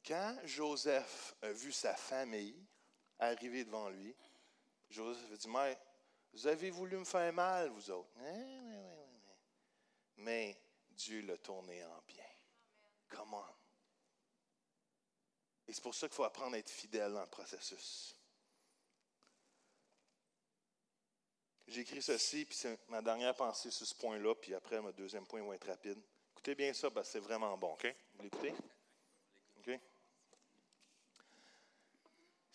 Quand 0.06 0.38
Joseph 0.46 1.36
a 1.42 1.52
vu 1.52 1.72
sa 1.72 1.96
famille 1.96 2.66
arriver 3.20 3.64
devant 3.64 3.90
lui, 3.90 4.16
Joseph 4.90 5.32
a 5.32 5.38
dit, 5.38 5.48
mais 5.48 5.78
vous 6.34 6.48
avez 6.48 6.70
voulu 6.72 6.98
me 6.98 7.06
faire 7.06 7.32
mal, 7.34 7.70
vous 7.70 7.92
autres. 7.92 8.10
Mais 10.18 10.58
Dieu 10.90 11.22
l'a 11.22 11.38
tourné 11.38 11.84
en 11.86 12.02
bien. 12.08 12.26
Comment? 13.10 13.46
Et 15.68 15.74
c'est 15.74 15.82
pour 15.82 15.96
ça 15.96 16.08
qu'il 16.08 16.16
faut 16.16 16.24
apprendre 16.24 16.56
à 16.56 16.60
être 16.60 16.70
fidèle 16.70 17.14
dans 17.14 17.22
le 17.22 17.28
processus. 17.28 18.16
J'écris 21.68 22.02
ceci, 22.02 22.46
puis 22.46 22.58
c'est 22.58 22.78
ma 22.90 23.02
dernière 23.02 23.34
pensée 23.34 23.72
sur 23.72 23.88
ce 23.88 23.96
point-là, 23.96 24.36
puis 24.36 24.54
après, 24.54 24.82
mon 24.82 24.92
deuxième 24.92 25.26
point 25.26 25.42
va 25.42 25.56
être 25.56 25.68
rapide. 25.68 26.02
Écoutez 26.34 26.56
bien 26.56 26.74
ça, 26.74 26.92
parce 26.92 27.08
que 27.08 27.14
c'est 27.14 27.20
vraiment 27.20 27.58
bon, 27.58 27.74
OK? 27.74 27.96
Vous 28.16 28.24
l'écoutez? 28.24 28.54
OK? 29.60 29.80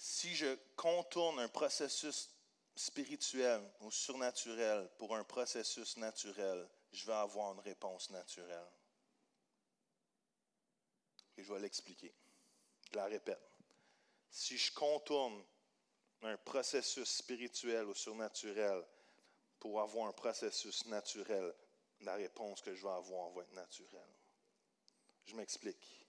Si 0.07 0.37
je 0.37 0.57
contourne 0.77 1.41
un 1.41 1.49
processus 1.49 2.31
spirituel 2.77 3.61
ou 3.81 3.91
surnaturel 3.91 4.89
pour 4.99 5.17
un 5.17 5.25
processus 5.25 5.97
naturel, 5.97 6.69
je 6.93 7.05
vais 7.07 7.13
avoir 7.13 7.55
une 7.55 7.61
réponse 7.61 8.11
naturelle. 8.11 8.71
Et 11.37 11.43
je 11.43 11.53
vais 11.53 11.59
l'expliquer. 11.59 12.15
Je 12.89 12.97
la 12.97 13.07
répète. 13.07 13.51
Si 14.31 14.57
je 14.57 14.73
contourne 14.73 15.45
un 16.23 16.37
processus 16.37 17.09
spirituel 17.09 17.87
ou 17.87 17.95
surnaturel 17.95 18.87
pour 19.59 19.81
avoir 19.81 20.07
un 20.07 20.13
processus 20.13 20.87
naturel, 20.87 21.53
la 22.03 22.15
réponse 22.15 22.63
que 22.63 22.73
je 22.77 22.83
vais 22.83 22.93
avoir 22.93 23.31
va 23.31 23.43
être 23.43 23.55
naturelle. 23.55 24.15
Je 25.25 25.35
m'explique. 25.35 26.06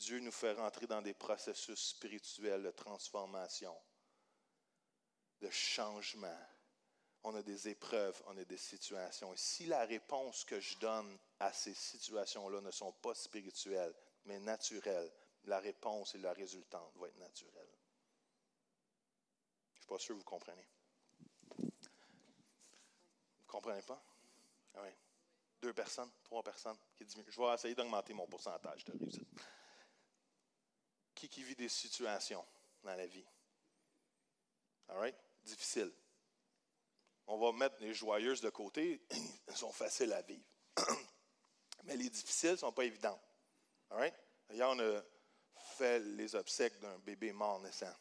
Dieu 0.00 0.18
nous 0.20 0.32
fait 0.32 0.54
rentrer 0.54 0.86
dans 0.86 1.02
des 1.02 1.12
processus 1.12 1.90
spirituels 1.90 2.62
de 2.62 2.70
transformation, 2.70 3.76
de 5.40 5.50
changement. 5.50 6.38
On 7.22 7.34
a 7.34 7.42
des 7.42 7.68
épreuves, 7.68 8.18
on 8.26 8.36
a 8.38 8.44
des 8.46 8.56
situations. 8.56 9.34
Et 9.34 9.36
si 9.36 9.66
la 9.66 9.84
réponse 9.84 10.46
que 10.46 10.58
je 10.58 10.78
donne 10.78 11.18
à 11.38 11.52
ces 11.52 11.74
situations-là 11.74 12.62
ne 12.62 12.70
sont 12.70 12.92
pas 12.92 13.14
spirituelles, 13.14 13.94
mais 14.24 14.40
naturelles, 14.40 15.12
la 15.44 15.60
réponse 15.60 16.14
et 16.14 16.18
la 16.18 16.32
résultante 16.32 16.96
vont 16.96 17.04
être 17.04 17.18
naturelle. 17.18 17.68
Je 19.74 19.76
ne 19.76 19.80
suis 19.80 19.86
pas 19.86 19.98
sûr 19.98 20.14
que 20.14 20.20
vous 20.20 20.24
comprenez. 20.24 20.66
Vous 21.58 21.66
ne 21.66 23.48
comprenez 23.48 23.82
pas? 23.82 24.02
Ah 24.76 24.80
oui. 24.82 24.90
Deux 25.60 25.74
personnes, 25.74 26.10
trois 26.24 26.42
personnes 26.42 26.78
qui 26.96 27.04
Je 27.06 27.38
vais 27.38 27.52
essayer 27.54 27.74
d'augmenter 27.74 28.14
mon 28.14 28.26
pourcentage 28.26 28.82
de 28.86 28.92
réussite 28.92 29.28
qui, 31.28 31.42
vit 31.42 31.56
des 31.56 31.68
situations 31.68 32.44
dans 32.82 32.94
la 32.94 33.06
vie? 33.06 33.26
All 34.88 34.98
right? 34.98 35.16
Difficile. 35.44 35.92
On 37.26 37.38
va 37.38 37.52
mettre 37.52 37.76
les 37.80 37.94
joyeuses 37.94 38.40
de 38.40 38.50
côté, 38.50 39.00
elles 39.46 39.56
sont 39.56 39.72
faciles 39.72 40.12
à 40.12 40.22
vivre. 40.22 40.44
Mais 41.84 41.96
les 41.96 42.10
difficiles 42.10 42.52
ne 42.52 42.56
sont 42.56 42.72
pas 42.72 42.84
évidentes. 42.84 43.22
All 43.90 43.98
right? 43.98 44.14
D'ailleurs, 44.48 44.70
on 44.70 44.80
a 44.80 45.02
fait 45.76 46.00
les 46.00 46.34
obsèques 46.34 46.78
d'un 46.80 46.98
bébé 46.98 47.32
mort 47.32 47.60
naissant. 47.60 47.94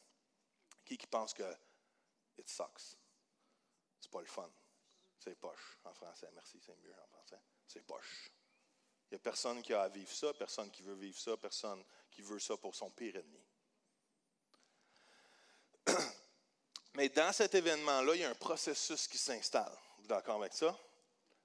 Qui 0.83 0.97
qui 0.97 1.07
pense 1.07 1.33
que 1.33 1.43
it 2.37 2.49
sucks? 2.49 2.97
C'est 3.99 4.11
pas 4.11 4.21
le 4.21 4.25
fun. 4.25 4.49
C'est 5.19 5.35
poche 5.35 5.77
en 5.83 5.93
français. 5.93 6.29
Merci, 6.33 6.59
c'est 6.65 6.75
mieux 6.77 6.93
en 6.93 7.07
français. 7.07 7.39
C'est 7.67 7.85
poche. 7.85 8.31
Il 9.09 9.15
n'y 9.15 9.17
a 9.17 9.19
personne 9.19 9.61
qui 9.61 9.73
a 9.73 9.83
à 9.83 9.89
vivre 9.89 10.11
ça, 10.11 10.33
personne 10.33 10.71
qui 10.71 10.81
veut 10.81 10.95
vivre 10.95 11.17
ça, 11.17 11.35
personne 11.37 11.83
qui 12.11 12.21
veut 12.21 12.39
ça 12.39 12.57
pour 12.57 12.75
son 12.75 12.89
pire 12.89 13.15
ennemi. 13.15 13.45
Mais 16.95 17.09
dans 17.09 17.31
cet 17.31 17.55
événement-là, 17.55 18.15
il 18.15 18.21
y 18.21 18.25
a 18.25 18.29
un 18.29 18.35
processus 18.35 19.07
qui 19.07 19.17
s'installe. 19.17 19.71
Vous 19.97 20.03
êtes 20.03 20.09
d'accord 20.09 20.41
avec 20.41 20.53
ça? 20.53 20.77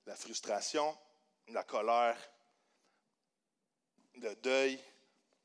La 0.06 0.16
frustration, 0.16 0.96
la 1.48 1.64
colère, 1.64 2.18
le 4.16 4.34
deuil. 4.36 4.82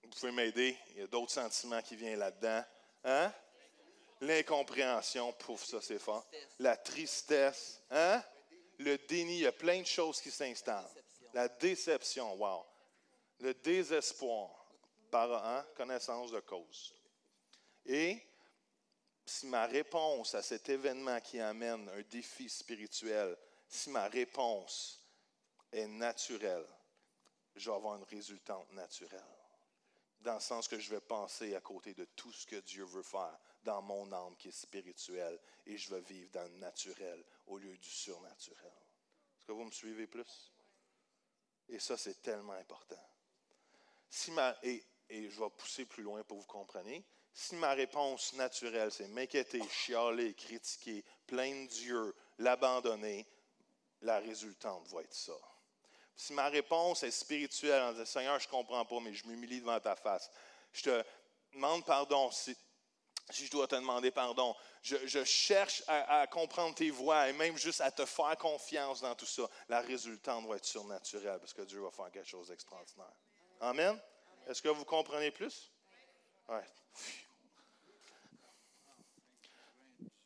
Vous 0.04 0.10
pouvez 0.10 0.32
m'aider. 0.32 0.78
Il 0.92 0.98
y 0.98 1.02
a 1.02 1.08
d'autres 1.08 1.32
sentiments 1.32 1.82
qui 1.82 1.96
viennent 1.96 2.20
là-dedans. 2.20 2.64
Hein? 3.04 3.34
L'incompréhension, 4.22 5.32
pouf, 5.34 5.66
ça 5.66 5.82
c'est 5.82 6.00
fort. 6.00 6.26
La 6.60 6.76
tristesse, 6.76 7.82
hein? 7.90 8.22
Le 8.80 8.98
déni, 8.98 9.36
il 9.36 9.42
y 9.42 9.48
a 9.48 9.52
plein 9.52 9.82
de 9.82 9.86
choses 9.86 10.22
qui 10.22 10.32
s'installent. 10.32 10.90
La 11.34 11.48
déception, 11.48 12.34
wow. 12.36 12.66
Le 13.40 13.54
désespoir, 13.54 14.59
par 15.10 15.46
hein? 15.46 15.66
connaissance 15.76 16.32
de 16.32 16.40
cause. 16.40 16.94
Et 17.86 18.22
si 19.26 19.48
ma 19.48 19.66
réponse 19.66 20.36
à 20.36 20.42
cet 20.42 20.70
événement 20.70 21.20
qui 21.22 21.40
amène 21.40 21.88
un 21.90 22.02
défi 22.02 22.50
spirituel, 22.50 23.38
si 23.68 23.90
ma 23.90 24.08
réponse 24.08 25.04
est 25.72 25.88
naturelle, 25.88 26.66
je 27.56 27.70
vais 27.70 27.76
avoir 27.76 27.98
une 27.98 28.04
résultante 28.06 28.72
naturelle. 28.74 29.24
Dans 30.22 30.36
le 30.36 30.40
sens 30.40 30.68
que 30.68 30.80
je 30.80 30.90
vais 30.90 31.00
penser 31.00 31.56
à 31.56 31.62
côté 31.62 31.94
de 31.94 32.06
tout 32.06 32.32
ce 32.32 32.46
que 32.46 32.58
Dieu 32.58 32.84
veut 32.84 33.04
faire 33.04 33.40
dans 33.64 33.82
mon 33.82 34.12
âme 34.12 34.36
qui 34.38 34.50
est 34.50 34.52
spirituelle 34.52 35.40
et 35.66 35.78
je 35.78 35.94
vais 35.94 36.02
vivre 36.02 36.30
dans 36.32 36.44
le 36.44 36.58
naturel 36.58 37.24
au 37.48 37.58
lieu 37.58 37.78
du 37.78 37.90
surnaturel. 37.90 38.74
Est-ce 39.38 39.46
que 39.46 39.52
vous 39.52 39.66
me 39.66 39.72
suivez 39.72 40.08
plus? 40.08 40.52
Et 41.70 41.80
ça, 41.80 41.98
c'est 41.98 42.22
tellement 42.22 42.54
important. 42.54 43.10
Si 44.10 44.32
ma, 44.32 44.56
et, 44.64 44.84
et 45.10 45.30
je 45.30 45.40
vais 45.40 45.50
pousser 45.50 45.86
plus 45.86 46.04
loin 46.04 46.24
pour 46.24 46.38
vous 46.38 46.46
compreniez. 46.46 47.04
Si 47.34 47.56
ma 47.56 47.74
réponse 47.74 48.34
naturelle, 48.34 48.92
c'est 48.92 49.08
m'inquiéter, 49.08 49.62
chialer, 49.70 50.34
critiquer, 50.34 51.04
plaindre 51.26 51.70
Dieu, 51.70 52.16
l'abandonner, 52.38 53.26
la 54.02 54.20
résultante 54.20 54.88
va 54.88 55.02
être 55.02 55.14
ça. 55.14 55.38
Si 56.16 56.34
ma 56.34 56.50
réponse 56.50 57.04
est 57.04 57.12
spirituelle 57.12 57.82
en 57.82 57.92
disant 57.94 58.06
Seigneur, 58.06 58.40
je 58.40 58.48
ne 58.48 58.52
comprends 58.52 58.86
pas, 58.86 59.00
mais 59.00 59.14
je 59.14 59.26
m'humilie 59.28 59.62
devant 59.62 59.80
ta 59.80 59.96
face, 59.96 60.30
je 60.74 60.84
te 60.84 61.04
demande 61.54 61.86
pardon 61.86 62.30
si, 62.32 62.56
je 63.32 63.50
dois 63.50 63.68
te 63.68 63.76
demander 63.76 64.12
pardon. 64.12 64.56
Je, 64.82 65.24
cherche 65.24 65.84
à, 65.88 66.22
à, 66.22 66.28
comprendre 66.28 66.76
tes 66.76 66.90
voies 66.90 67.30
et 67.30 67.34
même 67.34 67.58
juste 67.58 67.82
à 67.82 67.92
te 67.92 68.06
faire 68.06 68.38
confiance 68.38 69.02
dans 69.02 69.16
tout 69.16 69.26
ça. 69.26 69.44
La 69.68 69.82
résultante 69.82 70.48
va 70.48 70.56
être 70.56 70.66
surnaturelle 70.66 71.40
parce 71.40 71.54
que 71.54 71.62
Dieu 71.62 71.80
va 71.82 71.92
faire 71.92 72.12
quelque 72.12 72.28
chose 72.28 72.48
d'extraordinaire. 72.48 73.14
Amen? 73.62 74.00
Est-ce 74.50 74.64
que 74.64 74.70
vous 74.70 74.84
comprenez 74.84 75.30
plus? 75.30 75.72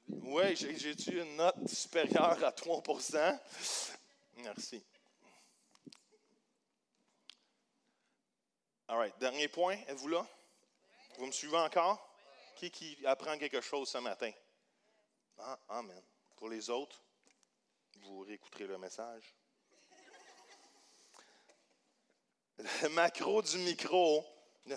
Oui, 0.07 0.55
j'ai 0.55 1.11
eu 1.11 1.21
une 1.21 1.35
note 1.35 1.67
supérieure 1.67 2.41
à 2.41 2.51
3% 2.51 3.39
Merci. 4.37 4.81
All 8.87 8.97
right. 8.97 9.13
Dernier 9.19 9.49
point, 9.49 9.75
êtes-vous 9.87 10.07
là? 10.07 10.25
Vous 11.17 11.25
me 11.25 11.31
suivez 11.33 11.57
encore? 11.57 12.09
Qui, 12.55 12.71
qui 12.71 13.05
apprend 13.05 13.37
quelque 13.37 13.59
chose 13.59 13.89
ce 13.89 13.97
matin? 13.97 14.31
Ah, 15.37 15.59
amen. 15.67 16.01
Pour 16.37 16.47
les 16.47 16.69
autres, 16.69 17.03
vous 18.03 18.21
réécouterez 18.21 18.67
le 18.67 18.77
message. 18.77 19.35
Le 22.57 22.89
macro 22.93 23.41
du 23.41 23.57
micro. 23.57 24.25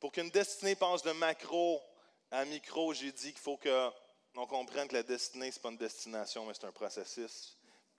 Pour 0.00 0.12
qu'une 0.12 0.30
destinée 0.30 0.76
passe 0.76 1.02
de 1.02 1.12
macro 1.12 1.82
à 2.30 2.44
micro, 2.44 2.92
j'ai 2.92 3.10
dit 3.10 3.32
qu'il 3.32 3.40
faut 3.40 3.56
qu'on 3.56 4.46
comprenne 4.46 4.86
que 4.86 4.94
la 4.94 5.02
destinée, 5.02 5.50
ce 5.50 5.56
n'est 5.56 5.62
pas 5.62 5.70
une 5.70 5.76
destination, 5.76 6.46
mais 6.46 6.54
c'est 6.54 6.66
un 6.66 6.72
processus. 6.72 7.56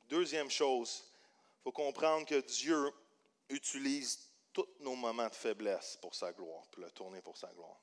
Deuxième 0.07 0.49
chose, 0.49 1.03
il 1.59 1.63
faut 1.63 1.71
comprendre 1.71 2.25
que 2.25 2.39
Dieu 2.39 2.91
utilise 3.49 4.19
tous 4.53 4.67
nos 4.79 4.95
moments 4.95 5.27
de 5.27 5.35
faiblesse 5.35 5.97
pour 6.01 6.15
sa 6.15 6.31
gloire, 6.31 6.65
pour 6.67 6.81
le 6.81 6.91
tourner 6.91 7.21
pour 7.21 7.37
sa 7.37 7.51
gloire. 7.53 7.79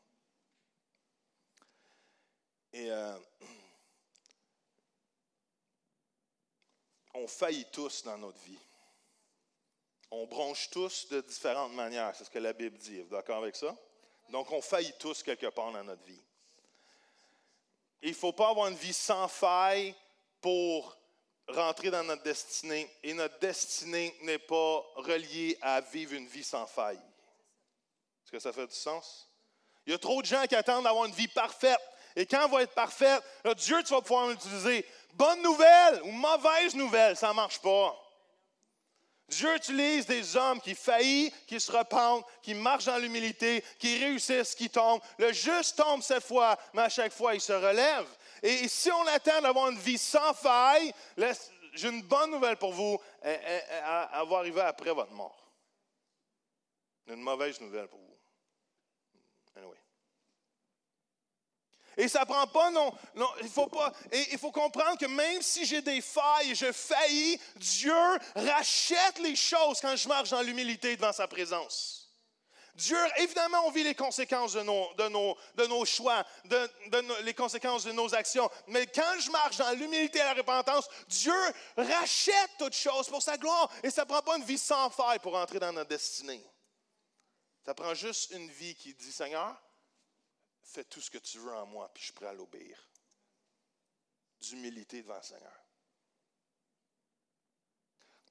Et 2.73 2.91
euh, 2.91 3.19
on 7.15 7.29
faillit 7.29 7.67
tous 7.73 8.03
dans 8.05 8.19
notre 8.19 8.39
vie. 8.41 8.59
On 10.11 10.27
bronche 10.27 10.71
tous 10.71 11.09
de 11.09 11.21
différentes 11.21 11.73
manières, 11.73 12.15
c'est 12.15 12.25
ce 12.25 12.31
que 12.31 12.39
la 12.39 12.53
Bible 12.53 12.79
dit. 12.79 13.01
Vous 13.03 13.15
d'accord 13.15 13.39
avec 13.39 13.57
ça? 13.57 13.77
Donc, 14.31 14.51
on 14.53 14.61
faillit 14.61 14.95
tous 14.99 15.23
quelque 15.23 15.47
part 15.47 15.73
dans 15.73 15.85
notre 15.85 16.05
vie. 16.05 16.21
Il 18.03 18.11
ne 18.11 18.15
faut 18.15 18.33
pas 18.33 18.51
avoir 18.51 18.69
une 18.69 18.77
vie 18.77 18.93
sans 18.93 19.29
faille 19.29 19.95
pour 20.41 20.97
rentrer 21.49 21.91
dans 21.91 22.03
notre 22.05 22.23
destinée. 22.23 22.91
Et 23.03 23.15
notre 23.15 23.39
destinée 23.39 24.17
n'est 24.23 24.39
pas 24.39 24.85
reliée 24.97 25.59
à 25.61 25.81
vivre 25.81 26.15
une 26.15 26.27
vie 26.27 26.45
sans 26.45 26.67
faille. 26.67 26.97
Est-ce 28.25 28.33
que 28.33 28.39
ça 28.39 28.53
fait 28.53 28.67
du 28.67 28.75
sens? 28.75 29.29
Il 29.87 29.93
y 29.93 29.95
a 29.95 29.99
trop 29.99 30.21
de 30.21 30.27
gens 30.27 30.45
qui 30.47 30.57
attendent 30.57 30.85
d'avoir 30.85 31.05
une 31.05 31.15
vie 31.15 31.29
parfaite. 31.29 31.81
Et 32.17 32.27
quand 32.27 32.45
elle 32.45 32.51
va 32.51 32.63
être 32.63 32.75
parfaite, 32.75 33.23
Dieu, 33.57 33.83
tu 33.83 33.93
vas 33.93 34.01
pouvoir 34.01 34.29
l'utiliser. 34.29 34.85
Bonne 35.13 35.43
nouvelle 35.43 36.03
ou 36.03 36.11
mauvaise 36.11 36.75
nouvelle, 36.75 37.17
ça 37.17 37.29
ne 37.29 37.35
marche 37.35 37.61
pas. 37.61 37.97
Dieu 39.29 39.57
utilise 39.57 40.07
des 40.07 40.37
hommes 40.37 40.61
qui 40.61 40.75
faillissent, 40.75 41.33
qui 41.47 41.59
se 41.59 41.73
repentent, 41.73 42.25
qui 42.43 42.55
marchent 42.55 42.85
dans 42.85 42.99
l'humilité, 42.99 43.65
qui 43.79 43.99
réussissent, 43.99 44.55
qui 44.55 44.71
tombent. 44.71 45.01
Le 45.19 45.33
juste 45.33 45.77
tombe 45.77 46.01
cette 46.03 46.23
fois, 46.23 46.57
mais 46.73 46.83
à 46.83 46.89
chaque 46.89 47.13
fois, 47.13 47.35
il 47.35 47.41
se 47.41 47.53
relève. 47.53 48.07
Et 48.43 48.69
si 48.69 48.91
on 48.93 49.07
attend 49.09 49.41
d'avoir 49.41 49.71
une 49.71 49.79
vie 49.79 49.99
sans 49.99 50.33
faille, 50.33 50.93
j'ai 51.73 51.89
une 51.89 52.03
bonne 52.03 52.31
nouvelle 52.31 52.57
pour 52.57 52.73
vous, 52.73 53.01
elle, 53.21 53.65
va 53.83 54.37
arriver 54.39 54.61
après 54.61 54.93
votre 54.93 55.13
mort. 55.13 55.37
Une 57.09 57.21
mauvaise 57.21 57.61
nouvelle 57.61 57.89
pour 57.89 57.99
vous. 57.99 58.17
Anyway. 59.57 59.77
Et 61.97 62.09
ça 62.09 62.27
prend 62.27 62.47
pas, 62.47 62.71
non, 62.71 62.93
il 63.41 63.49
faut 63.49 63.69
pas, 63.69 63.93
et 64.13 64.33
il 64.33 64.39
faut 64.39 64.53
comprendre 64.53 64.99
que 64.99 65.07
même 65.07 65.41
si 65.41 65.65
j'ai 65.65 65.81
des 65.81 66.03
failles 66.03 66.51
et 66.51 66.55
je 66.55 66.71
faillis, 66.71 67.41
Dieu 67.57 67.95
rachète 68.35 69.19
les 69.21 69.35
choses 69.35 69.81
quand 69.81 69.97
je 69.97 70.07
marche 70.07 70.31
dans 70.31 70.43
l'humilité 70.43 70.95
devant 70.97 71.13
sa 71.13 71.27
présence. 71.27 72.07
Dieu, 72.77 72.99
évidemment, 73.17 73.67
on 73.67 73.71
vit 73.71 73.83
les 73.83 73.95
conséquences 73.95 74.53
de 74.53 74.61
nos, 74.61 74.93
de 74.95 75.09
nos, 75.09 75.35
de 75.55 75.67
nos 75.67 75.87
choix, 75.87 76.23
de, 76.45 76.71
de 76.89 77.23
les 77.23 77.33
conséquences 77.33 77.85
de 77.85 77.93
nos 77.93 78.15
actions. 78.15 78.51
Mais 78.67 78.87
quand 78.87 79.19
je 79.19 79.31
marche 79.31 79.57
dans 79.57 79.71
l'humilité 79.71 80.19
et 80.19 80.23
la 80.23 80.35
repentance, 80.35 80.87
Dieu 81.09 81.33
rachète 81.77 82.51
toutes 82.59 82.77
choses 82.77 83.09
pour 83.09 83.23
sa 83.23 83.39
gloire. 83.39 83.71
Et 83.83 83.89
ça 83.89 84.03
ne 84.03 84.09
prend 84.09 84.21
pas 84.21 84.37
une 84.37 84.45
vie 84.45 84.59
sans 84.59 84.91
faille 84.91 85.21
pour 85.21 85.35
entrer 85.37 85.59
dans 85.59 85.73
notre 85.73 85.89
destinée. 85.89 86.45
Ça 87.65 87.73
prend 87.73 87.95
juste 87.95 88.31
une 88.33 88.51
vie 88.51 88.75
qui 88.75 88.93
dit, 88.93 89.11
Seigneur, 89.11 89.57
fais 90.67 90.85
tout 90.85 91.01
ce 91.01 91.11
que 91.11 91.19
tu 91.19 91.39
veux 91.39 91.55
en 91.55 91.67
moi, 91.67 91.91
puis 91.93 92.03
je 92.03 92.07
suis 92.07 92.15
prêt 92.15 92.27
à 92.27 92.33
l'obéir. 92.33 92.79
D'humilité 94.41 95.03
devant 95.03 95.17
le 95.17 95.23
Seigneur. 95.23 95.67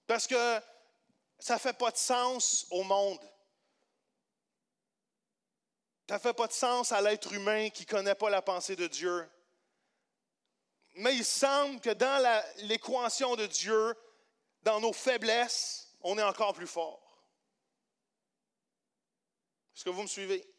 Parce 0.05 0.27
que 0.27 0.61
ça 1.39 1.55
ne 1.55 1.59
fait 1.59 1.77
pas 1.77 1.91
de 1.91 1.97
sens 1.97 2.67
au 2.69 2.83
monde. 2.83 3.19
Ça 6.07 6.15
ne 6.15 6.19
fait 6.19 6.33
pas 6.33 6.47
de 6.47 6.53
sens 6.53 6.91
à 6.91 7.01
l'être 7.01 7.33
humain 7.33 7.69
qui 7.69 7.83
ne 7.83 7.87
connaît 7.87 8.15
pas 8.15 8.29
la 8.29 8.41
pensée 8.41 8.75
de 8.75 8.87
Dieu. 8.87 9.27
Mais 10.95 11.15
il 11.15 11.25
semble 11.25 11.81
que 11.81 11.89
dans 11.89 12.43
l'équation 12.57 13.35
de 13.35 13.47
Dieu, 13.47 13.95
dans 14.61 14.79
nos 14.79 14.93
faiblesses, 14.93 15.91
on 16.01 16.17
est 16.17 16.23
encore 16.23 16.53
plus 16.53 16.67
fort. 16.67 17.01
Est-ce 19.75 19.83
que 19.83 19.89
vous 19.89 20.03
me 20.03 20.07
suivez? 20.07 20.54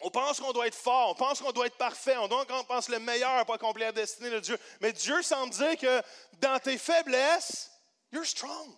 On 0.00 0.10
pense 0.10 0.38
qu'on 0.38 0.52
doit 0.52 0.68
être 0.68 0.76
fort, 0.76 1.10
on 1.10 1.14
pense 1.14 1.40
qu'on 1.40 1.52
doit 1.52 1.66
être 1.66 1.76
parfait, 1.76 2.16
on, 2.16 2.28
pense 2.64 2.88
le 2.88 3.00
meilleur 3.00 3.44
pour 3.44 3.54
accomplir 3.54 3.86
la 3.86 3.92
destinée 3.92 4.30
de 4.30 4.38
Dieu. 4.38 4.58
Mais 4.80 4.92
Dieu 4.92 5.22
semble 5.22 5.52
dire 5.52 5.76
que 5.76 6.02
dans 6.34 6.58
tes 6.60 6.78
faiblesses, 6.78 7.70
you're 8.12 8.24
strong. 8.24 8.76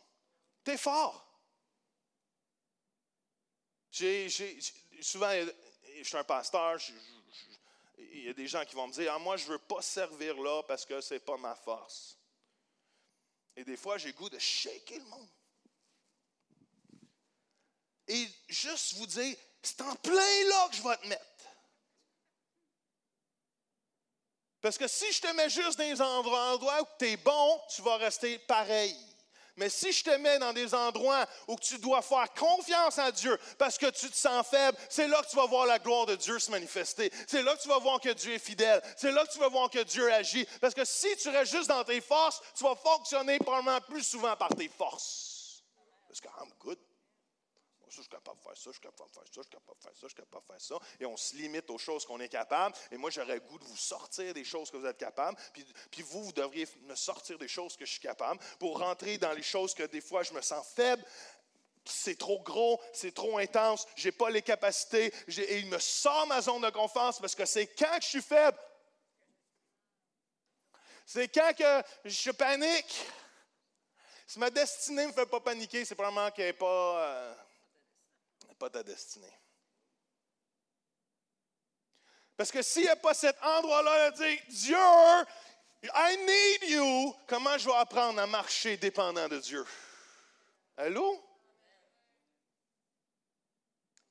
Tu 0.65 0.73
es 0.73 0.77
fort. 0.77 1.27
souvent, 5.03 5.31
je 5.99 6.03
suis 6.03 6.17
un 6.17 6.25
pasteur, 6.25 6.79
il 7.99 8.25
y 8.25 8.29
a 8.29 8.33
des 8.33 8.49
gens 8.49 8.65
qui 8.65 8.75
vont 8.75 8.87
me 8.87 8.93
dire 8.93 9.13
ah, 9.15 9.19
Moi, 9.19 9.37
je 9.37 9.45
ne 9.47 9.51
veux 9.51 9.59
pas 9.59 9.83
servir 9.83 10.41
là 10.41 10.63
parce 10.63 10.87
que 10.87 11.01
ce 11.01 11.15
n'est 11.15 11.21
pas 11.21 11.37
ma 11.37 11.55
force. 11.55 12.19
Et 13.57 13.65
des 13.65 13.77
fois, 13.77 13.99
j'ai 13.99 14.13
goût 14.15 14.31
de 14.31 14.39
shaker 14.39 14.99
le 14.99 15.05
monde. 15.05 15.29
et 18.11 18.29
juste 18.49 18.95
vous 18.95 19.07
dire, 19.07 19.37
c'est 19.63 19.81
en 19.83 19.95
plein 19.97 20.45
là 20.49 20.69
que 20.71 20.77
je 20.77 20.83
vais 20.83 20.97
te 20.97 21.07
mettre. 21.07 21.25
Parce 24.61 24.77
que 24.77 24.89
si 24.89 25.11
je 25.13 25.21
te 25.23 25.33
mets 25.35 25.49
juste 25.49 25.79
dans 25.79 25.85
des 25.85 26.01
endroits, 26.03 26.83
où 26.83 26.87
tu 26.99 27.07
es 27.07 27.17
bon, 27.17 27.61
tu 27.75 27.83
vas 27.83 27.97
rester 27.97 28.39
pareil. 28.41 28.97
Mais 29.57 29.69
si 29.69 29.93
je 29.93 30.05
te 30.05 30.17
mets 30.17 30.39
dans 30.39 30.53
des 30.53 30.75
endroits 30.75 31.27
où 31.49 31.57
tu 31.59 31.79
dois 31.79 32.01
faire 32.01 32.33
confiance 32.33 32.99
à 32.99 33.13
Dieu 33.13 33.39
parce 33.59 33.77
que 33.77 33.91
tu 33.91 34.09
te 34.09 34.17
sens 34.17 34.47
faible, 34.47 34.79
c'est 34.89 35.07
là 35.07 35.21
que 35.23 35.29
tu 35.29 35.37
vas 35.37 35.47
voir 35.47 35.67
la 35.67 35.79
gloire 35.79 36.07
de 36.07 36.17
Dieu 36.17 36.39
se 36.39 36.51
manifester. 36.51 37.13
C'est 37.27 37.43
là 37.43 37.55
que 37.57 37.61
tu 37.61 37.69
vas 37.69 37.79
voir 37.79 38.01
que 38.01 38.11
Dieu 38.11 38.33
est 38.33 38.39
fidèle. 38.39 38.81
C'est 38.97 39.13
là 39.13 39.25
que 39.27 39.33
tu 39.33 39.39
vas 39.39 39.49
voir 39.49 39.69
que 39.69 39.83
Dieu 39.83 40.11
agit. 40.13 40.47
Parce 40.61 40.73
que 40.73 40.85
si 40.85 41.15
tu 41.17 41.29
restes 41.29 41.53
juste 41.53 41.69
dans 41.69 41.85
tes 41.85 42.01
forces, 42.01 42.41
tu 42.57 42.65
vas 42.65 42.75
fonctionner 42.75 43.39
probablement 43.39 43.81
plus 43.83 44.05
souvent 44.05 44.35
par 44.37 44.49
tes 44.49 44.69
forces. 44.69 45.63
Parce 46.09 46.21
que 46.21 46.29
I'm 46.29 46.51
good. 46.59 46.79
Je 47.91 48.01
suis 48.03 48.09
capable 48.09 48.39
de 48.39 48.43
faire 48.45 48.57
ça, 48.57 48.63
je 48.67 48.71
suis 48.73 48.81
capable 48.81 49.09
de 49.11 49.15
faire 49.15 49.25
ça, 49.25 49.31
je 49.35 49.41
suis 49.43 49.51
capable 49.51 49.79
de 49.79 49.83
faire 49.83 49.93
ça, 49.93 49.99
je 50.03 50.07
suis 50.09 50.15
capable 50.15 50.43
de 50.47 50.53
faire 50.53 50.61
ça. 50.61 50.79
Et 51.01 51.07
on 51.07 51.17
se 51.17 51.35
limite 51.37 51.69
aux 51.71 51.79
choses 51.79 52.05
qu'on 52.07 52.21
est 52.21 52.29
capable. 52.29 52.77
Et 52.93 52.97
moi, 52.97 53.11
j'aurais 53.11 53.35
le 53.35 53.41
goût 53.41 53.59
de 53.59 53.65
vous 53.65 53.77
sortir 53.77 54.33
des 54.33 54.45
choses 54.45 54.71
que 54.71 54.77
vous 54.77 54.87
êtes 54.87 54.97
capable. 54.99 55.37
Puis, 55.53 55.67
puis 55.91 56.03
vous, 56.03 56.23
vous 56.25 56.33
devriez 56.33 56.69
me 56.83 56.95
sortir 56.95 57.37
des 57.39 57.49
choses 57.49 57.77
que 57.77 57.85
je 57.85 57.91
suis 57.91 58.01
capable 58.01 58.39
pour 58.59 58.79
rentrer 58.79 59.19
dans 59.19 59.33
les 59.33 59.43
choses 59.43 59.75
que 59.75 59.83
des 59.83 60.01
fois 60.01 60.23
je 60.23 60.33
me 60.33 60.41
sens 60.41 60.67
faible. 60.75 61.05
C'est 61.85 62.19
trop 62.19 62.41
gros, 62.43 62.81
c'est 62.93 63.13
trop 63.15 63.39
intense, 63.39 63.87
je 63.97 64.07
n'ai 64.09 64.13
pas 64.13 64.31
les 64.31 64.43
capacités. 64.43 65.13
j'ai- 65.27 65.55
Et 65.55 65.59
il 65.59 65.67
me 65.67 65.79
sort 65.79 66.27
ma 66.29 66.41
zone 66.41 66.63
de 66.63 66.71
confiance 66.71 67.19
parce 67.19 67.35
que 67.35 67.45
c'est 67.47 67.67
quand 67.67 67.97
que 67.99 68.05
je 68.05 68.09
suis 68.09 68.23
faible. 68.23 68.59
C'est 71.07 71.27
quand 71.29 71.53
que 71.57 71.83
je 72.05 72.31
panique. 72.31 73.07
Si 74.27 74.39
ma 74.39 74.49
destinée 74.51 75.03
ne 75.03 75.09
me 75.09 75.13
fait 75.13 75.27
pas 75.27 75.41
paniquer, 75.41 75.85
c'est 75.85 75.97
probablement 75.97 76.31
qu'elle 76.31 76.47
n'est 76.47 76.53
pas. 76.53 77.05
euh, 77.05 77.35
pas 78.61 78.69
ta 78.69 78.83
destinée. 78.83 79.33
Parce 82.37 82.53
que 82.53 82.61
s'il 82.63 82.83
n'y 82.83 82.89
a 82.89 82.97
pas 82.97 83.15
cet 83.15 83.43
endroit-là 83.43 84.11
de 84.11 84.17
dire 84.17 84.39
Dieu, 84.49 85.91
I 85.95 86.17
need 86.19 86.71
you, 86.71 87.17
comment 87.27 87.57
je 87.57 87.67
vais 87.71 87.77
apprendre 87.77 88.21
à 88.21 88.27
marcher 88.27 88.77
dépendant 88.77 89.29
de 89.29 89.39
Dieu? 89.39 89.65
Allô? 90.77 91.25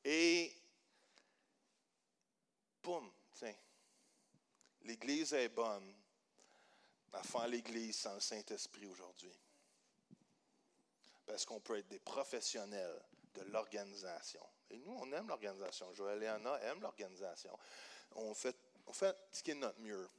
Et, 0.03 0.51
boum, 2.81 3.11
tiens, 3.37 3.55
l'Église 4.81 5.33
est 5.33 5.49
bonne 5.49 5.93
à 7.13 7.21
faire 7.21 7.47
l'Église 7.47 7.99
sans 7.99 8.15
le 8.15 8.19
Saint-Esprit 8.19 8.87
aujourd'hui. 8.87 9.37
Parce 11.27 11.45
qu'on 11.45 11.59
peut 11.59 11.77
être 11.77 11.89
des 11.89 11.99
professionnels 11.99 12.99
de 13.35 13.41
l'organisation. 13.51 14.45
Et 14.69 14.77
nous, 14.77 14.91
on 14.91 15.11
aime 15.13 15.27
l'organisation. 15.27 15.93
Joël 15.93 16.21
et 16.23 16.27
Anna 16.27 16.59
aiment 16.63 16.81
l'organisation. 16.81 17.57
On 18.15 18.33
fait, 18.33 18.55
on 18.87 18.93
fait 18.93 19.15
ce 19.31 19.43
qui 19.43 19.51
est 19.51 19.55
notre 19.55 19.79
mieux. 19.79 20.09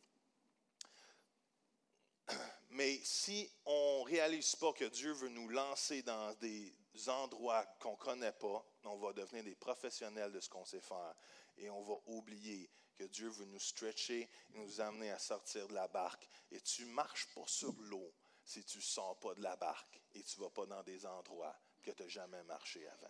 Mais 2.70 2.98
si 3.02 3.50
on 3.66 4.00
ne 4.00 4.10
réalise 4.10 4.56
pas 4.56 4.72
que 4.72 4.84
Dieu 4.84 5.12
veut 5.12 5.28
nous 5.28 5.48
lancer 5.48 6.02
dans 6.02 6.32
des 6.34 6.72
endroits 7.08 7.64
qu'on 7.80 7.92
ne 7.92 7.96
connaît 7.96 8.32
pas, 8.32 8.64
on 8.84 8.96
va 8.96 9.12
devenir 9.12 9.44
des 9.44 9.54
professionnels 9.54 10.32
de 10.32 10.40
ce 10.40 10.48
qu'on 10.48 10.64
sait 10.64 10.80
faire. 10.80 11.14
Et 11.58 11.70
on 11.70 11.82
va 11.82 11.94
oublier 12.06 12.70
que 12.96 13.04
Dieu 13.04 13.28
veut 13.28 13.46
nous 13.46 13.60
stretcher 13.60 14.28
et 14.54 14.58
nous 14.58 14.80
amener 14.80 15.10
à 15.10 15.18
sortir 15.18 15.66
de 15.68 15.74
la 15.74 15.88
barque. 15.88 16.28
Et 16.50 16.60
tu 16.60 16.84
ne 16.84 16.92
marches 16.92 17.28
pas 17.34 17.46
sur 17.46 17.72
l'eau 17.80 18.12
si 18.44 18.64
tu 18.64 18.78
ne 18.78 18.82
sors 18.82 19.18
pas 19.18 19.34
de 19.34 19.42
la 19.42 19.56
barque 19.56 20.00
et 20.14 20.22
tu 20.22 20.38
ne 20.38 20.44
vas 20.44 20.50
pas 20.50 20.66
dans 20.66 20.82
des 20.82 21.06
endroits 21.06 21.56
que 21.82 21.90
tu 21.90 22.02
n'as 22.02 22.08
jamais 22.08 22.42
marché 22.44 22.86
avant. 22.88 23.08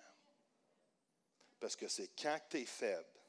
Parce 1.59 1.77
que 1.77 1.89
c'est 1.89 2.09
quand 2.09 2.39
tu 2.49 2.59
es 2.59 2.67
faible 2.67 3.21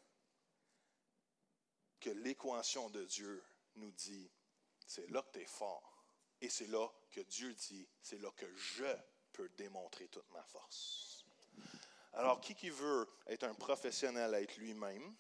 que 1.99 2.09
l'équation 2.09 2.89
de 2.89 3.05
Dieu 3.05 3.43
nous 3.75 3.91
dit, 3.91 4.31
c'est 4.87 5.09
là 5.09 5.21
que 5.21 5.31
tu 5.33 5.41
es 5.41 5.45
fort. 5.45 6.05
Et 6.41 6.49
c'est 6.49 6.67
là 6.67 6.87
que 7.11 7.21
Dieu 7.21 7.53
dit, 7.53 7.87
c'est 8.01 8.19
là 8.19 8.31
que 8.31 8.51
je 8.55 8.97
peux 9.31 9.49
démontrer 9.49 10.07
toute 10.07 10.29
ma 10.31 10.43
force. 10.43 11.25
Alors, 12.13 12.41
qui 12.41 12.55
qui 12.55 12.69
veut 12.69 13.07
être 13.27 13.43
un 13.43 13.53
professionnel 13.53 14.33
à 14.33 14.41
être 14.41 14.57
lui-même, 14.57 15.15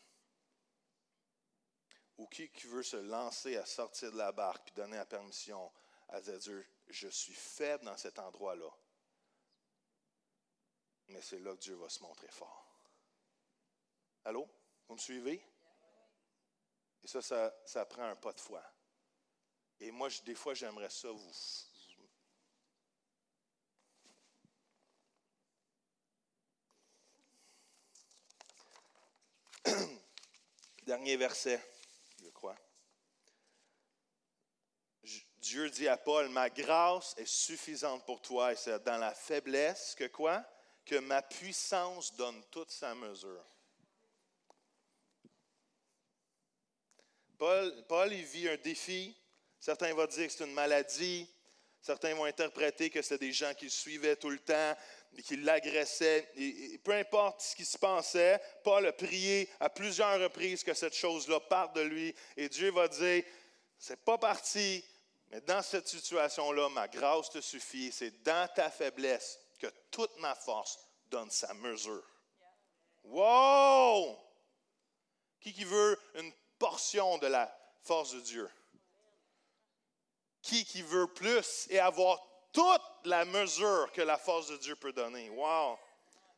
ou 2.17 2.27
qui 2.27 2.49
qui 2.49 2.67
veut 2.67 2.83
se 2.83 2.97
lancer 2.97 3.55
à 3.57 3.65
sortir 3.65 4.11
de 4.11 4.17
la 4.17 4.31
barque 4.31 4.65
puis 4.65 4.73
donner 4.75 4.97
la 4.97 5.05
permission 5.05 5.71
à 6.09 6.19
Dieu, 6.21 6.67
je 6.89 7.07
suis 7.07 7.33
faible 7.33 7.85
dans 7.85 7.97
cet 7.97 8.19
endroit-là, 8.19 8.69
mais 11.11 11.21
c'est 11.21 11.39
là 11.39 11.53
que 11.53 11.59
Dieu 11.59 11.75
va 11.75 11.89
se 11.89 12.01
montrer 12.01 12.27
fort. 12.27 12.67
Allô? 14.25 14.47
Vous 14.87 14.95
me 14.95 14.99
suivez? 14.99 15.43
Et 17.03 17.07
ça, 17.07 17.21
ça, 17.65 17.85
prend 17.85 18.03
un 18.03 18.15
pas 18.15 18.33
de 18.33 18.39
foi. 18.39 18.63
Et 19.79 19.91
moi, 19.91 20.09
des 20.25 20.35
fois, 20.35 20.53
j'aimerais 20.53 20.89
ça 20.89 21.09
vous. 21.11 21.33
Dernier 30.83 31.17
verset, 31.17 31.59
je 32.21 32.29
crois. 32.29 32.55
Dieu 35.37 35.69
dit 35.71 35.87
à 35.87 35.97
Paul, 35.97 36.29
ma 36.29 36.51
grâce 36.51 37.15
est 37.17 37.25
suffisante 37.25 38.05
pour 38.05 38.21
toi 38.21 38.53
et 38.53 38.55
c'est 38.55 38.83
dans 38.83 38.99
la 38.99 39.13
faiblesse 39.15 39.95
que 39.95 40.05
quoi? 40.05 40.45
Que 40.91 40.97
ma 40.97 41.21
puissance 41.21 42.13
donne 42.17 42.43
toute 42.51 42.69
sa 42.69 42.93
mesure. 42.93 43.45
Paul, 47.37 47.85
Paul, 47.87 48.11
vit 48.11 48.49
un 48.49 48.57
défi. 48.57 49.15
Certains 49.57 49.93
vont 49.93 50.05
dire 50.05 50.27
que 50.27 50.33
c'est 50.33 50.43
une 50.43 50.51
maladie. 50.51 51.29
Certains 51.81 52.13
vont 52.13 52.25
interpréter 52.25 52.89
que 52.89 53.01
c'est 53.01 53.19
des 53.19 53.31
gens 53.31 53.53
qui 53.53 53.67
le 53.67 53.71
suivaient 53.71 54.17
tout 54.17 54.31
le 54.31 54.39
temps 54.39 54.75
et 55.17 55.23
qui 55.23 55.37
l'agressaient. 55.37 56.29
Peu 56.83 56.91
importe 56.91 57.39
ce 57.39 57.55
qui 57.55 57.63
se 57.63 57.77
passait, 57.77 58.41
Paul 58.61 58.85
a 58.85 58.91
prié 58.91 59.49
à 59.61 59.69
plusieurs 59.69 60.19
reprises 60.19 60.61
que 60.61 60.73
cette 60.73 60.93
chose-là 60.93 61.39
parte 61.39 61.73
de 61.73 61.83
lui. 61.83 62.13
Et 62.35 62.49
Dieu 62.49 62.69
va 62.69 62.89
dire, 62.89 63.23
c'est 63.77 64.03
pas 64.03 64.17
parti, 64.17 64.83
mais 65.29 65.39
dans 65.39 65.61
cette 65.61 65.87
situation-là, 65.87 66.67
ma 66.67 66.89
grâce 66.89 67.29
te 67.29 67.39
suffit. 67.39 67.93
C'est 67.93 68.21
dans 68.23 68.49
ta 68.53 68.69
faiblesse 68.69 69.39
que 69.61 69.67
toute 69.91 70.17
ma 70.17 70.33
force 70.33 70.79
donne 71.05 71.29
sa 71.29 71.53
mesure. 71.53 72.03
Wow! 73.03 74.17
Qui 75.39 75.53
qui 75.53 75.63
veut 75.63 75.99
une 76.15 76.33
portion 76.57 77.19
de 77.19 77.27
la 77.27 77.55
force 77.83 78.13
de 78.13 78.21
Dieu? 78.21 78.49
Qui 80.41 80.65
qui 80.65 80.81
veut 80.81 81.07
plus 81.13 81.67
et 81.69 81.79
avoir 81.79 82.19
toute 82.51 82.81
la 83.05 83.23
mesure 83.25 83.91
que 83.91 84.01
la 84.01 84.17
force 84.17 84.47
de 84.47 84.57
Dieu 84.57 84.75
peut 84.75 84.93
donner? 84.93 85.29
Wow! 85.29 85.77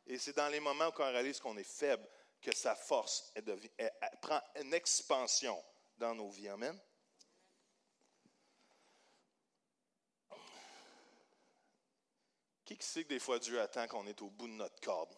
Et 0.06 0.18
c'est 0.18 0.36
dans 0.36 0.48
les 0.48 0.60
moments 0.60 0.88
où 0.88 1.02
on 1.02 1.12
réalise 1.12 1.40
qu'on 1.40 1.56
est 1.56 1.64
faible 1.64 2.06
que 2.42 2.54
sa 2.54 2.76
force 2.76 3.32
prend 4.20 4.40
une 4.60 4.74
expansion 4.74 5.62
dans 5.96 6.14
nos 6.14 6.28
vies. 6.28 6.48
Amen? 6.48 6.78
Qui 12.64 12.78
qui 12.78 12.86
sait 12.86 13.04
que 13.04 13.10
des 13.10 13.18
fois 13.18 13.38
Dieu 13.38 13.60
attend 13.60 13.86
qu'on 13.86 14.06
est 14.06 14.20
au 14.22 14.30
bout 14.30 14.46
de 14.46 14.52
notre 14.52 14.80
corde? 14.80 15.14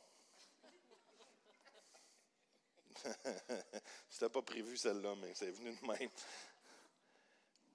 C'était 4.10 4.28
pas 4.28 4.42
prévu 4.42 4.76
celle-là, 4.76 5.14
mais 5.16 5.32
c'est 5.34 5.50
venu 5.50 5.74
de 5.74 5.86
même. 5.86 6.10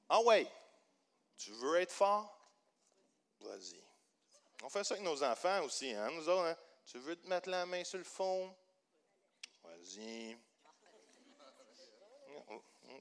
Ah 0.09 0.21
ouais, 0.21 0.45
tu 1.37 1.51
veux 1.51 1.77
être 1.79 1.91
fort? 1.91 2.37
Vas-y. 3.39 3.81
On 4.63 4.69
fait 4.69 4.83
ça 4.83 4.95
avec 4.95 5.05
nos 5.05 5.23
enfants 5.23 5.63
aussi, 5.63 5.93
hein, 5.93 6.11
nous 6.11 6.27
autres. 6.27 6.47
hein? 6.47 6.57
Tu 6.85 6.97
veux 6.99 7.15
te 7.15 7.27
mettre 7.27 7.49
la 7.49 7.65
main 7.65 7.83
sur 7.83 7.97
le 7.97 8.03
fond? 8.03 8.53
Vas-y. 9.63 10.37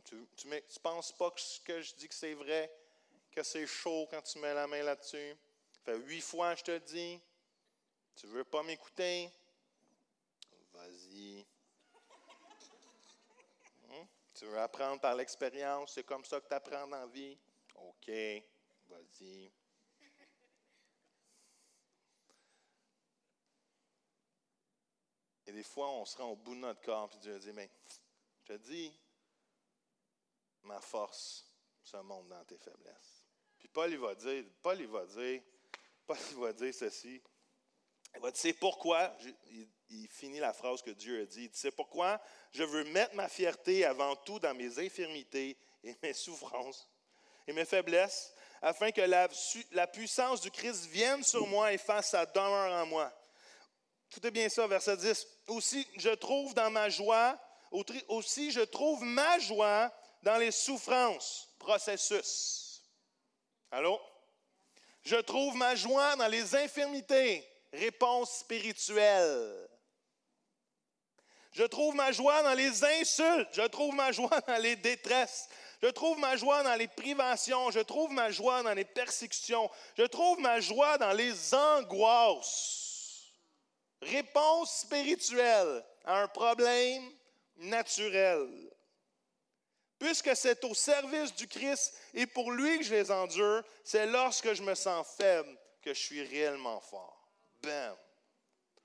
Tu, 0.05 0.27
tu, 0.37 0.49
tu 0.49 0.81
penses 0.81 1.13
pas 1.13 1.31
que 1.31 1.41
ce 1.41 1.61
que 1.61 1.81
je 1.81 1.95
dis 1.95 2.09
que 2.09 2.15
c'est 2.15 2.35
vrai, 2.35 2.73
que 3.33 3.43
c'est 3.43 3.67
chaud 3.67 4.07
quand 4.11 4.23
tu 4.23 4.39
mets 4.39 4.55
la 4.55 4.67
main 4.67 4.83
là-dessus? 4.83 5.37
Huit 5.97 6.21
fois 6.21 6.55
je 6.55 6.63
te 6.63 6.79
dis. 6.79 7.21
Tu 8.17 8.27
veux 8.27 8.45
pas 8.45 8.63
m'écouter? 8.63 9.31
Vas-y. 10.73 11.47
Hum? 13.89 14.07
Tu 14.35 14.45
veux 14.45 14.59
apprendre 14.59 15.01
par 15.01 15.15
l'expérience? 15.15 15.95
C'est 15.95 16.05
comme 16.05 16.25
ça 16.25 16.41
que 16.41 16.49
tu 16.49 16.55
apprends 16.55 16.87
dans 16.87 16.99
la 16.99 17.07
vie? 17.07 17.39
OK, 17.75 18.11
vas-y. 18.89 19.51
Et 25.47 25.53
des 25.53 25.65
fois, 25.65 25.91
on 25.91 26.05
se 26.05 26.17
rend 26.17 26.29
au 26.29 26.37
bout 26.37 26.55
de 26.55 26.61
notre 26.61 26.81
corps, 26.81 27.09
puis 27.09 27.19
Dieu 27.19 27.37
dit, 27.41 27.53
mais 27.53 27.69
je 28.45 28.53
te 28.53 28.53
dis, 28.59 28.97
ma 30.63 30.81
force 30.81 31.45
se 31.83 31.97
montre 31.97 32.29
dans 32.29 32.45
tes 32.45 32.59
faiblesses. 32.59 33.27
Puis 33.59 33.67
Paul, 33.67 33.91
il 33.91 33.99
va 33.99 34.15
dire, 34.15 34.45
Paul, 34.63 34.79
il 34.79 34.87
va 34.87 35.05
dire, 35.07 35.43
Paul, 36.11 36.19
va 36.41 36.53
dire 36.53 36.75
ceci. 36.75 37.23
Il 38.15 38.21
va 38.21 38.31
dire, 38.31 38.41
c'est 38.41 38.53
pourquoi, 38.53 39.17
il, 39.89 40.09
finit 40.09 40.41
la 40.41 40.53
phrase 40.53 40.83
que 40.83 40.91
Dieu 40.91 41.23
a 41.23 41.27
dit, 41.27 41.45
il 41.45 41.51
dit, 41.51 41.59
c'est 41.59 41.71
pourquoi 41.71 42.21
je 42.53 42.65
veux 42.65 42.85
mettre 42.85 43.15
ma 43.15 43.29
fierté 43.29 43.85
avant 43.85 44.17
tout 44.17 44.41
dans 44.41 44.55
mes 44.55 44.79
infirmités 44.79 45.57
et 45.85 45.97
mes 46.03 46.13
souffrances 46.13 46.89
et 47.47 47.53
mes 47.53 47.65
faiblesses, 47.65 48.33
afin 48.61 48.91
que 48.91 49.01
la, 49.01 49.87
puissance 49.87 50.41
du 50.41 50.51
Christ 50.51 50.87
vienne 50.87 51.23
sur 51.23 51.47
moi 51.47 51.73
et 51.73 51.79
fasse 51.79 52.11
sa 52.11 52.27
demeure 52.27 52.83
en 52.83 52.87
moi. 52.87 53.13
Écoutez 54.11 54.31
bien 54.31 54.49
ça, 54.49 54.67
verset 54.67 54.97
10. 54.97 55.27
Aussi, 55.49 55.87
je 55.97 56.11
trouve 56.11 56.55
dans 56.55 56.71
ma 56.71 56.89
joie, 56.89 57.39
aussi 58.09 58.51
je 58.51 58.61
trouve 58.61 59.03
ma 59.05 59.39
joie 59.39 59.93
dans 60.23 60.37
les 60.39 60.51
souffrances, 60.51 61.49
processus. 61.59 62.83
Allô? 63.71 64.01
Je 65.03 65.17
trouve 65.17 65.57
ma 65.57 65.75
joie 65.75 66.17
dans 66.17 66.29
les 66.29 66.55
infirmités, 66.55 67.47
réponse 67.73 68.39
spirituelle. 68.41 69.69
Je 71.53 71.65
trouve 71.65 71.95
ma 71.95 72.13
joie 72.13 72.43
dans 72.43 72.55
les 72.55 72.85
insultes. 72.85 73.49
Je 73.53 73.67
trouve 73.67 73.95
ma 73.95 74.13
joie 74.13 74.41
dans 74.47 74.63
les 74.63 74.77
détresses. 74.77 75.49
Je 75.83 75.89
trouve 75.89 76.19
ma 76.19 76.37
joie 76.37 76.63
dans 76.63 76.77
les 76.77 76.89
privations. 76.89 77.71
Je 77.71 77.81
trouve 77.81 78.13
ma 78.13 78.31
joie 78.31 78.63
dans 78.63 78.75
les 78.75 78.85
persécutions. 78.85 79.69
Je 79.97 80.05
trouve 80.05 80.39
ma 80.41 80.61
joie 80.61 80.97
dans 80.99 81.13
les 81.13 81.55
angoisses. 81.55 83.25
Réponse 84.03 84.81
spirituelle 84.81 85.85
à 86.05 86.23
un 86.23 86.29
problème 86.29 87.03
naturel. 87.57 88.70
Puisque 90.01 90.35
c'est 90.35 90.65
au 90.65 90.75
service 90.75 91.35
du 91.35 91.47
Christ 91.47 91.95
et 92.15 92.27
pour 92.27 92.51
lui 92.53 92.79
que 92.79 92.85
je 92.85 92.95
les 92.95 93.11
endure, 93.11 93.63
c'est 93.85 94.07
lorsque 94.07 94.55
je 94.55 94.63
me 94.63 94.75
sens 94.75 95.07
faible 95.17 95.55
que 95.83 95.93
je 95.93 95.99
suis 95.99 96.23
réellement 96.23 96.81
fort. 96.81 97.31
Bam. 97.63 97.95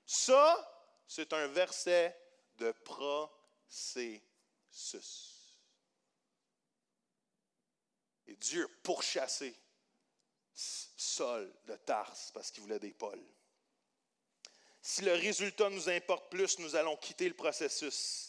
Ça, 0.04 0.94
c'est 1.08 1.32
un 1.32 1.46
verset 1.48 2.14
de 2.58 2.70
processus. 2.84 4.12
Et 8.26 8.36
Dieu 8.36 8.64
a 8.64 8.68
pourchassé 8.82 9.58
Saul 10.52 11.50
de 11.64 11.76
Tarse 11.76 12.30
parce 12.34 12.50
qu'il 12.50 12.62
voulait 12.62 12.78
des 12.78 12.92
pôles. 12.92 13.24
Si 14.82 15.00
le 15.02 15.14
résultat 15.14 15.70
nous 15.70 15.88
importe 15.88 16.30
plus, 16.30 16.58
nous 16.58 16.76
allons 16.76 16.96
quitter 16.98 17.26
le 17.28 17.34
processus. 17.34 18.25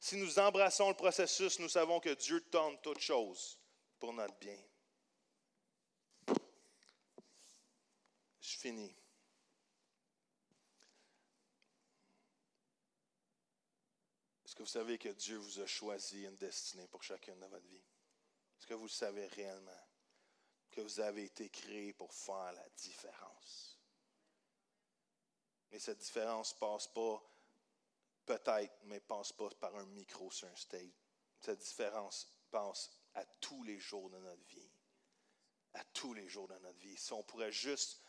Si 0.00 0.16
nous 0.16 0.38
embrassons 0.38 0.88
le 0.88 0.96
processus, 0.96 1.58
nous 1.58 1.68
savons 1.68 2.00
que 2.00 2.14
Dieu 2.14 2.40
tourne 2.48 2.80
toutes 2.80 3.00
choses 3.00 3.58
pour 3.98 4.14
notre 4.14 4.34
bien. 4.38 4.58
Je 8.40 8.56
finis. 8.56 8.96
Est-ce 14.42 14.54
que 14.54 14.62
vous 14.62 14.68
savez 14.68 14.96
que 14.96 15.10
Dieu 15.10 15.36
vous 15.36 15.60
a 15.60 15.66
choisi 15.66 16.24
une 16.24 16.36
destinée 16.36 16.88
pour 16.88 17.02
chacune 17.02 17.38
de 17.38 17.46
votre 17.46 17.66
vie? 17.66 17.76
Est-ce 18.58 18.66
que 18.66 18.74
vous 18.74 18.86
le 18.86 18.88
savez 18.88 19.26
réellement? 19.26 19.86
Que 20.70 20.80
vous 20.80 21.00
avez 21.00 21.24
été 21.24 21.50
créé 21.50 21.92
pour 21.92 22.12
faire 22.14 22.52
la 22.52 22.68
différence? 22.70 23.78
Mais 25.70 25.78
cette 25.78 25.98
différence 25.98 26.54
ne 26.54 26.58
passe 26.58 26.88
pas, 26.88 27.22
peut-être, 28.30 28.78
mais 28.84 29.00
passe 29.00 29.32
pas 29.32 29.50
par 29.58 29.74
un 29.74 29.86
micro 29.86 30.30
sur 30.30 30.46
un 30.46 30.54
stage. 30.54 30.94
Cette 31.40 31.58
différence 31.58 32.28
passe 32.52 32.90
à 33.14 33.24
tous 33.40 33.64
les 33.64 33.80
jours 33.80 34.08
de 34.08 34.18
notre 34.18 34.44
vie. 34.46 34.70
À 35.74 35.82
tous 35.92 36.14
les 36.14 36.28
jours 36.28 36.46
de 36.46 36.56
notre 36.58 36.78
vie. 36.78 36.96
Si 36.96 37.12
on 37.12 37.24
pourrait 37.24 37.50
juste 37.50 38.00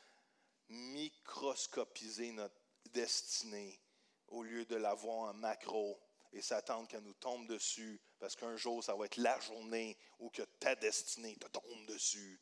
microscopiser 0.69 2.33
notre 2.33 2.55
destinée 2.91 3.81
au 4.27 4.43
lieu 4.43 4.63
de 4.65 4.75
la 4.75 4.93
voir 4.93 5.29
en 5.29 5.33
macro 5.33 5.99
et 6.33 6.41
s'attendre 6.41 6.87
qu'elle 6.87 7.03
nous 7.03 7.15
tombe 7.15 7.47
dessus 7.47 7.99
parce 8.19 8.35
qu'un 8.35 8.55
jour, 8.55 8.83
ça 8.83 8.95
va 8.95 9.05
être 9.05 9.17
la 9.17 9.39
journée 9.39 9.97
où 10.19 10.29
que 10.29 10.43
ta 10.43 10.75
destinée 10.75 11.35
te 11.37 11.47
tombe 11.47 11.85
dessus, 11.87 12.39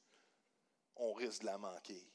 on 0.97 1.13
risque 1.13 1.41
de 1.41 1.45
la 1.45 1.57
manquer. 1.57 2.05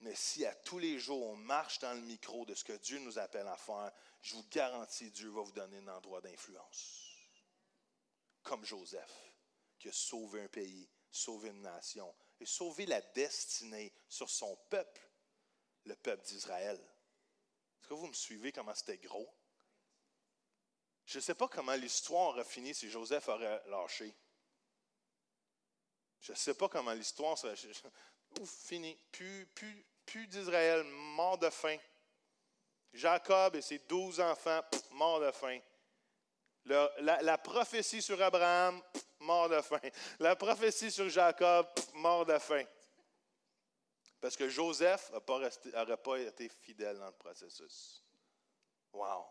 Mais 0.00 0.14
si 0.14 0.44
à 0.44 0.54
tous 0.54 0.78
les 0.78 0.98
jours, 0.98 1.26
on 1.26 1.36
marche 1.36 1.78
dans 1.78 1.94
le 1.94 2.02
micro 2.02 2.44
de 2.44 2.54
ce 2.54 2.64
que 2.64 2.74
Dieu 2.74 2.98
nous 2.98 3.18
appelle 3.18 3.48
à 3.48 3.56
faire, 3.56 3.92
je 4.20 4.34
vous 4.34 4.46
garantis, 4.50 5.10
Dieu 5.10 5.30
va 5.30 5.42
vous 5.42 5.52
donner 5.52 5.78
un 5.78 5.88
endroit 5.88 6.20
d'influence. 6.20 7.12
Comme 8.42 8.64
Joseph, 8.64 9.32
qui 9.78 9.88
a 9.88 9.92
sauvé 9.92 10.42
un 10.42 10.48
pays, 10.48 10.88
sauvé 11.10 11.48
une 11.48 11.62
nation 11.62 12.14
et 12.38 12.46
sauvé 12.46 12.86
la 12.86 13.00
destinée 13.00 13.92
sur 14.08 14.28
son 14.28 14.54
peuple, 14.68 15.08
le 15.84 15.96
peuple 15.96 16.24
d'Israël. 16.26 16.76
Est-ce 16.76 17.88
que 17.88 17.94
vous 17.94 18.08
me 18.08 18.12
suivez 18.12 18.52
comment 18.52 18.74
c'était 18.74 18.98
gros? 18.98 19.32
Je 21.06 21.18
ne 21.18 21.22
sais 21.22 21.34
pas 21.34 21.48
comment 21.48 21.74
l'histoire 21.74 22.28
aurait 22.28 22.44
fini 22.44 22.74
si 22.74 22.90
Joseph 22.90 23.28
aurait 23.28 23.62
lâché. 23.68 24.14
Je 26.20 26.32
ne 26.32 26.36
sais 26.36 26.54
pas 26.54 26.68
comment 26.68 26.92
l'histoire 26.92 27.38
serait. 28.36 28.42
Ouf, 28.42 28.50
fini. 28.50 28.98
Plus, 29.12 29.46
plus, 29.54 29.84
plus 30.04 30.26
d'Israël, 30.26 30.84
mort 30.84 31.38
de 31.38 31.50
faim. 31.50 31.76
Jacob 32.92 33.56
et 33.56 33.62
ses 33.62 33.78
douze 33.80 34.20
enfants, 34.20 34.62
pff, 34.70 34.90
morts 34.92 35.20
de 35.20 35.30
faim. 35.30 35.60
La, 36.64 37.38
prophétie 37.38 38.02
sur 38.02 38.20
Abraham, 38.20 38.82
mort 39.20 39.48
de 39.48 39.60
faim. 39.60 39.80
La 40.18 40.34
prophétie 40.34 40.90
sur 40.90 41.08
Jacob, 41.08 41.66
mort 41.94 42.24
de 42.24 42.38
faim. 42.38 42.64
Parce 44.20 44.36
que 44.36 44.48
Joseph 44.48 45.12
n'aurait 45.12 45.96
pas 45.98 46.18
été 46.18 46.48
fidèle 46.48 46.98
dans 46.98 47.06
le 47.06 47.12
processus. 47.12 48.02
Wow! 48.92 49.26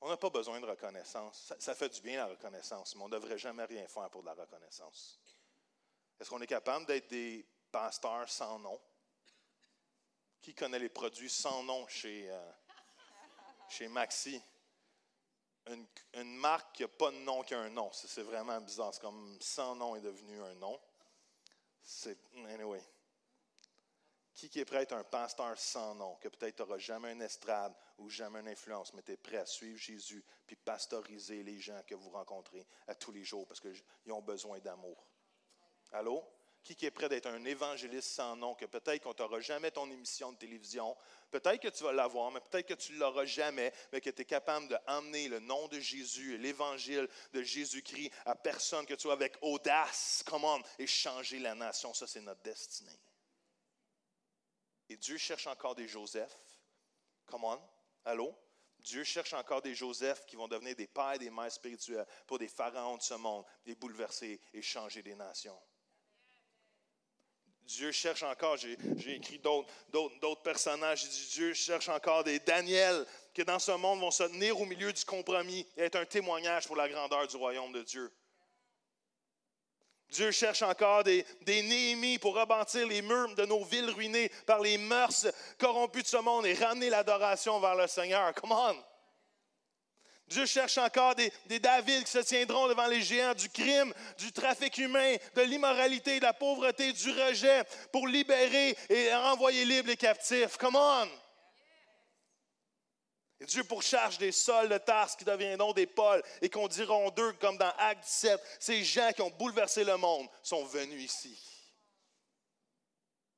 On 0.00 0.08
n'a 0.08 0.16
pas 0.16 0.30
besoin 0.30 0.60
de 0.60 0.66
reconnaissance. 0.66 1.44
Ça, 1.48 1.56
ça 1.58 1.74
fait 1.74 1.88
du 1.88 2.00
bien 2.00 2.18
la 2.18 2.26
reconnaissance, 2.26 2.94
mais 2.94 3.02
on 3.02 3.08
ne 3.08 3.14
devrait 3.14 3.38
jamais 3.38 3.64
rien 3.64 3.86
faire 3.88 4.08
pour 4.10 4.22
de 4.22 4.26
la 4.26 4.34
reconnaissance. 4.34 5.18
Est-ce 6.20 6.30
qu'on 6.30 6.40
est 6.40 6.46
capable 6.46 6.86
d'être 6.86 7.08
des 7.08 7.46
pasteurs 7.70 8.28
sans 8.28 8.58
nom? 8.58 8.80
Qui 10.40 10.54
connaît 10.54 10.78
les 10.78 10.88
produits 10.88 11.30
sans 11.30 11.62
nom 11.62 11.86
chez, 11.88 12.30
euh, 12.30 12.52
chez 13.68 13.88
Maxi? 13.88 14.40
Une, 15.66 16.36
marque 16.36 16.76
qui 16.76 16.82
n'a 16.82 16.88
pas 16.88 17.10
de 17.10 17.16
nom 17.16 17.42
qui 17.42 17.54
a 17.54 17.60
un 17.60 17.70
nom. 17.70 17.90
C'est 17.92 18.22
vraiment 18.22 18.60
bizarre. 18.60 18.92
C'est 18.92 19.00
comme 19.00 19.38
sans 19.40 19.74
nom 19.74 19.96
est 19.96 20.02
devenu 20.02 20.40
un 20.42 20.54
nom. 20.56 20.78
C'est. 21.82 22.18
Anyway. 22.48 22.82
Qui, 24.34 24.50
qui 24.50 24.60
est 24.60 24.64
prêt 24.64 24.78
à 24.78 24.82
être 24.82 24.92
un 24.92 25.04
pasteur 25.04 25.58
sans 25.58 25.94
nom, 25.94 26.16
que 26.16 26.28
peut-être 26.28 26.56
tu 26.56 26.62
n'auras 26.62 26.78
jamais 26.78 27.12
une 27.12 27.22
estrade 27.22 27.72
ou 27.98 28.10
jamais 28.10 28.40
une 28.40 28.48
influence, 28.48 28.92
mais 28.92 29.02
tu 29.02 29.12
es 29.12 29.16
prêt 29.16 29.36
à 29.36 29.46
suivre 29.46 29.78
Jésus 29.78 30.24
puis 30.46 30.56
pasteuriser 30.56 31.42
les 31.42 31.60
gens 31.60 31.80
que 31.86 31.94
vous 31.94 32.10
rencontrez 32.10 32.66
à 32.88 32.94
tous 32.94 33.12
les 33.12 33.24
jours 33.24 33.46
parce 33.46 33.60
qu'ils 33.60 34.12
ont 34.12 34.22
besoin 34.22 34.58
d'amour. 34.58 35.06
Allô? 35.94 36.28
Qui, 36.64 36.86
est 36.86 36.90
prêt 36.90 37.10
d'être 37.10 37.26
un 37.26 37.44
évangéliste 37.44 38.08
sans 38.08 38.36
nom, 38.36 38.54
que 38.54 38.64
peut-être 38.64 39.02
qu'on 39.02 39.12
n'aura 39.12 39.38
jamais 39.40 39.70
ton 39.70 39.90
émission 39.90 40.32
de 40.32 40.38
télévision, 40.38 40.96
peut-être 41.30 41.60
que 41.60 41.68
tu 41.68 41.84
vas 41.84 41.92
l'avoir, 41.92 42.30
mais 42.30 42.40
peut-être 42.40 42.66
que 42.66 42.74
tu 42.74 42.94
ne 42.94 42.98
l'auras 43.00 43.26
jamais, 43.26 43.70
mais 43.92 44.00
que 44.00 44.08
tu 44.08 44.22
es 44.22 44.24
capable 44.24 44.68
d'emmener 44.68 45.28
le 45.28 45.40
nom 45.40 45.68
de 45.68 45.78
Jésus 45.78 46.34
et 46.34 46.38
l'évangile 46.38 47.06
de 47.34 47.42
Jésus-Christ 47.42 48.10
à 48.24 48.34
personne, 48.34 48.86
que 48.86 48.94
tu 48.94 49.02
sois 49.02 49.12
avec 49.12 49.36
audace, 49.42 50.24
come 50.26 50.44
on, 50.44 50.62
et 50.78 50.86
changer 50.86 51.38
la 51.38 51.54
nation. 51.54 51.92
Ça, 51.92 52.06
c'est 52.06 52.22
notre 52.22 52.40
destinée. 52.40 52.98
Et 54.88 54.96
Dieu 54.96 55.18
cherche 55.18 55.46
encore 55.46 55.74
des 55.74 55.86
Joseph. 55.86 56.34
Come 57.26 57.44
on. 57.44 57.60
Allô? 58.06 58.34
Dieu 58.78 59.04
cherche 59.04 59.34
encore 59.34 59.62
des 59.62 59.74
Joseph 59.74 60.24
qui 60.26 60.36
vont 60.36 60.48
devenir 60.48 60.74
des 60.76 60.86
pères 60.86 61.12
et 61.12 61.18
des 61.18 61.30
mères 61.30 61.52
spirituels 61.52 62.06
pour 62.26 62.38
des 62.38 62.48
pharaons 62.48 62.96
de 62.96 63.02
ce 63.02 63.14
monde, 63.14 63.44
les 63.66 63.74
bouleverser 63.74 64.40
et 64.52 64.62
changer 64.62 65.02
des 65.02 65.14
nations. 65.14 65.58
Dieu 67.66 67.92
cherche 67.92 68.22
encore, 68.22 68.56
j'ai 68.56 68.76
écrit 69.06 69.38
d'autres- 69.38 70.42
personnages, 70.42 71.04
j'ai 71.10 71.26
Dieu 71.32 71.54
cherche 71.54 71.88
encore 71.88 72.22
des 72.22 72.38
Daniel 72.40 73.06
qui 73.32 73.44
dans 73.44 73.58
ce 73.58 73.72
monde 73.72 74.00
vont 74.00 74.10
se 74.10 74.24
tenir 74.24 74.60
au 74.60 74.66
milieu 74.66 74.92
du 74.92 75.04
compromis 75.04 75.66
et 75.76 75.84
être 75.84 75.96
un 75.96 76.04
témoignage 76.04 76.66
pour 76.66 76.76
la 76.76 76.88
grandeur 76.88 77.26
du 77.26 77.36
royaume 77.36 77.72
de 77.72 77.82
Dieu. 77.82 78.12
Dieu 80.10 80.30
cherche 80.30 80.62
encore 80.62 81.02
des, 81.02 81.24
des 81.40 82.18
pour 82.18 82.36
rebâtir 82.36 82.86
les 82.86 83.02
murs 83.02 83.34
de 83.34 83.46
nos 83.46 83.64
villes 83.64 83.90
ruinées 83.90 84.28
par 84.46 84.60
les 84.60 84.78
mœurs 84.78 85.26
corrompues 85.58 86.02
de 86.02 86.06
ce 86.06 86.18
monde 86.18 86.46
et 86.46 86.54
ramener 86.54 86.90
l'adoration 86.90 87.58
vers 87.58 87.74
le 87.74 87.88
Seigneur. 87.88 88.32
Come 88.34 88.52
on! 88.52 88.76
Dieu 90.34 90.46
cherche 90.46 90.78
encore 90.78 91.14
des, 91.14 91.32
des 91.46 91.60
David 91.60 92.02
qui 92.02 92.10
se 92.10 92.18
tiendront 92.18 92.66
devant 92.66 92.88
les 92.88 93.02
géants 93.02 93.34
du 93.34 93.48
crime, 93.48 93.94
du 94.18 94.32
trafic 94.32 94.76
humain, 94.78 95.16
de 95.36 95.42
l'immoralité, 95.42 96.18
de 96.18 96.24
la 96.24 96.32
pauvreté, 96.32 96.92
du 96.92 97.10
rejet, 97.12 97.62
pour 97.92 98.08
libérer 98.08 98.76
et 98.88 99.14
renvoyer 99.14 99.64
libres 99.64 99.88
les 99.88 99.96
captifs. 99.96 100.56
Come 100.56 100.74
on! 100.74 101.08
Et 103.40 103.46
Dieu 103.46 103.62
pourcharge 103.62 104.18
des 104.18 104.32
sols 104.32 104.68
de 104.68 104.78
Tarse 104.78 105.14
qui 105.14 105.24
deviendront 105.24 105.72
des 105.72 105.86
pôles 105.86 106.22
et 106.42 106.50
qu'on 106.50 106.66
diront 106.66 107.10
d'eux 107.10 107.32
comme 107.34 107.56
dans 107.56 107.72
Acte 107.78 108.02
17. 108.02 108.40
Ces 108.58 108.82
gens 108.82 109.12
qui 109.12 109.22
ont 109.22 109.30
bouleversé 109.30 109.84
le 109.84 109.96
monde 109.96 110.26
sont 110.42 110.64
venus 110.64 111.04
ici. 111.04 111.38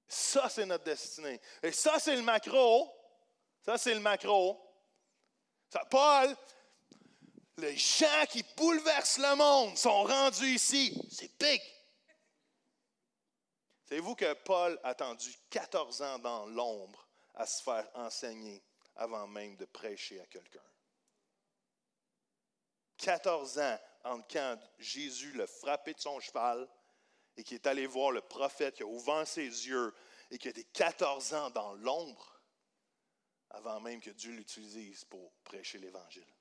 Ça, 0.09 0.49
c'est 0.49 0.64
notre 0.64 0.84
destinée. 0.84 1.40
Et 1.62 1.72
ça, 1.72 1.99
c'est 1.99 2.16
le 2.16 2.22
macro. 2.22 2.90
Ça, 3.66 3.76
c'est 3.76 3.92
le 3.92 4.01
macro. 4.01 4.62
Ça, 5.68 5.84
Paul, 5.90 6.34
les 7.59 7.76
gens 7.76 8.26
qui 8.28 8.44
bouleversent 8.57 9.18
le 9.18 9.34
monde 9.36 9.76
sont 9.76 10.04
rendus 10.04 10.54
ici. 10.54 11.00
C'est 11.11 11.32
big. 11.38 11.61
Savez-vous 13.88 14.14
que 14.14 14.32
Paul 14.34 14.78
a 14.82 14.88
attendu 14.88 15.32
14 15.50 16.02
ans 16.02 16.18
dans 16.18 16.46
l'ombre 16.46 17.09
à 17.34 17.46
se 17.46 17.62
faire 17.62 17.88
enseigner 17.94 18.62
avant 18.96 19.26
même 19.26 19.57
de 19.57 19.64
prêcher 19.64 20.20
à 20.20 20.26
quelqu'un? 20.26 20.61
14 22.98 23.59
ans 23.59 23.78
entre 24.04 24.26
quand 24.28 24.59
Jésus 24.78 25.32
l'a 25.32 25.46
frappé 25.46 25.94
de 25.94 26.00
son 26.00 26.18
cheval 26.20 26.68
et 27.36 27.44
qui 27.44 27.54
est 27.54 27.66
allé 27.66 27.86
voir 27.86 28.11
le 28.11 28.22
prophète, 28.22 28.76
qui 28.76 28.82
a 28.82 28.86
ouvert 28.86 29.26
ses 29.26 29.42
yeux 29.42 29.94
et 30.30 30.38
qui 30.38 30.48
a 30.48 30.50
été 30.50 30.64
14 30.64 31.34
ans 31.34 31.50
dans 31.50 31.74
l'ombre 31.74 32.40
avant 33.50 33.80
même 33.80 34.00
que 34.00 34.11
Dieu 34.11 34.32
l'utilise 34.32 35.04
pour 35.04 35.32
prêcher 35.44 35.78
l'Évangile. 35.78 36.36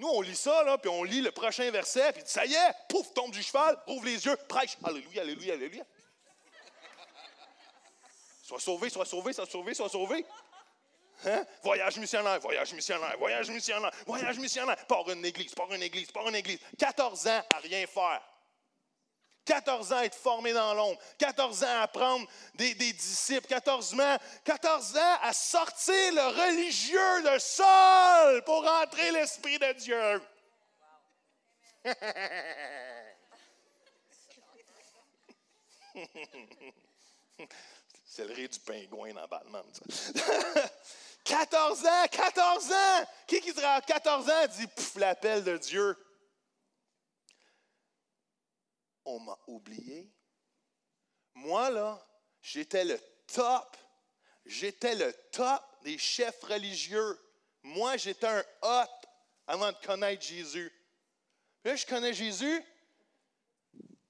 Nous, 0.00 0.08
on 0.08 0.22
lit 0.22 0.34
ça, 0.34 0.62
là, 0.64 0.78
puis 0.78 0.88
on 0.88 1.04
lit 1.04 1.20
le 1.20 1.30
prochain 1.30 1.70
verset, 1.70 2.12
puis 2.14 2.22
ça 2.24 2.46
y 2.46 2.54
est, 2.54 2.74
pouf, 2.88 3.12
tombe 3.12 3.30
du 3.32 3.42
cheval, 3.42 3.76
ouvre 3.86 4.06
les 4.06 4.24
yeux, 4.24 4.34
prêche. 4.48 4.78
Alléluia, 4.82 5.20
alléluia, 5.20 5.52
alléluia. 5.52 5.84
Sois 8.42 8.60
sauvé, 8.60 8.88
sois 8.88 9.04
sauvé, 9.04 9.34
sois 9.34 9.44
sauvé, 9.44 9.74
sois 9.74 9.90
sauvé. 9.90 10.24
Hein? 11.26 11.44
Voyage 11.62 11.98
missionnaire, 11.98 12.40
voyage 12.40 12.72
missionnaire, 12.72 13.14
voyage 13.18 13.50
missionnaire, 13.50 13.90
voyage 14.06 14.38
missionnaire. 14.38 14.86
Par 14.86 15.06
une 15.10 15.22
église, 15.22 15.54
par 15.54 15.70
une 15.70 15.82
église, 15.82 16.10
par 16.10 16.26
une 16.26 16.34
église. 16.34 16.60
14 16.78 17.26
ans 17.28 17.42
à 17.54 17.58
rien 17.58 17.86
faire. 17.86 18.22
14 19.44 19.92
ans 19.92 19.96
à 19.96 20.04
être 20.04 20.14
formé 20.16 20.52
dans 20.52 20.74
l'ombre, 20.74 20.98
14 21.18 21.64
ans 21.64 21.80
à 21.80 21.88
prendre 21.88 22.26
des, 22.54 22.74
disciples, 22.74 23.46
14 23.46 23.94
ans, 24.00 24.18
14 24.44 24.96
ans 24.96 25.18
à 25.22 25.32
sortir 25.32 26.12
le 26.12 26.28
religieux 26.28 27.22
de 27.22 27.38
sol 27.38 28.44
pour 28.44 28.66
entrer 28.66 29.10
l'Esprit 29.12 29.58
de 29.58 29.72
Dieu. 29.72 30.22
C'est 38.04 38.24
le 38.24 38.34
rire 38.34 38.48
du 38.48 38.58
pingouin 38.60 39.12
dans 39.14 39.26
Batman. 39.26 39.64
Ça. 39.72 39.82
14 41.24 41.86
ans, 41.86 42.06
14 42.10 42.72
ans! 42.72 43.06
Qui 43.26 43.40
qui 43.40 43.52
sera 43.52 43.74
à 43.74 43.80
14 43.80 44.28
ans 44.28 44.46
dit, 44.56 44.66
pouf, 44.66 44.96
l'appel 44.96 45.44
de 45.44 45.56
Dieu? 45.58 45.96
On 49.10 49.20
m'a 49.20 49.38
oublié. 49.46 50.10
Moi, 51.34 51.70
là, 51.70 52.04
j'étais 52.40 52.84
le 52.84 52.98
top. 53.26 53.76
J'étais 54.44 54.94
le 54.94 55.12
top 55.32 55.62
des 55.82 55.98
chefs 55.98 56.42
religieux. 56.42 57.18
Moi, 57.62 57.96
j'étais 57.96 58.26
un 58.26 58.44
hot 58.62 59.08
avant 59.46 59.72
de 59.72 59.76
connaître 59.84 60.22
Jésus. 60.22 60.72
Puis 61.62 61.70
là, 61.70 61.76
je 61.76 61.86
connais 61.86 62.14
Jésus, 62.14 62.64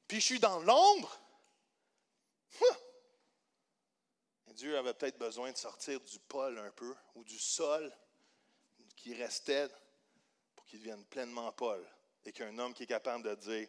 puis 0.07 0.21
je 0.21 0.25
suis 0.25 0.41
dans 0.41 0.61
l'ombre. 0.61 1.19
Dieu 4.61 4.77
avait 4.77 4.93
peut-être 4.93 5.19
besoin 5.19 5.51
de 5.51 5.57
sortir 5.57 6.01
du 6.01 6.19
pôle 6.19 6.59
un 6.59 6.71
peu, 6.73 6.95
ou 7.15 7.25
du 7.25 7.39
sol 7.39 7.91
qui 8.95 9.15
restait, 9.15 9.69
pour 10.55 10.67
qu'il 10.67 10.81
devienne 10.81 11.05
pleinement 11.07 11.51
Paul. 11.53 11.83
Et 12.27 12.33
qu'un 12.33 12.59
homme 12.59 12.75
qui 12.75 12.83
est 12.83 12.87
capable 12.87 13.25
de 13.25 13.35
dire 13.37 13.69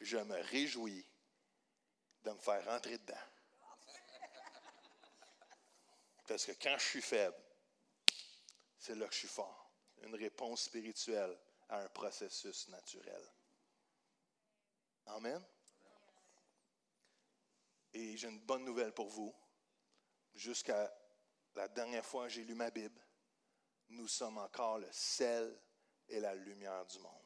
je 0.00 0.16
me 0.16 0.40
réjouis 0.42 1.06
de 2.22 2.30
me 2.30 2.38
faire 2.38 2.64
rentrer 2.64 2.98
dedans. 2.98 3.14
Parce 6.26 6.46
que 6.46 6.52
quand 6.52 6.76
je 6.78 6.84
suis 6.84 7.02
faible, 7.02 7.36
c'est 8.78 8.94
là 8.94 9.06
que 9.06 9.14
je 9.14 9.18
suis 9.20 9.28
fort. 9.28 9.70
Une 10.02 10.14
réponse 10.14 10.62
spirituelle 10.62 11.36
à 11.68 11.80
un 11.80 11.88
processus 11.88 12.68
naturel. 12.68 13.22
Amen? 15.06 15.44
Et 17.92 18.16
j'ai 18.16 18.28
une 18.28 18.40
bonne 18.40 18.64
nouvelle 18.64 18.92
pour 18.92 19.08
vous. 19.08 19.34
Jusqu'à 20.34 20.96
la 21.56 21.68
dernière 21.68 22.06
fois 22.06 22.24
que 22.24 22.30
j'ai 22.30 22.44
lu 22.44 22.54
ma 22.54 22.70
Bible, 22.70 23.00
nous 23.88 24.06
sommes 24.06 24.38
encore 24.38 24.78
le 24.78 24.88
sel 24.92 25.60
et 26.08 26.20
la 26.20 26.34
lumière 26.34 26.86
du 26.86 27.00
monde. 27.00 27.19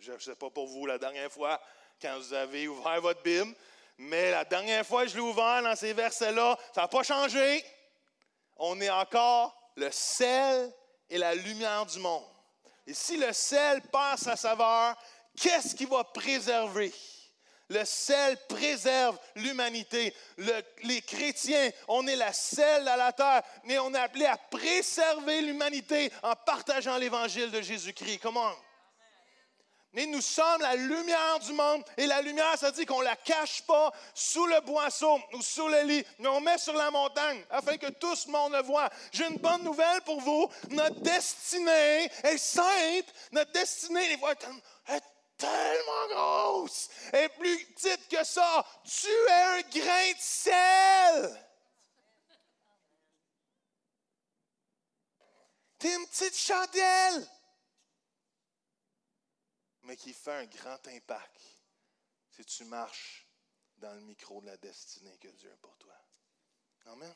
Je 0.00 0.12
ne 0.12 0.18
sais 0.18 0.34
pas 0.34 0.50
pour 0.50 0.66
vous 0.66 0.86
la 0.86 0.98
dernière 0.98 1.30
fois 1.30 1.60
quand 2.00 2.16
vous 2.18 2.32
avez 2.32 2.66
ouvert 2.66 3.00
votre 3.00 3.22
Bible, 3.22 3.54
mais 3.98 4.30
la 4.30 4.44
dernière 4.44 4.86
fois 4.86 5.04
que 5.04 5.10
je 5.10 5.16
l'ai 5.16 5.20
ouvert 5.20 5.62
dans 5.62 5.76
ces 5.76 5.92
versets-là, 5.92 6.58
ça 6.74 6.82
n'a 6.82 6.88
pas 6.88 7.02
changé. 7.02 7.64
On 8.56 8.80
est 8.80 8.90
encore 8.90 9.54
le 9.76 9.90
sel 9.90 10.72
et 11.08 11.18
la 11.18 11.34
lumière 11.34 11.84
du 11.84 11.98
monde. 11.98 12.24
Et 12.86 12.94
si 12.94 13.18
le 13.18 13.32
sel 13.32 13.82
perd 13.82 14.18
sa 14.18 14.36
saveur, 14.36 14.96
qu'est-ce 15.36 15.74
qui 15.74 15.84
va 15.84 16.04
préserver? 16.04 16.92
Le 17.68 17.84
sel 17.84 18.36
préserve 18.48 19.18
l'humanité. 19.36 20.14
les 20.82 21.02
chrétiens, 21.02 21.70
on 21.86 22.06
est 22.06 22.16
la 22.16 22.32
sel 22.32 22.88
à 22.88 22.96
la 22.96 23.12
terre, 23.12 23.42
mais 23.64 23.78
on 23.78 23.94
est 23.94 23.98
appelé 23.98 24.24
à 24.24 24.36
préserver 24.36 25.42
l'humanité 25.42 26.10
en 26.22 26.34
partageant 26.34 26.96
l'évangile 26.96 27.50
de 27.50 27.60
Jésus-Christ. 27.60 28.18
Comment? 28.18 28.52
Mais 29.92 30.06
nous 30.06 30.20
sommes 30.20 30.60
la 30.60 30.76
lumière 30.76 31.40
du 31.40 31.52
monde. 31.52 31.82
Et 31.96 32.06
la 32.06 32.22
lumière, 32.22 32.56
ça 32.56 32.70
dit 32.70 32.86
qu'on 32.86 33.00
ne 33.00 33.04
la 33.04 33.16
cache 33.16 33.62
pas 33.62 33.92
sous 34.14 34.46
le 34.46 34.60
boisseau 34.60 35.18
ou 35.32 35.42
sous 35.42 35.66
le 35.66 35.82
lit, 35.82 36.04
mais 36.18 36.28
on 36.28 36.40
met 36.40 36.58
sur 36.58 36.74
la 36.74 36.90
montagne 36.90 37.44
afin 37.50 37.76
que 37.76 37.90
tout 37.90 38.14
le 38.26 38.32
monde 38.32 38.52
le 38.52 38.62
voit. 38.62 38.88
J'ai 39.10 39.26
une 39.26 39.38
bonne 39.38 39.64
nouvelle 39.64 40.00
pour 40.02 40.20
vous. 40.20 40.48
Notre 40.70 41.00
destinée 41.00 42.10
est 42.22 42.38
sainte. 42.38 43.12
Notre 43.32 43.50
destinée, 43.50 44.08
les 44.08 44.94
est 44.94 45.02
tellement 45.36 46.06
grosse. 46.08 46.88
Et 47.12 47.28
plus 47.30 47.66
petite 47.66 48.08
que 48.08 48.24
ça. 48.24 48.64
Tu 48.84 49.08
es 49.08 49.42
un 49.42 49.60
grain 49.62 50.12
de 50.12 50.20
sel. 50.20 51.46
Tu 55.80 55.88
es 55.88 55.94
une 55.94 56.06
petite 56.06 56.36
chandelle 56.36 57.26
mais 59.90 59.96
qui 59.96 60.12
fait 60.12 60.30
un 60.30 60.46
grand 60.46 60.86
impact 60.86 61.40
si 62.30 62.44
tu 62.44 62.64
marches 62.64 63.26
dans 63.78 63.92
le 63.92 64.00
micro 64.02 64.40
de 64.40 64.46
la 64.46 64.56
destinée 64.56 65.18
que 65.18 65.26
Dieu 65.26 65.50
a 65.52 65.56
pour 65.56 65.76
toi. 65.78 65.92
Amen. 66.86 67.12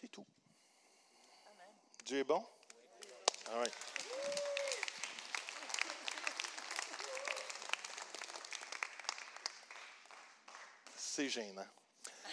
C'est 0.00 0.06
tout. 0.12 0.24
Dieu 2.04 2.20
est 2.20 2.24
bon? 2.24 2.46
All 3.48 3.58
right. 3.58 3.74
C'est 10.94 11.28
gênant. 11.28 11.66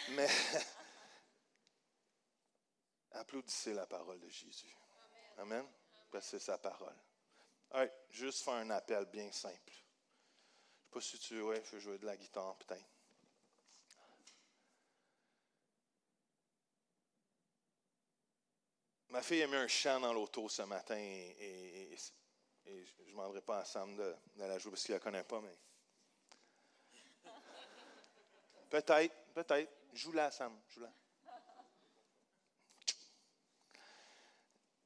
Mais 0.09 0.29
applaudissez 3.13 3.73
la 3.73 3.87
parole 3.87 4.19
de 4.19 4.29
Jésus. 4.29 4.77
Amen. 5.39 5.65
Parce 6.11 6.25
que 6.25 6.37
c'est 6.37 6.45
sa 6.45 6.59
parole 6.59 6.95
juste 8.09 8.43
faire 8.43 8.55
un 8.55 8.69
appel 8.69 9.05
bien 9.05 9.31
simple. 9.31 9.55
Je 9.65 9.71
ne 9.71 10.83
sais 10.83 10.89
pas 10.91 11.01
si 11.01 11.19
tu 11.19 11.35
veux 11.35 11.79
jouer 11.79 11.97
de 11.97 12.05
la 12.05 12.15
guitare, 12.15 12.55
peut-être. 12.57 12.85
Ma 19.09 19.21
fille 19.21 19.43
a 19.43 19.47
mis 19.47 19.55
un 19.55 19.67
chant 19.67 19.99
dans 19.99 20.11
l'auto 20.11 20.49
ce 20.49 20.63
matin 20.63 20.97
et, 20.97 21.95
je 22.65 22.71
ne 23.03 23.11
demanderai 23.11 23.41
pas 23.41 23.59
à 23.59 23.65
Sam 23.65 23.95
de, 23.95 24.15
la 24.35 24.57
jouer 24.59 24.71
parce 24.71 24.83
qu'il 24.83 24.93
ne 24.93 24.97
la 24.97 25.03
connaît 25.03 25.23
pas, 25.23 25.39
mais. 25.39 25.57
Peut-être, 28.69 29.15
peut-être. 29.33 29.71
Joue-la, 29.93 30.31
Sam, 30.31 30.59
joue-la. 30.67 30.91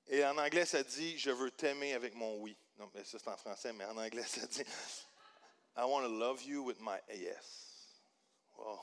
Et 0.07 0.23
en 0.25 0.37
anglais, 0.37 0.65
ça 0.65 0.83
dit 0.83 1.17
Je 1.17 1.31
veux 1.31 1.49
t'aimer 1.49 1.93
avec 1.93 2.13
mon 2.13 2.37
oui. 2.37 2.55
Non, 2.79 2.89
mais 2.93 3.03
ça 3.03 3.19
c'est 3.19 3.27
en 3.27 3.35
français, 3.35 3.73
mais 3.73 3.83
en 3.83 3.97
anglais, 3.97 4.23
ça 4.23 4.47
dit 4.47 4.63
I 5.75 5.83
want 5.83 6.01
to 6.03 6.07
love 6.07 6.41
you 6.43 6.63
with 6.63 6.79
my 6.79 6.97
yes. 7.09 8.01
Wow. 8.57 8.79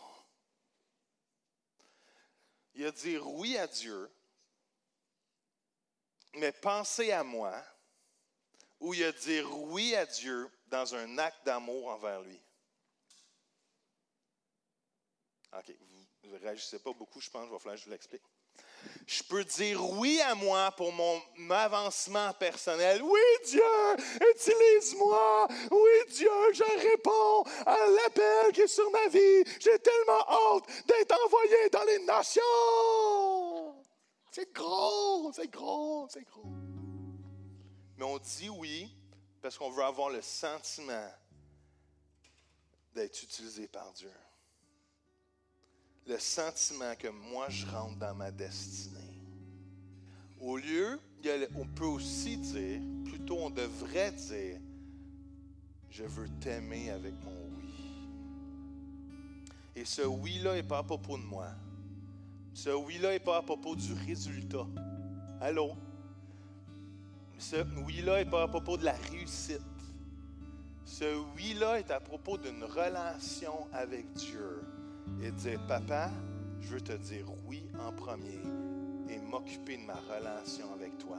Il 2.75 2.85
a 2.85 2.93
dit 2.93 3.17
oui 3.17 3.57
à 3.57 3.67
Dieu, 3.67 4.11
mais 6.35 6.53
pensez 6.53 7.11
à 7.11 7.25
moi, 7.25 7.65
ou 8.81 8.93
il 8.93 9.03
a 9.03 9.13
dit 9.13 9.41
oui 9.41 9.95
à 9.95 10.05
Dieu 10.05 10.51
dans 10.67 10.95
un 10.95 11.17
acte 11.17 11.45
d'amour 11.47 11.89
envers 11.89 12.21
lui. 12.21 12.39
OK, 15.55 15.75
vous 16.23 16.35
ne 16.35 16.39
réagissez 16.39 16.79
pas 16.81 16.93
beaucoup, 16.93 17.21
je 17.23 17.31
pense, 17.31 17.47
je 17.47 17.53
vais 17.53 17.59
falloir 17.59 17.77
que 17.77 17.81
je 17.81 17.85
vous 17.87 17.93
l'explique. 17.93 18.23
Je 19.07 19.23
peux 19.23 19.45
dire 19.45 19.89
oui 19.99 20.21
à 20.21 20.35
moi 20.35 20.73
pour 20.73 20.93
mon 20.93 21.21
avancement 21.51 22.33
personnel. 22.35 23.01
Oui, 23.03 23.21
Dieu, 23.47 23.63
utilise-moi. 24.35 25.47
Oui, 25.71 26.13
Dieu, 26.13 26.29
je 26.53 26.65
réponds 26.91 27.45
à 27.65 27.77
l'appel 27.89 28.53
qui 28.53 28.63
est 28.63 28.67
sur 28.67 28.91
ma 28.91 29.07
vie. 29.07 29.45
J'ai 29.61 29.79
tellement 29.79 30.29
hâte 30.29 30.65
d'être 30.87 31.17
envoyé 31.25 31.69
dans 31.71 31.85
les 31.85 32.01
nations. 32.01 32.43
C'est 34.33 34.53
gros, 34.53 35.33
c'est 35.33 35.51
gros, 35.51 36.09
c'est 36.11 36.25
gros. 36.25 36.53
Mais 37.97 38.05
on 38.05 38.19
dit 38.19 38.51
oui 38.51 38.95
parce 39.41 39.57
qu'on 39.57 39.71
veut 39.71 39.85
avoir 39.85 40.11
le 40.11 40.21
sentiment 40.21 41.09
d'être 42.93 43.23
utilisé 43.23 43.69
par 43.69 43.93
Dieu. 43.93 44.13
Le 46.07 46.19
sentiment 46.19 46.95
que 46.97 47.09
moi, 47.09 47.49
je 47.49 47.67
rentre 47.67 47.97
dans 47.97 48.15
ma 48.15 48.31
destinée. 48.31 48.97
Au 50.41 50.57
lieu, 50.57 51.01
on 51.57 51.67
peut 51.67 51.85
aussi 51.85 52.37
dire, 52.37 52.81
plutôt 53.05 53.39
on 53.39 53.51
devrait 53.51 54.13
dire, 54.13 54.61
je 55.91 56.05
veux 56.05 56.29
t'aimer 56.41 56.91
avec 56.91 57.15
mon 57.25 57.49
oui. 57.59 57.75
Et 59.75 59.85
ce 59.85 60.03
oui-là 60.03 60.55
n'est 60.55 60.63
pas 60.63 60.79
à 60.79 60.83
propos 60.85 61.19
de 61.19 61.25
moi. 61.25 61.49
Ce 62.55 62.71
oui-là 62.71 63.11
n'est 63.11 63.19
pas 63.19 63.39
à 63.39 63.43
propos 63.43 63.75
du 63.75 63.93
résultat. 63.93 64.67
Allô? 65.41 65.73
Ce 67.39 67.57
oui-là 67.85 68.23
n'est 68.23 68.31
pas 68.31 68.45
à 68.45 68.49
propos 68.49 68.77
de 68.77 68.85
la 68.85 68.93
réussite. 68.93 69.61
Ce 70.85 71.17
oui-là 71.35 71.81
est 71.81 71.91
à 71.91 71.99
propos 71.99 72.39
d'une 72.39 72.63
relation 72.63 73.67
avec 73.73 74.13
Dieu. 74.13 74.63
Et 75.23 75.31
dire, 75.31 75.61
papa, 75.67 76.11
je 76.61 76.69
veux 76.69 76.81
te 76.81 76.93
dire 76.93 77.27
oui 77.47 77.63
en 77.81 77.93
premier 77.93 78.41
et 79.09 79.19
m'occuper 79.19 79.77
de 79.77 79.83
ma 79.83 80.01
relation 80.15 80.73
avec 80.75 80.99
toi. 80.99 81.19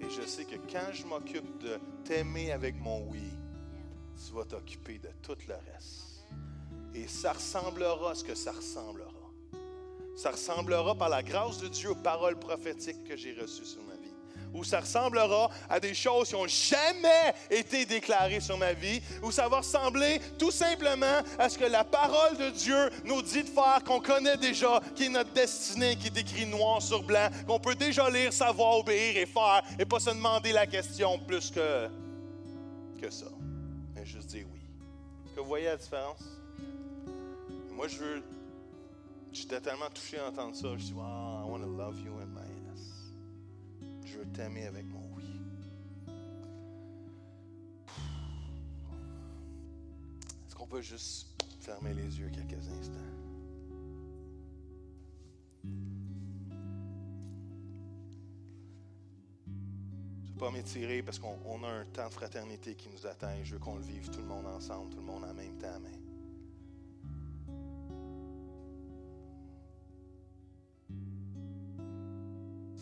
Et 0.00 0.08
je 0.10 0.22
sais 0.26 0.44
que 0.44 0.56
quand 0.70 0.92
je 0.92 1.06
m'occupe 1.06 1.58
de 1.62 1.78
t'aimer 2.04 2.52
avec 2.52 2.80
mon 2.80 3.06
oui, 3.08 3.32
tu 4.16 4.32
vas 4.34 4.44
t'occuper 4.44 4.98
de 4.98 5.08
tout 5.22 5.36
le 5.46 5.54
reste. 5.72 6.26
Et 6.94 7.06
ça 7.06 7.32
ressemblera 7.32 8.10
à 8.10 8.14
ce 8.14 8.24
que 8.24 8.34
ça 8.34 8.52
ressemblera. 8.52 9.12
Ça 10.16 10.32
ressemblera 10.32 10.94
par 10.96 11.08
la 11.08 11.22
grâce 11.22 11.58
de 11.58 11.68
Dieu 11.68 11.90
aux 11.90 11.94
paroles 11.94 12.38
prophétiques 12.38 13.04
que 13.04 13.16
j'ai 13.16 13.34
reçues 13.34 13.64
sur 13.64 13.82
ma 13.82 13.87
vie. 13.87 13.87
Ou 14.54 14.64
ça 14.64 14.80
ressemblera 14.80 15.50
à 15.68 15.80
des 15.80 15.94
choses 15.94 16.28
qui 16.28 16.34
n'ont 16.34 16.46
jamais 16.46 17.34
été 17.50 17.84
déclarées 17.86 18.40
sur 18.40 18.58
ma 18.58 18.72
vie. 18.72 19.00
Ou 19.22 19.30
ça 19.30 19.48
va 19.48 19.58
ressembler 19.58 20.20
tout 20.38 20.50
simplement 20.50 21.22
à 21.38 21.48
ce 21.48 21.58
que 21.58 21.64
la 21.64 21.84
parole 21.84 22.36
de 22.36 22.50
Dieu 22.50 22.90
nous 23.04 23.22
dit 23.22 23.42
de 23.42 23.48
faire, 23.48 23.82
qu'on 23.84 24.00
connaît 24.00 24.36
déjà, 24.36 24.80
qui 24.94 25.06
est 25.06 25.08
notre 25.08 25.32
destinée, 25.32 25.96
qui 25.96 26.08
est 26.08 26.18
écrit 26.18 26.46
noir 26.46 26.82
sur 26.82 27.02
blanc, 27.02 27.28
qu'on 27.46 27.60
peut 27.60 27.74
déjà 27.74 28.08
lire, 28.10 28.32
savoir, 28.32 28.78
obéir 28.78 29.16
et 29.16 29.26
faire, 29.26 29.62
et 29.78 29.84
pas 29.84 30.00
se 30.00 30.10
demander 30.10 30.52
la 30.52 30.66
question 30.66 31.18
plus 31.18 31.50
que, 31.50 31.88
que 33.00 33.10
ça. 33.10 33.26
Mais 33.94 34.04
juste 34.04 34.28
dire 34.28 34.46
oui. 34.52 34.60
Est-ce 35.26 35.34
que 35.34 35.40
vous 35.40 35.46
voyez 35.46 35.66
la 35.66 35.76
différence? 35.76 36.24
Moi, 37.70 37.86
je 37.86 37.98
veux 37.98 38.22
J'étais 39.32 39.60
tellement 39.60 39.90
touché 39.94 40.18
à 40.18 40.28
entendre 40.28 40.54
ça. 40.54 40.68
Je 40.76 40.84
dis, 40.84 40.92
wow, 40.92 41.02
I 41.02 41.44
want 41.48 41.60
to 41.60 41.66
love 41.66 41.98
you 42.00 42.12
t'aimer 44.28 44.66
avec 44.66 44.84
mon 44.86 45.02
oui. 45.16 45.24
Est-ce 50.46 50.54
qu'on 50.54 50.66
peut 50.66 50.82
juste 50.82 51.28
fermer 51.60 51.94
les 51.94 52.18
yeux 52.18 52.30
quelques 52.30 52.68
instants? 52.68 52.98
Je 60.24 60.30
ne 60.30 60.32
vais 60.34 60.38
pas 60.38 60.50
m'étirer 60.50 61.02
parce 61.02 61.18
qu'on 61.18 61.36
on 61.46 61.64
a 61.64 61.68
un 61.68 61.84
temps 61.86 62.08
de 62.08 62.12
fraternité 62.12 62.74
qui 62.76 62.88
nous 62.88 63.06
attend 63.06 63.28
je 63.42 63.54
veux 63.54 63.58
qu'on 63.58 63.74
le 63.74 63.82
vive 63.82 64.08
tout 64.10 64.20
le 64.20 64.26
monde 64.26 64.46
ensemble, 64.46 64.90
tout 64.90 65.00
le 65.00 65.06
monde 65.06 65.24
en 65.24 65.34
même 65.34 65.58
temps. 65.58 65.80
Mais 65.82 66.07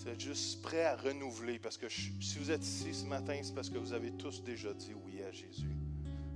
Êtes 0.07 0.21
juste 0.21 0.63
prêt 0.63 0.85
à 0.85 0.95
renouveler 0.95 1.59
parce 1.59 1.77
que 1.77 1.89
si 1.89 2.39
vous 2.39 2.53
êtes 2.53 2.63
ici 2.65 2.95
ce 2.95 3.05
matin, 3.07 3.37
c'est 3.43 3.53
parce 3.55 3.69
que 3.69 3.77
vous 3.79 3.93
avez 3.93 4.13
tous 4.13 4.41
déjà 4.45 4.73
dit 4.73 4.93
oui 5.05 5.21
à 5.23 5.33
Jésus. 5.33 5.67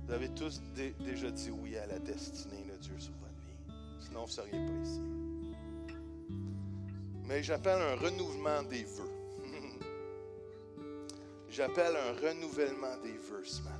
Vous 0.05 0.11
avez 0.13 0.27
tous 0.29 0.61
dé- 0.75 0.93
déjà 0.99 1.31
dit 1.31 1.51
oui 1.51 1.77
à 1.77 1.85
la 1.87 1.97
destinée 1.99 2.65
de 2.69 2.75
Dieu 2.77 2.93
sur 2.99 3.13
votre 3.13 3.31
vie. 3.45 3.73
Sinon, 4.01 4.21
vous 4.21 4.27
ne 4.27 4.31
seriez 4.31 4.51
pas 4.51 4.83
ici. 4.83 4.99
Mais 7.23 7.41
j'appelle 7.43 7.81
un 7.81 7.95
renouvellement 7.95 8.61
des 8.63 8.83
vœux. 8.83 9.11
j'appelle 11.49 11.95
un 11.95 12.27
renouvellement 12.27 12.97
des 13.03 13.13
vœux 13.13 13.45
ce 13.45 13.61
matin. 13.61 13.77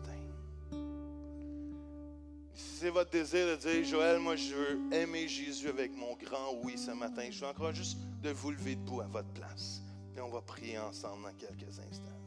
Si 2.53 2.77
c'est 2.79 2.89
votre 2.91 3.09
désir 3.11 3.45
de 3.45 3.55
dire, 3.57 3.83
Joël, 3.83 4.19
moi 4.19 4.37
je 4.37 4.53
veux 4.55 4.79
aimer 4.93 5.27
Jésus 5.27 5.67
avec 5.67 5.91
mon 5.97 6.15
grand 6.15 6.53
oui 6.63 6.77
ce 6.77 6.91
matin, 6.91 7.23
je 7.29 7.41
veux 7.41 7.47
encore 7.47 7.73
juste 7.73 7.97
de 8.21 8.29
vous 8.31 8.51
lever 8.51 8.75
debout 8.75 9.01
à 9.01 9.07
votre 9.07 9.29
place. 9.29 9.81
Et 10.15 10.21
on 10.21 10.29
va 10.29 10.41
prier 10.41 10.77
ensemble 10.77 11.23
dans 11.23 11.33
quelques 11.33 11.79
instants. 11.79 12.19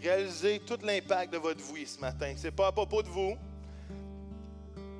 Réalisez 0.00 0.60
tout 0.60 0.78
l'impact 0.82 1.32
de 1.32 1.38
votre 1.38 1.60
oui 1.72 1.86
ce 1.86 2.00
matin. 2.00 2.34
Ce 2.36 2.44
n'est 2.44 2.50
pas 2.50 2.68
à 2.68 2.72
propos 2.72 3.02
de 3.02 3.08
vous. 3.08 3.34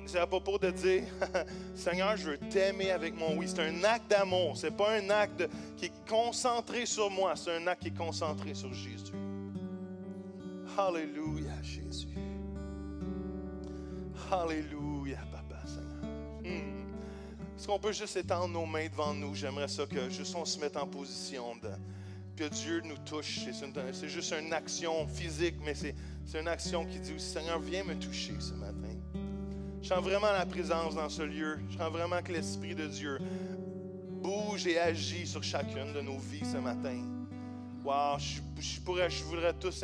C'est 0.05 0.19
à 0.19 0.25
propos 0.25 0.57
de 0.57 0.71
dire, 0.71 1.03
Seigneur, 1.75 2.17
je 2.17 2.31
veux 2.31 2.37
t'aimer 2.37 2.91
avec 2.91 3.13
mon 3.15 3.37
oui. 3.37 3.47
C'est 3.47 3.61
un 3.61 3.83
acte 3.83 4.09
d'amour. 4.09 4.57
Ce 4.57 4.67
n'est 4.67 4.75
pas 4.75 4.97
un 4.97 5.09
acte 5.09 5.47
qui 5.77 5.85
est 5.85 6.07
concentré 6.07 6.85
sur 6.85 7.09
moi. 7.11 7.35
C'est 7.35 7.55
un 7.55 7.67
acte 7.67 7.83
qui 7.83 7.89
est 7.89 7.97
concentré 7.97 8.55
sur 8.55 8.73
Jésus. 8.73 9.13
Alléluia, 10.77 11.61
Jésus. 11.61 12.07
Alléluia. 14.31 15.17
Hmm. 15.17 15.38
Est-ce 17.59 17.67
qu'on 17.67 17.77
peut 17.77 17.91
juste 17.91 18.15
étendre 18.15 18.47
nos 18.47 18.65
mains 18.65 18.87
devant 18.87 19.13
nous? 19.13 19.35
J'aimerais 19.35 19.67
ça 19.67 19.85
que 19.85 20.09
juste 20.09 20.33
on 20.33 20.45
se 20.45 20.57
mette 20.61 20.77
en 20.77 20.87
position, 20.87 21.57
de, 21.61 21.67
que 22.37 22.47
Dieu 22.47 22.81
nous 22.85 22.97
touche. 22.99 23.41
C'est 23.91 24.07
juste 24.07 24.33
une 24.41 24.53
action 24.53 25.05
physique, 25.09 25.55
mais 25.65 25.73
c'est 25.75 25.93
une 26.39 26.47
action 26.47 26.85
qui 26.85 27.01
dit 27.01 27.13
aussi, 27.13 27.31
Seigneur, 27.31 27.59
viens 27.59 27.83
me 27.83 27.95
toucher 27.95 28.33
ce 28.39 28.53
matin. 28.53 28.95
Je 29.81 29.89
sens 29.89 30.01
vraiment 30.01 30.31
la 30.31 30.45
présence 30.45 30.95
dans 30.95 31.09
ce 31.09 31.21
lieu. 31.21 31.59
Je 31.69 31.77
sens 31.77 31.91
vraiment 31.91 32.21
que 32.21 32.31
l'Esprit 32.31 32.75
de 32.75 32.87
Dieu 32.87 33.19
bouge 34.23 34.65
et 34.65 34.79
agit 34.79 35.27
sur 35.27 35.43
chacune 35.43 35.91
de 35.91 35.99
nos 35.99 36.17
vies 36.17 36.49
ce 36.49 36.59
matin. 36.59 37.03
Wow, 37.83 38.19
je, 38.19 39.21
voudrais 39.25 39.53
tous 39.59 39.83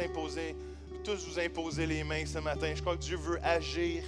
tous 1.04 1.28
vous 1.28 1.40
imposer 1.40 1.86
les 1.86 2.06
mains 2.06 2.26
ce 2.26 2.40
matin. 2.40 2.72
Je 2.74 2.80
crois 2.80 2.96
que 2.96 3.02
Dieu 3.02 3.18
veut 3.18 3.40
agir. 3.44 4.02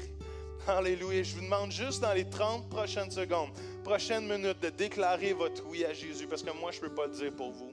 Alléluia. 0.67 1.23
Je 1.23 1.35
vous 1.35 1.41
demande 1.41 1.71
juste 1.71 2.01
dans 2.01 2.11
les 2.11 2.25
30 2.25 2.67
prochaines 2.67 3.09
secondes, 3.09 3.49
prochaines 3.85 4.27
minutes, 4.27 4.61
de 4.61 4.69
déclarer 4.69 5.31
votre 5.31 5.65
oui 5.69 5.85
à 5.85 5.93
Jésus, 5.93 6.27
parce 6.27 6.43
que 6.43 6.51
moi, 6.59 6.71
je 6.71 6.81
ne 6.81 6.87
peux 6.87 6.93
pas 6.93 7.07
le 7.07 7.13
dire 7.13 7.31
pour 7.31 7.51
vous. 7.51 7.71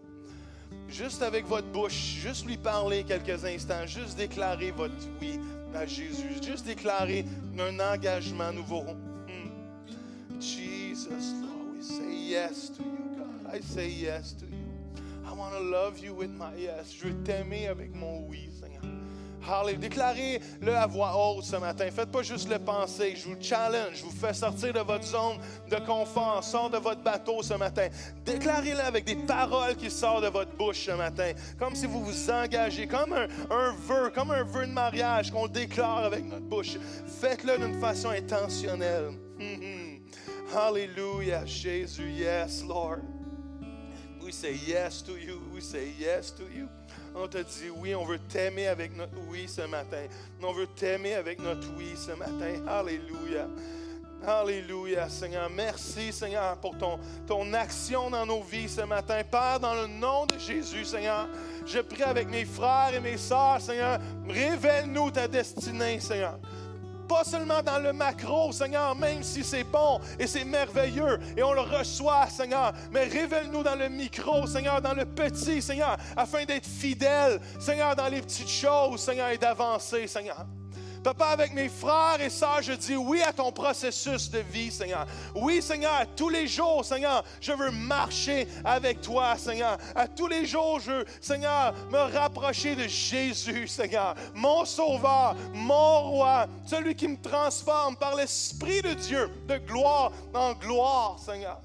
Juste 0.88 1.22
avec 1.22 1.44
votre 1.46 1.66
bouche, 1.66 1.92
juste 1.92 2.46
lui 2.46 2.56
parler 2.56 3.02
quelques 3.02 3.44
instants, 3.44 3.84
juste 3.86 4.16
déclarer 4.16 4.70
votre 4.70 4.94
oui 5.20 5.40
à 5.74 5.86
Jésus, 5.86 6.40
juste 6.40 6.66
déclarer 6.66 7.24
un 7.58 7.80
engagement 7.80 8.52
nouveau. 8.52 8.82
Hmm. 8.82 9.50
Jesus, 10.40 11.32
Lord, 11.42 11.76
we 11.76 11.82
say 11.82 12.14
yes 12.14 12.70
to 12.76 12.82
you, 12.84 13.16
God. 13.16 13.52
I 13.52 13.60
say 13.60 13.88
yes 13.88 14.34
to 14.34 14.44
you. 14.46 14.52
I 15.26 15.32
want 15.32 15.52
to 15.52 15.60
love 15.60 15.98
you 15.98 16.14
with 16.14 16.30
my 16.30 16.54
yes. 16.56 16.94
Je 16.96 17.08
veux 17.08 17.24
t'aimer 17.24 17.66
avec 17.66 17.92
mon 17.92 18.20
oui, 18.28 18.50
Alléluia. 19.48 19.78
Déclarez-le 19.78 20.74
à 20.74 20.86
voix 20.86 21.12
haute 21.16 21.44
ce 21.44 21.56
matin. 21.56 21.88
Faites 21.90 22.10
pas 22.10 22.22
juste 22.22 22.48
le 22.48 22.58
penser. 22.58 23.14
Je 23.16 23.28
vous 23.28 23.36
challenge. 23.40 23.96
Je 23.96 24.04
vous 24.04 24.10
fais 24.10 24.32
sortir 24.32 24.72
de 24.72 24.80
votre 24.80 25.04
zone 25.04 25.38
de 25.70 25.76
confort. 25.86 26.42
Sort 26.42 26.70
de 26.70 26.78
votre 26.78 27.02
bateau 27.02 27.42
ce 27.42 27.54
matin. 27.54 27.88
Déclarez-le 28.24 28.80
avec 28.80 29.04
des 29.04 29.16
paroles 29.16 29.76
qui 29.76 29.90
sortent 29.90 30.24
de 30.24 30.28
votre 30.28 30.56
bouche 30.56 30.86
ce 30.86 30.92
matin. 30.92 31.32
Comme 31.58 31.74
si 31.74 31.86
vous 31.86 32.04
vous 32.04 32.30
engagez. 32.30 32.86
Comme 32.86 33.12
un, 33.12 33.26
un 33.50 33.72
vœu. 33.72 34.10
Comme 34.14 34.30
un 34.30 34.44
vœu 34.44 34.66
de 34.66 34.72
mariage 34.72 35.30
qu'on 35.30 35.46
déclare 35.48 36.04
avec 36.04 36.24
notre 36.24 36.46
bouche. 36.46 36.76
Faites-le 37.20 37.58
d'une 37.58 37.80
façon 37.80 38.10
intentionnelle. 38.10 39.10
Mhm. 39.38 40.00
Alléluia. 40.56 41.44
Jésus. 41.44 42.10
Yes, 42.10 42.62
Lord. 42.66 43.00
We 44.22 44.32
say 44.32 44.54
yes 44.66 45.02
to 45.02 45.18
you. 45.18 45.42
We 45.52 45.60
say 45.60 45.92
yes 45.98 46.32
to 46.34 46.44
you. 46.44 46.66
On 47.14 47.28
te 47.28 47.38
dit 47.38 47.70
oui, 47.76 47.94
on 47.94 48.04
veut 48.04 48.18
t'aimer 48.18 48.66
avec 48.66 48.96
notre 48.96 49.16
oui 49.28 49.46
ce 49.46 49.62
matin. 49.62 50.04
On 50.42 50.52
veut 50.52 50.66
t'aimer 50.66 51.14
avec 51.14 51.40
notre 51.40 51.68
oui 51.76 51.94
ce 51.96 52.12
matin. 52.12 52.66
Alléluia. 52.66 53.46
Alléluia, 54.26 55.08
Seigneur. 55.08 55.50
Merci, 55.50 56.12
Seigneur, 56.12 56.56
pour 56.56 56.76
ton, 56.78 56.98
ton 57.26 57.52
action 57.52 58.10
dans 58.10 58.24
nos 58.24 58.42
vies 58.42 58.68
ce 58.68 58.80
matin. 58.80 59.22
Père, 59.30 59.60
dans 59.60 59.74
le 59.74 59.86
nom 59.86 60.24
de 60.26 60.38
Jésus, 60.38 60.84
Seigneur, 60.84 61.28
je 61.66 61.78
prie 61.80 62.02
avec 62.02 62.28
mes 62.28 62.44
frères 62.44 62.94
et 62.94 63.00
mes 63.00 63.18
sœurs, 63.18 63.60
Seigneur, 63.60 63.98
révèle-nous 64.26 65.10
ta 65.10 65.28
destinée, 65.28 66.00
Seigneur. 66.00 66.38
Pas 67.06 67.24
seulement 67.24 67.62
dans 67.62 67.78
le 67.78 67.92
macro, 67.92 68.52
Seigneur, 68.52 68.94
même 68.96 69.22
si 69.22 69.44
c'est 69.44 69.64
bon 69.64 70.00
et 70.18 70.26
c'est 70.26 70.44
merveilleux 70.44 71.18
et 71.36 71.42
on 71.42 71.52
le 71.52 71.60
reçoit, 71.60 72.26
Seigneur, 72.28 72.72
mais 72.90 73.04
révèle-nous 73.04 73.62
dans 73.62 73.76
le 73.76 73.88
micro, 73.88 74.46
Seigneur, 74.46 74.80
dans 74.80 74.94
le 74.94 75.04
petit, 75.04 75.62
Seigneur, 75.62 75.96
afin 76.16 76.44
d'être 76.44 76.66
fidèle, 76.66 77.40
Seigneur, 77.58 77.94
dans 77.94 78.08
les 78.08 78.20
petites 78.20 78.48
choses, 78.48 79.00
Seigneur, 79.00 79.30
et 79.30 79.38
d'avancer, 79.38 80.06
Seigneur. 80.06 80.46
Papa, 81.04 81.26
avec 81.26 81.52
mes 81.52 81.68
frères 81.68 82.18
et 82.18 82.30
sœurs, 82.30 82.62
je 82.62 82.72
dis 82.72 82.96
oui 82.96 83.20
à 83.20 83.30
ton 83.30 83.52
processus 83.52 84.30
de 84.30 84.38
vie, 84.38 84.70
Seigneur. 84.70 85.06
Oui, 85.34 85.60
Seigneur, 85.60 86.06
tous 86.16 86.30
les 86.30 86.48
jours, 86.48 86.82
Seigneur, 86.82 87.22
je 87.42 87.52
veux 87.52 87.70
marcher 87.70 88.48
avec 88.64 89.02
toi, 89.02 89.36
Seigneur. 89.36 89.76
À 89.94 90.08
tous 90.08 90.26
les 90.26 90.46
jours, 90.46 90.80
je 90.80 90.90
veux, 90.90 91.04
Seigneur, 91.20 91.74
me 91.90 91.98
rapprocher 92.16 92.74
de 92.74 92.88
Jésus, 92.88 93.68
Seigneur, 93.68 94.14
mon 94.34 94.64
Sauveur, 94.64 95.36
mon 95.52 96.10
Roi, 96.10 96.46
celui 96.64 96.94
qui 96.94 97.06
me 97.06 97.20
transforme 97.20 97.96
par 97.96 98.16
l'Esprit 98.16 98.80
de 98.80 98.94
Dieu 98.94 99.30
de 99.46 99.58
gloire 99.58 100.10
en 100.32 100.54
gloire, 100.54 101.18
Seigneur. 101.18 101.60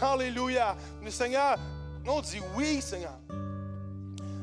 Alléluia. 0.00 0.76
Mais 1.02 1.10
Seigneur, 1.10 1.58
on 2.06 2.20
dit 2.20 2.40
oui, 2.56 2.80
Seigneur. 2.80 3.18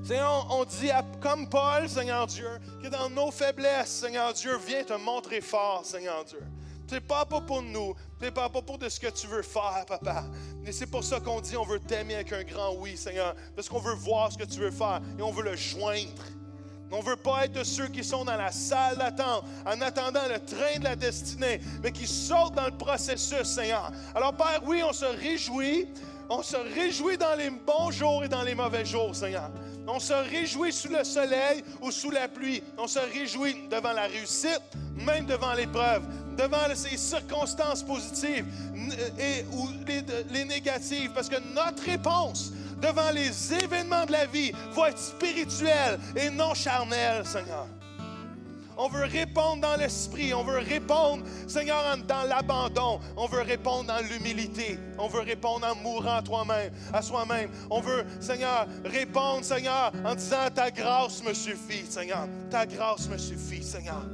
Seigneur, 0.07 0.47
on 0.49 0.63
dit 0.63 0.89
comme 1.19 1.49
Paul, 1.49 1.89
Seigneur 1.89 2.27
Dieu, 2.27 2.47
que 2.81 2.87
dans 2.87 3.09
nos 3.09 3.29
faiblesses, 3.29 3.89
Seigneur 3.89 4.31
Dieu, 4.31 4.57
viens 4.65 4.81
te 4.81 4.93
montrer 4.93 5.41
fort, 5.41 5.81
Seigneur 5.83 6.23
Dieu. 6.23 6.39
C'est 6.87 7.01
pas 7.01 7.25
pour 7.25 7.61
nous, 7.61 7.93
c'est 8.21 8.31
pas 8.31 8.47
pour 8.47 8.77
de 8.77 8.87
ce 8.87 9.01
que 9.01 9.09
tu 9.09 9.27
veux 9.27 9.41
faire, 9.41 9.83
papa. 9.85 10.23
Mais 10.63 10.71
c'est 10.71 10.85
pour 10.85 11.03
ça 11.03 11.19
qu'on 11.19 11.41
dit 11.41 11.57
on 11.57 11.65
veut 11.65 11.81
t'aimer 11.81 12.15
avec 12.15 12.31
un 12.31 12.43
grand 12.43 12.73
oui, 12.75 12.95
Seigneur, 12.95 13.35
parce 13.53 13.67
qu'on 13.67 13.81
veut 13.81 13.95
voir 13.95 14.31
ce 14.31 14.37
que 14.37 14.45
tu 14.45 14.61
veux 14.61 14.71
faire 14.71 15.01
et 15.19 15.21
on 15.21 15.31
veut 15.31 15.43
le 15.43 15.57
joindre. 15.57 16.23
On 16.89 16.99
ne 16.99 17.03
veut 17.03 17.17
pas 17.17 17.43
être 17.43 17.65
ceux 17.65 17.89
qui 17.89 18.01
sont 18.01 18.23
dans 18.23 18.37
la 18.37 18.53
salle 18.53 18.95
d'attente 18.95 19.43
en 19.65 19.81
attendant 19.81 20.25
le 20.29 20.39
train 20.39 20.79
de 20.79 20.85
la 20.85 20.95
destinée, 20.95 21.59
mais 21.83 21.91
qui 21.91 22.07
sautent 22.07 22.55
dans 22.55 22.67
le 22.67 22.77
processus, 22.77 23.43
Seigneur. 23.43 23.91
Alors, 24.15 24.33
Père, 24.37 24.61
oui, 24.63 24.81
on 24.87 24.93
se 24.93 25.03
réjouit. 25.03 25.89
On 26.29 26.43
se 26.43 26.57
réjouit 26.57 27.17
dans 27.17 27.35
les 27.37 27.49
bons 27.49 27.91
jours 27.91 28.23
et 28.23 28.27
dans 28.27 28.43
les 28.43 28.53
mauvais 28.53 28.85
jours, 28.85 29.15
Seigneur. 29.15 29.49
On 29.87 29.99
se 29.99 30.13
réjouit 30.13 30.73
sous 30.73 30.89
le 30.89 31.03
soleil 31.03 31.63
ou 31.81 31.91
sous 31.91 32.11
la 32.11 32.27
pluie. 32.27 32.61
On 32.77 32.87
se 32.87 32.99
réjouit 32.99 33.55
devant 33.71 33.93
la 33.93 34.07
réussite, 34.07 34.61
même 34.97 35.25
devant 35.25 35.53
l'épreuve, 35.53 36.03
devant 36.37 36.75
ces 36.75 36.97
circonstances 36.97 37.83
positives 37.83 38.45
et, 39.17 39.45
ou 39.53 39.69
les, 39.87 40.03
les 40.31 40.45
négatives, 40.45 41.11
parce 41.13 41.29
que 41.29 41.39
notre 41.53 41.83
réponse 41.83 42.51
devant 42.81 43.11
les 43.11 43.53
événements 43.53 44.05
de 44.05 44.11
la 44.11 44.25
vie 44.25 44.51
va 44.75 44.89
être 44.89 44.99
spirituelle 44.99 45.99
et 46.15 46.29
non 46.29 46.53
charnelle, 46.53 47.25
Seigneur. 47.25 47.67
On 48.77 48.89
veut 48.89 49.05
répondre 49.05 49.61
dans 49.61 49.75
l'esprit. 49.75 50.33
On 50.33 50.43
veut 50.43 50.59
répondre, 50.59 51.23
Seigneur, 51.47 51.83
dans 52.07 52.23
l'abandon. 52.23 52.99
On 53.15 53.25
veut 53.25 53.41
répondre 53.41 53.85
dans 53.85 53.99
l'humilité. 54.07 54.79
On 54.97 55.07
veut 55.07 55.21
répondre 55.21 55.65
en 55.65 55.75
mourant 55.75 56.21
toi-même, 56.21 56.71
à 56.93 57.01
soi-même. 57.01 57.49
On 57.69 57.81
veut, 57.81 58.05
Seigneur, 58.19 58.67
répondre, 58.85 59.43
Seigneur, 59.43 59.91
en 60.05 60.15
disant 60.15 60.49
Ta 60.53 60.71
grâce 60.71 61.23
me 61.23 61.33
suffit, 61.33 61.85
Seigneur. 61.89 62.27
Ta 62.49 62.65
grâce 62.65 63.09
me 63.09 63.17
suffit, 63.17 63.63
Seigneur. 63.63 64.05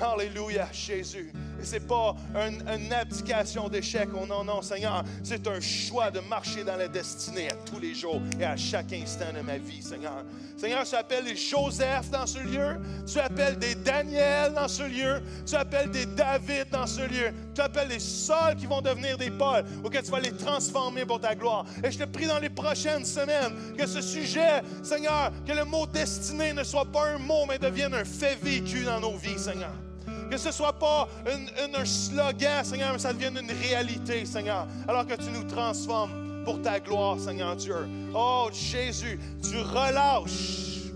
Alléluia, 0.00 0.68
Jésus. 0.72 1.30
Et 1.60 1.64
ce 1.64 1.74
n'est 1.74 1.80
pas 1.80 2.16
une, 2.34 2.92
abdication 2.92 3.68
d'échec. 3.68 4.08
Oh 4.14 4.24
non, 4.26 4.44
non, 4.44 4.62
Seigneur. 4.62 5.04
C'est 5.22 5.46
un 5.46 5.60
choix 5.60 6.10
de 6.10 6.20
marcher 6.20 6.64
dans 6.64 6.76
la 6.76 6.88
destinée 6.88 7.50
à 7.50 7.54
tous 7.54 7.78
les 7.78 7.94
jours 7.94 8.20
et 8.38 8.44
à 8.44 8.56
chaque 8.56 8.92
instant 8.92 9.32
de 9.34 9.42
ma 9.42 9.58
vie, 9.58 9.82
Seigneur. 9.82 10.24
Seigneur, 10.56 10.84
tu 10.84 10.94
appelles 10.94 11.24
des 11.24 11.36
Joseph 11.36 12.10
dans 12.10 12.26
ce 12.26 12.38
lieu. 12.38 12.80
Tu 13.06 13.18
appelles 13.18 13.58
des 13.58 13.74
Daniel 13.74 14.54
dans 14.54 14.68
ce 14.68 14.84
lieu. 14.84 15.20
Tu 15.46 15.54
appelles 15.54 15.90
des 15.90 16.06
David 16.06 16.68
dans 16.70 16.86
ce 16.86 17.02
lieu. 17.02 17.32
Tu 17.54 17.60
appelles 17.60 17.88
des 17.88 17.98
Sauls 17.98 18.56
qui 18.58 18.66
vont 18.66 18.80
devenir 18.80 19.18
des 19.18 19.30
Paul 19.30 19.64
ou 19.84 19.90
que 19.90 19.98
tu 19.98 20.10
vas 20.10 20.20
les 20.20 20.32
transformer 20.32 21.04
pour 21.04 21.20
ta 21.20 21.34
gloire. 21.34 21.66
Et 21.84 21.90
je 21.90 21.98
te 21.98 22.04
prie 22.04 22.26
dans 22.26 22.38
les 22.38 22.50
prochaines 22.50 23.04
semaines 23.04 23.52
que 23.76 23.86
ce 23.86 24.00
sujet, 24.00 24.62
Seigneur, 24.82 25.30
que 25.46 25.52
le 25.52 25.64
mot 25.64 25.86
destinée 25.86 26.54
ne 26.54 26.64
soit 26.64 26.90
pas 26.90 27.08
un 27.08 27.18
mot, 27.18 27.44
mais 27.46 27.58
devienne 27.58 27.94
un 27.94 28.04
fait 28.04 28.38
vécu 28.42 28.84
dans 28.84 29.00
nos 29.00 29.16
vies, 29.16 29.38
Seigneur. 29.38 29.72
Que 30.30 30.36
ce 30.36 30.48
ne 30.48 30.52
soit 30.52 30.72
pas 30.72 31.08
un 31.26 31.84
slogan, 31.84 32.64
Seigneur, 32.64 32.92
mais 32.92 33.00
ça 33.00 33.12
devienne 33.12 33.36
une 33.36 33.50
réalité, 33.50 34.24
Seigneur. 34.24 34.68
Alors 34.86 35.04
que 35.04 35.14
tu 35.14 35.28
nous 35.32 35.42
transformes 35.42 36.44
pour 36.44 36.62
ta 36.62 36.78
gloire, 36.78 37.18
Seigneur 37.18 37.56
Dieu. 37.56 37.88
Oh 38.14 38.48
Jésus, 38.52 39.18
tu 39.42 39.58
relâches. 39.58 40.92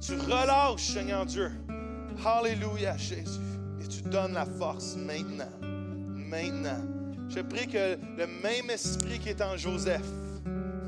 Tu 0.00 0.12
relâches, 0.14 0.92
Seigneur 0.92 1.26
Dieu. 1.26 1.50
Alléluia, 2.24 2.96
Jésus. 2.96 3.40
Et 3.82 3.88
tu 3.88 4.02
donnes 4.02 4.34
la 4.34 4.46
force 4.46 4.94
maintenant. 4.94 5.50
Maintenant. 6.14 6.84
Je 7.28 7.40
prie 7.40 7.66
que 7.66 7.98
le 8.16 8.28
même 8.44 8.70
esprit 8.70 9.18
qui 9.18 9.30
est 9.30 9.42
en 9.42 9.56
Joseph, 9.56 10.06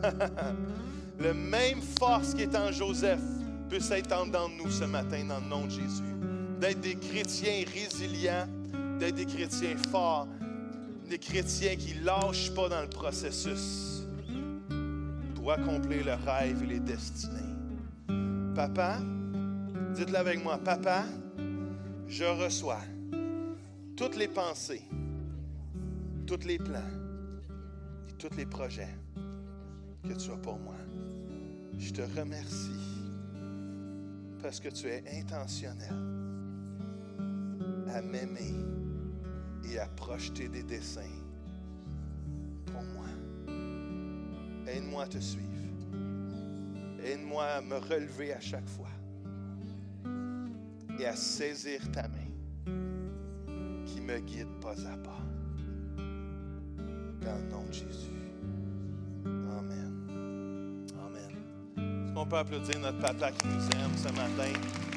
le 1.19 1.35
même 1.35 1.81
force 1.99 2.35
qui 2.35 2.43
est 2.43 2.57
en 2.57 2.71
Joseph, 2.71 3.21
puisse 3.69 3.91
être 3.91 4.13
en 4.13 4.27
dans 4.27 4.49
nous 4.49 4.71
ce 4.71 4.85
matin 4.85 5.25
dans 5.25 5.41
le 5.41 5.47
nom 5.47 5.65
de 5.67 5.71
Jésus 5.71 6.18
d'être 6.59 6.81
des 6.81 6.97
chrétiens 6.97 7.65
résilients, 7.73 8.47
d'être 8.99 9.15
des 9.15 9.27
chrétiens 9.27 9.77
forts, 9.91 10.29
des 11.09 11.19
chrétiens 11.19 11.77
qui 11.77 11.95
ne 11.95 12.05
lâchent 12.05 12.53
pas 12.55 12.69
dans 12.69 12.83
le 12.83 12.89
processus 12.89 14.03
pour 15.35 15.53
accomplir 15.53 16.05
le 16.05 16.15
rêve 16.15 16.63
et 16.63 16.67
les 16.67 16.81
destinées. 16.81 17.35
Papa, 18.55 18.99
dites-le 19.95 20.17
avec 20.17 20.43
moi, 20.43 20.59
Papa, 20.59 21.05
je 22.09 22.25
reçois 22.25 22.81
toutes 23.97 24.17
les 24.17 24.29
pensées, 24.29 24.83
tous 26.27 26.45
les 26.47 26.59
plans 26.59 26.91
et 28.09 28.13
tous 28.15 28.37
les 28.37 28.47
projets 28.47 28.95
que 30.03 30.15
tu 30.15 30.31
as 30.31 30.37
pour 30.37 30.59
moi. 30.59 30.75
Je 31.79 31.93
te 31.93 32.03
remercie 32.19 32.71
parce 34.43 34.59
que 34.59 34.69
tu 34.69 34.89
es 34.89 35.05
intentionnel 35.21 36.18
à 37.95 38.03
m'aimer 38.03 38.55
et 39.65 39.79
à 39.79 39.87
projeter 39.87 40.49
des 40.49 40.63
dessins 40.63 41.01
pour 42.67 42.83
moi. 42.83 43.07
Aide-moi 44.67 45.05
à 45.05 45.07
te 45.07 45.19
suivre. 45.19 45.45
Aide-moi 47.03 47.45
à 47.45 47.61
me 47.61 47.77
relever 47.77 48.33
à 48.33 48.41
chaque 48.41 48.69
fois 48.69 48.89
et 50.99 51.07
à 51.07 51.15
saisir 51.17 51.81
ta 51.93 52.09
main 52.09 52.29
qui 53.87 54.01
me 54.01 54.19
guide 54.19 54.49
pas 54.61 54.75
à 54.87 54.97
pas. 54.99 55.19
Dans 55.97 57.37
le 57.37 57.51
nom 57.51 57.65
de 57.67 57.73
Jésus. 57.73 58.19
Amen. 59.25 60.07
Amen. 61.07 62.07
Est-ce 62.07 62.15
qu'on 62.15 62.27
peut 62.27 62.37
applaudir 62.37 62.79
notre 62.81 62.99
papa 62.99 63.33
qui 63.33 63.47
nous 63.47 63.65
aime 63.81 63.97
ce 63.97 64.09
matin? 64.13 64.53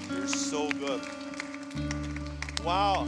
You're 0.09 0.27
so 0.27 0.69
good. 0.79 2.10
Wow! 2.63 3.07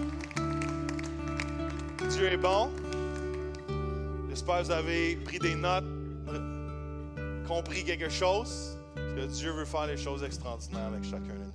Dieu 2.09 2.31
est 2.31 2.37
bon. 2.37 2.71
J'espère 4.29 4.59
que 4.59 4.63
vous 4.63 4.71
avez 4.71 5.15
pris 5.17 5.37
des 5.37 5.53
notes, 5.53 5.85
compris 7.47 7.83
quelque 7.83 8.09
chose. 8.09 8.79
Parce 8.95 9.13
que 9.13 9.25
Dieu 9.31 9.51
veut 9.51 9.65
faire 9.65 9.85
les 9.85 9.97
choses 9.97 10.23
extraordinaires 10.23 10.87
avec 10.87 11.03
chacun 11.03 11.35
de 11.35 11.43
nous. 11.45 11.53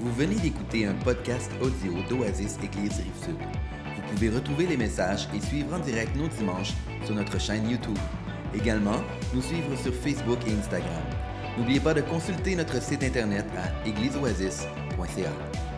Vous 0.00 0.12
venez 0.14 0.34
d'écouter 0.36 0.86
un 0.86 0.94
podcast 0.94 1.52
audio 1.60 1.92
d'Oasis 2.08 2.58
Église 2.64 2.96
Rive-Sud. 2.96 3.36
Vous 3.94 4.02
pouvez 4.12 4.30
retrouver 4.30 4.66
les 4.66 4.76
messages 4.76 5.28
et 5.32 5.40
suivre 5.40 5.74
en 5.74 5.78
direct 5.78 6.16
nos 6.16 6.26
dimanches 6.26 6.72
sur 7.04 7.14
notre 7.14 7.38
chaîne 7.38 7.70
YouTube. 7.70 7.98
Également, 8.54 9.02
nous 9.32 9.42
suivre 9.42 9.76
sur 9.76 9.94
Facebook 9.94 10.38
et 10.48 10.52
Instagram. 10.52 11.04
N'oubliez 11.56 11.80
pas 11.80 11.94
de 11.94 12.00
consulter 12.00 12.56
notre 12.56 12.82
site 12.82 13.04
internet 13.04 13.46
à 13.56 13.68
with 15.00 15.18
you. 15.18 15.69